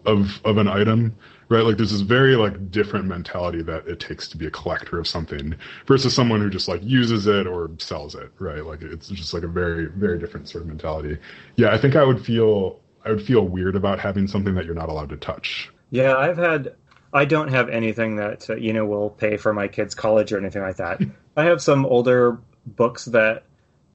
of 0.06 0.42
of 0.46 0.58
an 0.58 0.68
item, 0.68 1.16
right? 1.50 1.64
Like 1.64 1.78
there's 1.78 1.92
this 1.92 2.02
very 2.02 2.36
like 2.36 2.72
different 2.72 3.06
mentality 3.06 3.62
that 3.64 3.88
it 3.88 4.00
takes 4.00 4.28
to 4.30 4.38
be 4.38 4.48
a 4.48 4.52
collector 4.52 5.00
of 5.00 5.08
something 5.08 5.56
versus 5.86 6.14
someone 6.14 6.42
who 6.42 6.50
just 6.50 6.68
like 6.68 6.82
uses 6.84 7.28
it 7.28 7.48
or 7.48 7.70
sells 7.78 8.16
it, 8.16 8.32
right? 8.40 8.66
Like 8.66 8.82
it's 8.82 9.10
just 9.10 9.34
like 9.34 9.44
a 9.44 9.48
very 9.48 9.86
very 9.86 10.20
different 10.20 10.50
sort 10.50 10.64
of 10.64 10.68
mentality. 10.68 11.18
Yeah, 11.56 11.72
I 11.72 11.78
think 11.78 11.96
I 11.96 12.04
would 12.04 12.24
feel 12.24 12.80
I 13.06 13.10
would 13.10 13.24
feel 13.24 13.48
weird 13.48 13.76
about 13.76 14.00
having 14.00 14.28
something 14.28 14.56
that 14.56 14.66
you're 14.66 14.76
not 14.76 14.90
allowed 14.90 15.10
to 15.10 15.18
touch. 15.18 15.70
Yeah, 15.90 16.16
I've 16.16 16.38
had 16.38 16.76
I 17.14 17.26
don't 17.26 17.50
have 17.50 17.70
anything 17.70 18.16
that 18.18 18.48
you 18.62 18.74
know 18.74 18.86
will 18.86 19.10
pay 19.10 19.38
for 19.38 19.54
my 19.54 19.68
kids' 19.68 19.96
college 19.96 20.32
or 20.32 20.40
anything 20.40 20.62
like 20.62 20.78
that. 20.78 21.02
I 21.38 21.46
have 21.46 21.62
some 21.62 21.86
older 21.86 22.40
books 22.66 23.06
that 23.06 23.44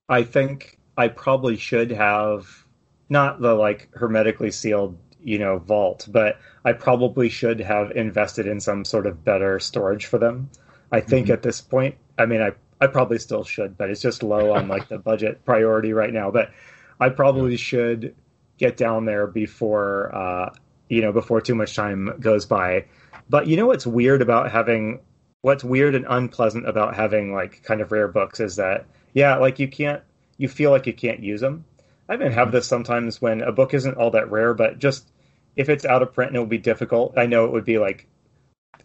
I 0.08 0.22
think 0.22 0.78
I 0.96 1.08
probably 1.08 1.56
should 1.56 1.90
have 1.90 2.64
not 3.08 3.40
the 3.40 3.54
like 3.54 3.88
hermetically 3.94 4.50
sealed 4.50 4.98
you 5.26 5.40
know, 5.40 5.58
vault, 5.58 6.06
but 6.08 6.38
I 6.64 6.72
probably 6.72 7.28
should 7.28 7.58
have 7.58 7.90
invested 7.90 8.46
in 8.46 8.60
some 8.60 8.84
sort 8.84 9.08
of 9.08 9.24
better 9.24 9.58
storage 9.58 10.06
for 10.06 10.18
them. 10.18 10.48
I 10.92 11.00
think 11.00 11.26
mm-hmm. 11.26 11.32
at 11.32 11.42
this 11.42 11.60
point, 11.60 11.96
I 12.16 12.26
mean, 12.26 12.40
I 12.40 12.52
I 12.80 12.86
probably 12.86 13.18
still 13.18 13.42
should, 13.42 13.76
but 13.76 13.90
it's 13.90 14.00
just 14.00 14.22
low 14.22 14.52
on 14.52 14.68
like 14.68 14.86
the 14.88 14.98
budget 14.98 15.44
priority 15.44 15.92
right 15.92 16.12
now. 16.12 16.30
But 16.30 16.52
I 17.00 17.08
probably 17.08 17.52
yeah. 17.52 17.56
should 17.56 18.14
get 18.56 18.76
down 18.76 19.04
there 19.04 19.26
before 19.26 20.14
uh, 20.14 20.54
you 20.88 21.02
know 21.02 21.10
before 21.10 21.40
too 21.40 21.56
much 21.56 21.74
time 21.74 22.14
goes 22.20 22.46
by. 22.46 22.84
But 23.28 23.48
you 23.48 23.56
know 23.56 23.66
what's 23.66 23.86
weird 23.86 24.22
about 24.22 24.52
having 24.52 25.00
what's 25.42 25.64
weird 25.64 25.96
and 25.96 26.06
unpleasant 26.08 26.68
about 26.68 26.94
having 26.94 27.34
like 27.34 27.64
kind 27.64 27.80
of 27.80 27.90
rare 27.90 28.06
books 28.06 28.38
is 28.38 28.54
that 28.56 28.86
yeah, 29.16 29.36
like 29.36 29.58
you 29.58 29.66
can't 29.66 30.02
you 30.36 30.46
feel 30.46 30.70
like 30.70 30.86
you 30.86 30.92
can't 30.92 31.20
use 31.20 31.40
them. 31.40 31.64
I 32.06 32.14
even 32.14 32.32
have 32.32 32.52
this 32.52 32.66
sometimes 32.66 33.20
when 33.20 33.40
a 33.40 33.50
book 33.50 33.72
isn't 33.72 33.96
all 33.96 34.10
that 34.10 34.30
rare, 34.30 34.52
but 34.52 34.78
just 34.78 35.10
if 35.56 35.70
it's 35.70 35.86
out 35.86 36.02
of 36.02 36.12
print 36.12 36.28
and 36.28 36.36
it 36.36 36.40
will 36.40 36.46
be 36.46 36.58
difficult, 36.58 37.14
I 37.16 37.24
know 37.24 37.46
it 37.46 37.52
would 37.52 37.64
be 37.64 37.78
like 37.78 38.06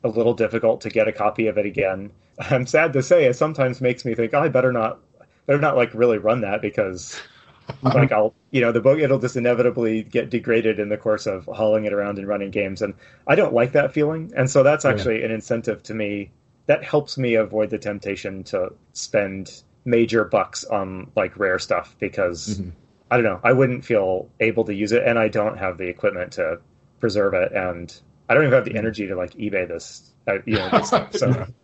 a 0.06 0.08
little 0.08 0.34
difficult 0.34 0.80
to 0.82 0.90
get 0.90 1.10
a 1.10 1.12
copy 1.12 1.48
of 1.48 1.58
it 1.58 1.66
again. 1.66 2.12
I'm 2.40 2.66
sad 2.66 2.94
to 2.94 3.04
say 3.04 3.26
it 3.26 3.36
sometimes 3.36 3.82
makes 3.82 4.06
me 4.06 4.16
think, 4.16 4.34
oh, 4.34 4.40
I 4.40 4.48
better 4.48 4.72
not 4.72 5.00
better 5.48 5.60
not 5.60 5.76
like 5.76 5.94
really 5.94 6.18
run 6.18 6.40
that 6.42 6.62
because 6.62 7.20
like 7.82 8.14
I'll 8.14 8.34
you 8.52 8.62
know 8.62 8.72
the 8.72 8.80
book 8.80 9.00
it'll 9.00 9.20
just 9.20 9.36
inevitably 9.36 10.04
get 10.04 10.30
degraded 10.30 10.80
in 10.80 10.88
the 10.88 10.98
course 10.98 11.28
of 11.28 11.44
hauling 11.46 11.84
it 11.84 11.92
around 11.92 12.20
and 12.20 12.28
running 12.28 12.52
games 12.52 12.82
and 12.82 12.94
I 13.28 13.36
don't 13.36 13.54
like 13.54 13.74
that 13.74 13.92
feeling 13.92 14.32
and 14.38 14.50
so 14.50 14.64
that's 14.64 14.86
actually 14.86 15.20
yeah. 15.20 15.26
an 15.26 15.32
incentive 15.32 15.84
to 15.84 15.94
me 15.94 16.32
that 16.68 16.86
helps 16.86 17.18
me 17.18 17.34
avoid 17.36 17.70
the 17.70 17.78
temptation 17.78 18.46
to 18.46 18.72
spend 18.94 19.64
major 19.86 20.24
bucks 20.24 20.64
on 20.64 21.12
like 21.16 21.38
rare 21.38 21.60
stuff 21.60 21.96
because 22.00 22.60
mm-hmm. 22.60 22.70
I 23.10 23.18
don't 23.18 23.26
know 23.26 23.40
I 23.44 23.54
wouldn't 23.54 23.84
feel 23.86 24.30
able 24.40 24.66
to 24.66 24.74
use 24.74 24.92
it 24.92 25.04
and 25.06 25.18
I 25.18 25.28
don't 25.28 25.58
have 25.58 25.78
the 25.78 25.88
equipment 25.88 26.34
to 26.34 26.60
preserve 27.00 27.34
it 27.34 27.52
and 27.52 27.94
I 28.30 28.34
don't 28.34 28.44
even 28.44 28.54
have 28.54 28.66
the 28.66 28.72
mm-hmm. 28.72 28.78
energy 28.78 29.08
to 29.08 29.16
like 29.16 29.34
eBay 29.34 29.68
this 29.68 30.12
uh, 30.28 30.36
you 30.46 30.58
know 30.58 30.70
this 30.70 30.88
stuff 30.88 31.16
so 31.16 31.48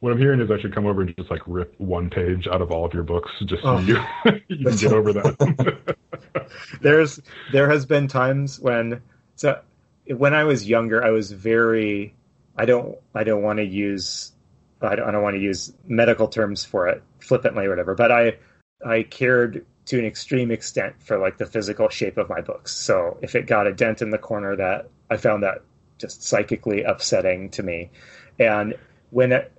what 0.00 0.12
I'm 0.12 0.18
hearing 0.18 0.40
is 0.40 0.50
I 0.50 0.60
should 0.60 0.74
come 0.74 0.86
over 0.86 1.02
and 1.02 1.14
just 1.16 1.30
like 1.30 1.42
rip 1.46 1.74
one 1.78 2.10
page 2.10 2.46
out 2.46 2.62
of 2.62 2.70
all 2.70 2.84
of 2.84 2.94
your 2.94 3.02
books 3.02 3.30
just 3.44 3.62
so 3.62 3.76
oh, 3.76 3.78
you, 3.78 3.98
you 4.48 4.64
can 4.64 4.76
get 4.76 4.92
over 4.92 5.12
that. 5.12 5.96
There's 6.80 7.20
there 7.52 7.68
has 7.68 7.84
been 7.86 8.08
times 8.08 8.60
when 8.60 9.02
so 9.36 9.60
when 10.06 10.34
I 10.34 10.44
was 10.44 10.68
younger, 10.68 11.04
I 11.04 11.10
was 11.10 11.32
very 11.32 12.14
I 12.56 12.64
don't 12.64 12.96
I 13.14 13.24
don't 13.24 13.42
want 13.42 13.58
to 13.58 13.64
use 13.64 14.32
I 14.80 14.94
don't, 14.94 15.08
I 15.08 15.10
don't 15.10 15.22
want 15.22 15.34
to 15.34 15.42
use 15.42 15.72
medical 15.86 16.28
terms 16.28 16.64
for 16.64 16.88
it 16.88 17.02
flippantly 17.20 17.66
or 17.66 17.70
whatever, 17.70 17.94
but 17.94 18.12
I 18.12 18.36
I 18.84 19.02
cared 19.02 19.64
to 19.86 19.98
an 19.98 20.04
extreme 20.04 20.50
extent 20.50 20.94
for 21.02 21.18
like 21.18 21.38
the 21.38 21.46
physical 21.46 21.88
shape 21.88 22.18
of 22.18 22.28
my 22.28 22.40
books. 22.40 22.74
So 22.74 23.18
if 23.22 23.34
it 23.34 23.46
got 23.46 23.66
a 23.66 23.72
dent 23.72 24.02
in 24.02 24.10
the 24.10 24.18
corner, 24.18 24.54
that 24.56 24.90
I 25.10 25.16
found 25.16 25.42
that 25.42 25.62
just 25.98 26.22
psychically 26.22 26.82
upsetting 26.82 27.50
to 27.50 27.62
me. 27.62 27.90
And 28.38 28.74
when 29.10 29.32
it, 29.32 29.52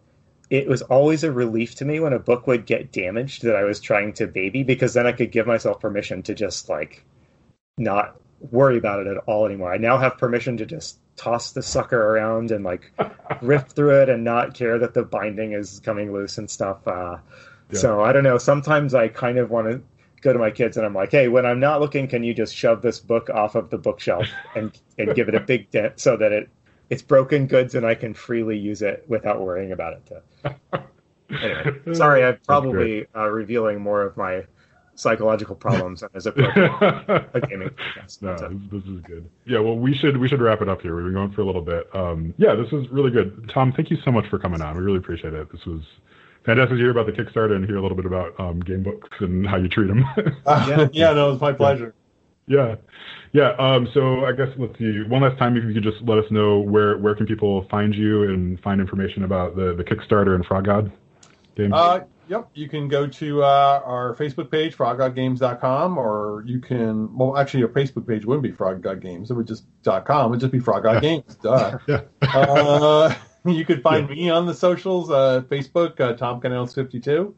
it 0.50 0.68
was 0.68 0.82
always 0.84 1.24
a 1.24 1.32
relief 1.32 1.76
to 1.76 1.86
me 1.86 2.00
when 2.00 2.14
a 2.14 2.20
book 2.20 2.48
would 2.48 2.66
get 2.66 2.92
damaged 2.92 3.44
that 3.44 3.56
I 3.56 3.64
was 3.64 3.80
trying 3.80 4.14
to 4.14 4.28
baby 4.28 4.64
because 4.64 4.94
then 4.94 5.08
I 5.08 5.12
could 5.12 5.32
give 5.32 5.48
myself 5.48 5.80
permission 5.80 6.24
to 6.24 6.34
just 6.34 6.70
like 6.70 7.04
not 7.78 8.16
worry 8.40 8.78
about 8.78 9.00
it 9.00 9.08
at 9.08 9.18
all 9.26 9.46
anymore. 9.46 9.74
I 9.74 9.78
now 9.78 9.98
have 9.98 10.18
permission 10.18 10.58
to 10.58 10.66
just 10.66 11.00
toss 11.20 11.52
the 11.52 11.62
sucker 11.62 12.02
around 12.02 12.50
and 12.52 12.64
like 12.64 12.94
rip 13.42 13.68
through 13.68 14.02
it 14.02 14.10
and 14.10 14.24
not 14.24 14.54
care 14.54 14.80
that 14.80 14.94
the 14.94 15.04
binding 15.04 15.52
is 15.52 15.82
coming 15.84 16.14
loose 16.14 16.38
and 16.38 16.50
stuff. 16.50 16.88
Uh, 16.88 17.18
yeah. 17.70 17.80
So 17.80 18.02
I 18.02 18.14
don't 18.14 18.24
know. 18.24 18.38
Sometimes 18.38 18.94
I 18.94 19.10
kind 19.10 19.38
of 19.38 19.52
want 19.52 19.70
to 19.70 19.82
go 20.22 20.32
to 20.32 20.40
my 20.40 20.50
kids 20.50 20.78
and 20.78 20.86
I'm 20.86 20.94
like, 20.94 21.12
hey, 21.12 21.28
when 21.28 21.46
I'm 21.46 21.60
not 21.60 21.82
looking, 21.82 22.08
can 22.08 22.24
you 22.24 22.34
just 22.34 22.56
shove 22.56 22.82
this 22.82 23.00
book 23.00 23.30
off 23.30 23.56
of 23.56 23.70
the 23.70 23.78
bookshelf 23.78 24.28
and 24.56 24.72
and 24.98 25.14
give 25.14 25.28
it 25.28 25.36
a 25.36 25.42
big 25.42 25.70
dent 25.72 26.00
so 26.00 26.16
that 26.16 26.32
it 26.32 26.50
it's 26.90 27.02
broken 27.02 27.48
goods 27.48 27.76
and 27.76 27.86
I 27.86 27.96
can 27.96 28.14
freely 28.14 28.58
use 28.58 28.82
it 28.82 29.04
without 29.08 29.42
worrying 29.42 29.74
about 29.74 29.94
it. 29.94 30.06
To... 30.08 30.84
anyway, 31.44 31.94
sorry, 31.94 32.24
I'm 32.24 32.38
probably 32.48 33.06
uh, 33.14 33.30
revealing 33.30 33.82
more 33.82 34.04
of 34.04 34.16
my 34.16 34.46
psychological 35.00 35.56
problems 35.56 36.04
as 36.14 36.26
a, 36.26 36.32
a 37.34 37.42
gaming 37.42 37.70
podcast. 37.70 38.22
No, 38.22 38.36
this, 38.36 38.84
this, 38.84 38.94
is 38.94 39.02
good. 39.02 39.30
Yeah, 39.46 39.60
well, 39.60 39.78
we 39.78 39.96
should 39.96 40.18
we 40.18 40.28
should 40.28 40.42
wrap 40.42 40.62
it 40.62 40.70
up 40.70 40.82
here. 40.82 40.96
We've 40.96 41.06
been 41.06 41.14
going 41.14 41.32
for 41.32 41.42
a 41.42 41.46
little 41.46 41.62
bit. 41.62 41.88
Um, 41.96 42.34
yeah, 42.38 42.56
this 42.56 42.72
was 42.72 42.88
really 42.90 43.12
good. 43.12 43.50
Tom, 43.54 43.72
thank 43.72 43.90
you 43.90 43.98
so 44.04 44.12
much 44.12 44.28
for 44.28 44.38
coming 44.38 44.62
on. 44.62 44.76
We 44.76 44.84
really 44.84 44.98
appreciate 44.98 45.34
it. 45.34 45.52
This 45.52 45.66
was 45.66 45.82
fantastic 46.46 46.78
to 46.78 46.78
hear 46.78 46.92
about 46.92 47.06
the 47.06 47.14
Kickstarter 47.14 47.56
and 47.56 47.66
hear 47.66 47.78
a 47.78 47.82
little 47.82 47.98
bit 47.98 48.06
about 48.06 48.38
um, 48.40 48.60
game 48.60 48.84
books 48.84 49.10
and 49.20 49.48
how 49.48 49.58
you 49.58 49.70
treat 49.70 49.88
them. 49.88 50.06
uh, 50.46 50.66
yeah, 50.70 50.88
yeah, 50.92 51.14
no, 51.14 51.30
it 51.30 51.32
was 51.32 51.42
my 51.42 51.54
pleasure. 51.54 51.96
Yeah. 52.48 52.76
Yeah. 53.32 53.52
Um, 53.60 53.88
so 53.94 54.26
I 54.26 54.34
guess 54.34 54.50
let's 54.58 54.78
see. 54.78 55.04
One 55.08 55.22
last 55.22 55.38
time, 55.38 55.56
if 55.56 55.64
you 55.64 55.74
could 55.74 55.84
just 55.84 56.02
let 56.04 56.18
us 56.18 56.30
know 56.32 56.60
where 56.60 56.98
where 56.98 57.16
can 57.16 57.26
people 57.26 57.66
find 57.70 57.96
you 57.96 58.24
and 58.24 58.60
find 58.62 58.82
information 58.82 59.24
about 59.24 59.56
the 59.56 59.76
the 59.76 59.84
Kickstarter 59.84 60.36
and 60.36 60.46
Frog 60.46 60.66
God 60.66 60.92
games. 61.56 61.74
Uh, 61.74 62.02
yep. 62.30 62.50
You 62.54 62.70
can 62.70 62.88
go 62.88 63.08
to 63.08 63.44
uh, 63.44 63.82
our 63.84 64.16
Facebook 64.16 64.50
page, 64.52 64.78
froggodgames.com, 64.78 65.98
or 65.98 66.44
you 66.46 66.60
can. 66.60 67.16
Well, 67.18 67.38
actually, 67.38 67.62
your 67.62 67.70
Facebook 67.70 68.08
page 68.08 68.26
wouldn't 68.26 68.44
be 68.44 68.52
Frog 68.52 68.82
God 68.82 69.02
Games. 69.02 69.32
It 69.32 69.34
would 69.34 69.48
just 69.48 69.66
.com. 69.84 70.28
It 70.28 70.30
would 70.30 70.40
just 70.40 70.52
be 70.52 70.60
Frog 70.60 70.84
God 70.84 71.02
Games. 71.02 71.36
Duh. 71.42 71.80
yeah. 71.88 72.02
uh, 72.22 73.14
you 73.46 73.66
could 73.66 73.82
find 73.82 74.08
yeah. 74.10 74.16
me 74.16 74.30
on 74.30 74.46
the 74.46 74.54
socials, 74.54 75.10
uh, 75.10 75.42
Facebook, 75.50 76.00
uh, 76.00 76.14
Tom 76.14 76.40
Canales 76.40 76.74
52 76.74 77.36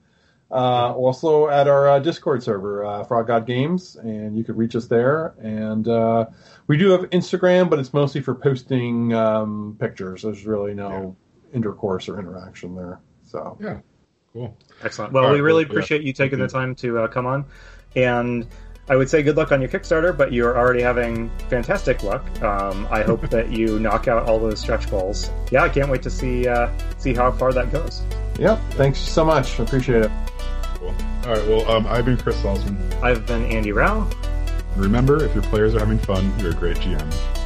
uh, 0.52 0.94
also 0.94 1.48
at 1.48 1.68
our 1.68 1.90
uh, 1.90 2.00
Discord 2.00 2.44
server, 2.44 2.86
uh, 2.86 3.04
Frog 3.06 3.28
God 3.28 3.48
Games, 3.48 3.96
and 3.96 4.38
you 4.38 4.44
could 4.44 4.58
reach 4.58 4.76
us 4.76 4.88
there. 4.88 5.34
And 5.42 5.88
uh, 5.88 6.26
we 6.68 6.78
do 6.78 6.90
have 6.90 7.02
Instagram, 7.12 7.70
but 7.70 7.80
it's 7.80 7.94
mostly 7.94 8.22
for 8.22 8.36
posting 8.36 9.14
um, 9.14 9.78
pictures. 9.80 10.24
There's 10.24 10.46
really 10.46 10.74
no 10.74 11.16
yeah. 11.50 11.56
intercourse 11.56 12.10
or 12.10 12.20
interaction 12.20 12.76
there. 12.76 13.00
So 13.24 13.58
yeah, 13.62 13.80
cool, 14.34 14.56
excellent. 14.84 15.14
Well, 15.14 15.26
All 15.26 15.32
we 15.32 15.38
right, 15.38 15.44
really 15.44 15.66
well, 15.66 15.72
appreciate 15.72 16.02
yeah. 16.02 16.08
you 16.08 16.14
taking 16.14 16.40
the 16.40 16.48
time 16.48 16.76
to 16.76 17.00
uh, 17.00 17.08
come 17.08 17.26
on, 17.26 17.46
and. 17.96 18.48
I 18.90 18.98
would 18.98 19.10
say 19.10 19.24
good 19.24 19.38
luck 19.38 19.54
on 19.54 19.62
your 19.62 19.70
Kickstarter, 19.70 20.18
but 20.18 20.34
you're 20.34 20.58
already 20.58 20.82
having 20.82 21.30
fantastic 21.50 22.04
luck. 22.04 22.26
Um, 22.42 22.88
I 22.92 23.04
hope 23.10 23.22
that 23.30 23.50
you 23.50 23.80
knock 23.80 24.10
out 24.10 24.28
all 24.28 24.38
those 24.38 24.60
stretch 24.60 24.90
goals. 24.90 25.30
Yeah, 25.50 25.64
I 25.64 25.70
can't 25.70 25.90
wait 25.90 26.02
to 26.02 26.10
see 26.10 26.46
uh, 26.48 26.70
see 26.98 27.14
how 27.14 27.32
far 27.32 27.54
that 27.54 27.72
goes. 27.72 28.02
Yep. 28.40 28.60
Thanks 28.72 29.00
so 29.00 29.24
much. 29.24 29.60
Appreciate 29.60 30.04
it. 30.04 30.12
Cool. 30.76 30.90
All 30.90 31.30
right. 31.32 31.48
Well, 31.48 31.72
um, 31.72 31.88
I've 31.88 32.06
been 32.06 32.18
Chris 32.18 32.36
Salzman. 32.42 33.02
I've 33.02 33.26
been 33.26 33.46
Andy 33.46 33.72
Rao. 33.72 34.10
remember, 34.76 35.24
if 35.24 35.34
your 35.34 35.44
players 35.44 35.76
are 35.76 35.80
having 35.80 36.00
fun, 36.00 36.34
you're 36.40 36.52
a 36.52 36.56
great 36.56 36.78
GM. 36.78 37.41